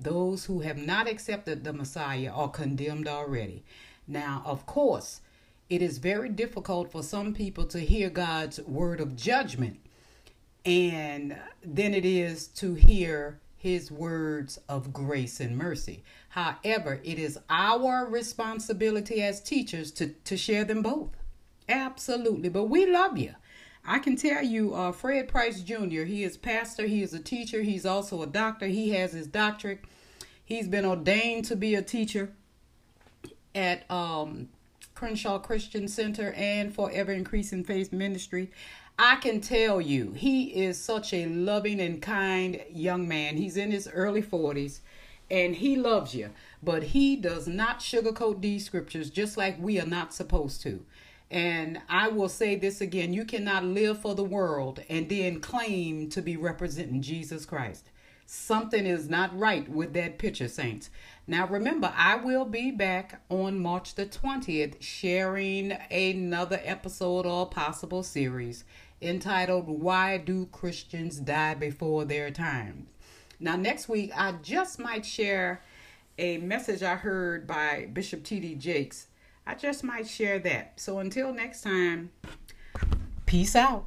Those 0.00 0.46
who 0.46 0.60
have 0.60 0.78
not 0.78 1.08
accepted 1.08 1.62
the 1.62 1.72
Messiah 1.72 2.32
are 2.32 2.48
condemned 2.48 3.06
already. 3.06 3.62
Now, 4.08 4.42
of 4.44 4.66
course, 4.66 5.20
it 5.70 5.80
is 5.80 5.98
very 5.98 6.28
difficult 6.28 6.90
for 6.90 7.04
some 7.04 7.32
people 7.32 7.66
to 7.66 7.78
hear 7.78 8.10
God's 8.10 8.60
word 8.62 9.00
of 9.00 9.16
judgment 9.16 9.78
and 10.64 11.36
then 11.62 11.92
it 11.92 12.04
is 12.04 12.46
to 12.46 12.74
hear 12.74 13.38
his 13.64 13.90
words 13.90 14.60
of 14.68 14.92
grace 14.92 15.40
and 15.40 15.56
mercy. 15.56 16.04
However, 16.28 17.00
it 17.02 17.18
is 17.18 17.38
our 17.48 18.04
responsibility 18.04 19.22
as 19.22 19.40
teachers 19.40 19.90
to, 19.92 20.08
to 20.08 20.36
share 20.36 20.64
them 20.64 20.82
both. 20.82 21.16
Absolutely. 21.66 22.50
But 22.50 22.64
we 22.64 22.84
love 22.84 23.16
you. 23.16 23.34
I 23.82 24.00
can 24.00 24.16
tell 24.16 24.42
you, 24.42 24.74
uh, 24.74 24.92
Fred 24.92 25.28
Price 25.28 25.62
Jr., 25.62 26.02
he 26.02 26.24
is 26.24 26.36
pastor, 26.36 26.86
he 26.86 27.02
is 27.02 27.14
a 27.14 27.18
teacher, 27.18 27.62
he's 27.62 27.86
also 27.86 28.22
a 28.22 28.26
doctor, 28.26 28.66
he 28.66 28.90
has 28.90 29.14
his 29.14 29.26
doctorate. 29.26 29.80
He's 30.44 30.68
been 30.68 30.84
ordained 30.84 31.46
to 31.46 31.56
be 31.56 31.74
a 31.74 31.80
teacher 31.80 32.32
at 33.54 33.90
um, 33.90 34.50
Crenshaw 34.94 35.38
Christian 35.38 35.88
Center 35.88 36.32
and 36.32 36.74
for 36.74 36.90
Ever 36.92 37.12
Increasing 37.12 37.64
Faith 37.64 37.94
Ministry. 37.94 38.50
I 38.98 39.16
can 39.16 39.40
tell 39.40 39.80
you, 39.80 40.12
he 40.12 40.44
is 40.64 40.80
such 40.80 41.12
a 41.12 41.26
loving 41.26 41.80
and 41.80 42.00
kind 42.00 42.60
young 42.72 43.08
man. 43.08 43.36
He's 43.36 43.56
in 43.56 43.72
his 43.72 43.88
early 43.88 44.22
40s 44.22 44.80
and 45.28 45.56
he 45.56 45.74
loves 45.74 46.14
you, 46.14 46.30
but 46.62 46.84
he 46.84 47.16
does 47.16 47.48
not 47.48 47.80
sugarcoat 47.80 48.40
these 48.40 48.64
scriptures 48.64 49.10
just 49.10 49.36
like 49.36 49.60
we 49.60 49.80
are 49.80 49.86
not 49.86 50.14
supposed 50.14 50.62
to. 50.62 50.84
And 51.28 51.80
I 51.88 52.06
will 52.08 52.28
say 52.28 52.54
this 52.54 52.80
again 52.80 53.12
you 53.12 53.24
cannot 53.24 53.64
live 53.64 54.00
for 54.00 54.14
the 54.14 54.22
world 54.22 54.80
and 54.88 55.08
then 55.08 55.40
claim 55.40 56.08
to 56.10 56.22
be 56.22 56.36
representing 56.36 57.02
Jesus 57.02 57.44
Christ. 57.44 57.90
Something 58.26 58.86
is 58.86 59.10
not 59.10 59.38
right 59.38 59.68
with 59.68 59.92
that 59.94 60.18
picture, 60.18 60.48
saints. 60.48 60.88
Now, 61.26 61.46
remember, 61.46 61.92
I 61.94 62.16
will 62.16 62.46
be 62.46 62.70
back 62.70 63.20
on 63.28 63.60
March 63.60 63.94
the 63.94 64.06
20th 64.06 64.76
sharing 64.80 65.72
another 65.90 66.60
episode 66.64 67.26
or 67.26 67.46
possible 67.48 68.02
series 68.02 68.64
entitled 69.00 69.68
Why 69.68 70.18
Do 70.18 70.46
Christians 70.46 71.18
Die 71.18 71.54
Before 71.54 72.04
Their 72.04 72.30
Time? 72.30 72.88
Now, 73.40 73.56
next 73.56 73.88
week, 73.88 74.12
I 74.16 74.32
just 74.42 74.78
might 74.78 75.04
share 75.04 75.62
a 76.18 76.38
message 76.38 76.82
I 76.82 76.94
heard 76.94 77.46
by 77.46 77.88
Bishop 77.92 78.24
T.D. 78.24 78.54
Jakes. 78.54 79.08
I 79.46 79.54
just 79.54 79.84
might 79.84 80.08
share 80.08 80.38
that. 80.40 80.80
So 80.80 81.00
until 81.00 81.34
next 81.34 81.62
time, 81.62 82.10
peace 83.26 83.56
out. 83.56 83.86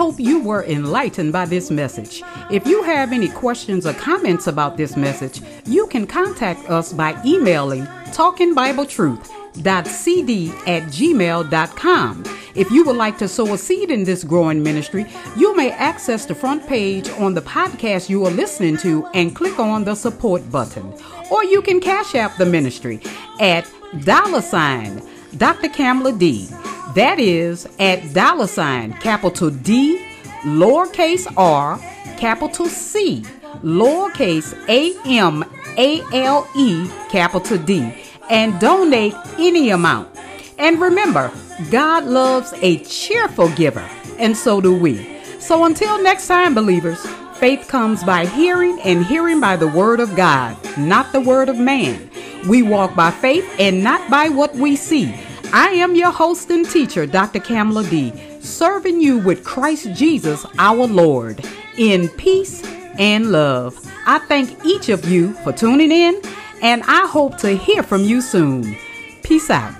Hope 0.00 0.18
you 0.18 0.40
were 0.40 0.64
enlightened 0.64 1.30
by 1.30 1.44
this 1.44 1.70
message. 1.70 2.22
If 2.50 2.66
you 2.66 2.82
have 2.84 3.12
any 3.12 3.28
questions 3.28 3.84
or 3.84 3.92
comments 3.92 4.46
about 4.46 4.78
this 4.78 4.96
message, 4.96 5.42
you 5.66 5.86
can 5.88 6.06
contact 6.06 6.70
us 6.70 6.94
by 6.94 7.20
emailing 7.22 7.84
talkingbibletruth.cd 8.16 10.48
at 10.66 10.84
gmail.com. 10.84 12.24
If 12.54 12.70
you 12.70 12.86
would 12.86 12.96
like 12.96 13.18
to 13.18 13.28
sow 13.28 13.52
a 13.52 13.58
seed 13.58 13.90
in 13.90 14.04
this 14.04 14.24
growing 14.24 14.62
ministry, 14.62 15.04
you 15.36 15.54
may 15.54 15.70
access 15.70 16.24
the 16.24 16.34
front 16.34 16.66
page 16.66 17.10
on 17.18 17.34
the 17.34 17.42
podcast 17.42 18.08
you 18.08 18.24
are 18.24 18.30
listening 18.30 18.78
to 18.78 19.04
and 19.12 19.36
click 19.36 19.58
on 19.58 19.84
the 19.84 19.94
support 19.94 20.50
button. 20.50 20.94
Or 21.30 21.44
you 21.44 21.60
can 21.60 21.78
cash 21.78 22.14
app 22.14 22.38
the 22.38 22.46
ministry 22.46 23.02
at 23.38 23.70
dollar 24.06 24.40
sign 24.40 25.02
Dr. 25.36 25.68
Camale 25.68 26.18
D. 26.18 26.48
That 26.94 27.20
is 27.20 27.68
at 27.78 28.12
dollar 28.12 28.46
sign 28.46 28.94
capital 28.94 29.50
D, 29.50 30.04
lowercase 30.42 31.32
r, 31.36 31.78
capital 32.18 32.66
C, 32.66 33.22
lowercase 33.62 34.54
a 34.68 34.96
m 35.06 35.44
a 35.76 36.00
l 36.12 36.48
e, 36.56 36.88
capital 37.08 37.58
D, 37.58 37.94
and 38.28 38.58
donate 38.58 39.14
any 39.38 39.70
amount. 39.70 40.08
And 40.58 40.80
remember, 40.80 41.32
God 41.70 42.04
loves 42.04 42.52
a 42.56 42.78
cheerful 42.84 43.50
giver, 43.50 43.88
and 44.18 44.36
so 44.36 44.60
do 44.60 44.74
we. 44.76 45.20
So 45.38 45.64
until 45.64 46.02
next 46.02 46.26
time, 46.26 46.54
believers, 46.54 47.06
faith 47.34 47.68
comes 47.68 48.02
by 48.02 48.26
hearing, 48.26 48.80
and 48.82 49.06
hearing 49.06 49.40
by 49.40 49.56
the 49.56 49.68
word 49.68 50.00
of 50.00 50.16
God, 50.16 50.56
not 50.76 51.12
the 51.12 51.20
word 51.20 51.48
of 51.48 51.58
man. 51.58 52.10
We 52.48 52.62
walk 52.62 52.96
by 52.96 53.10
faith 53.10 53.48
and 53.58 53.84
not 53.84 54.10
by 54.10 54.28
what 54.28 54.54
we 54.54 54.74
see. 54.76 55.14
I 55.52 55.70
am 55.70 55.96
your 55.96 56.12
host 56.12 56.48
and 56.50 56.68
teacher, 56.68 57.06
Dr. 57.06 57.40
Camale 57.40 57.88
D, 57.90 58.12
serving 58.40 59.00
you 59.00 59.18
with 59.18 59.44
Christ 59.44 59.92
Jesus 59.94 60.46
our 60.58 60.86
Lord 60.86 61.44
in 61.76 62.08
peace 62.10 62.62
and 62.98 63.32
love. 63.32 63.76
I 64.06 64.20
thank 64.20 64.64
each 64.64 64.88
of 64.90 65.08
you 65.08 65.32
for 65.42 65.52
tuning 65.52 65.90
in, 65.90 66.22
and 66.62 66.82
I 66.86 67.06
hope 67.06 67.36
to 67.38 67.56
hear 67.56 67.82
from 67.82 68.04
you 68.04 68.20
soon. 68.20 68.76
Peace 69.22 69.50
out. 69.50 69.74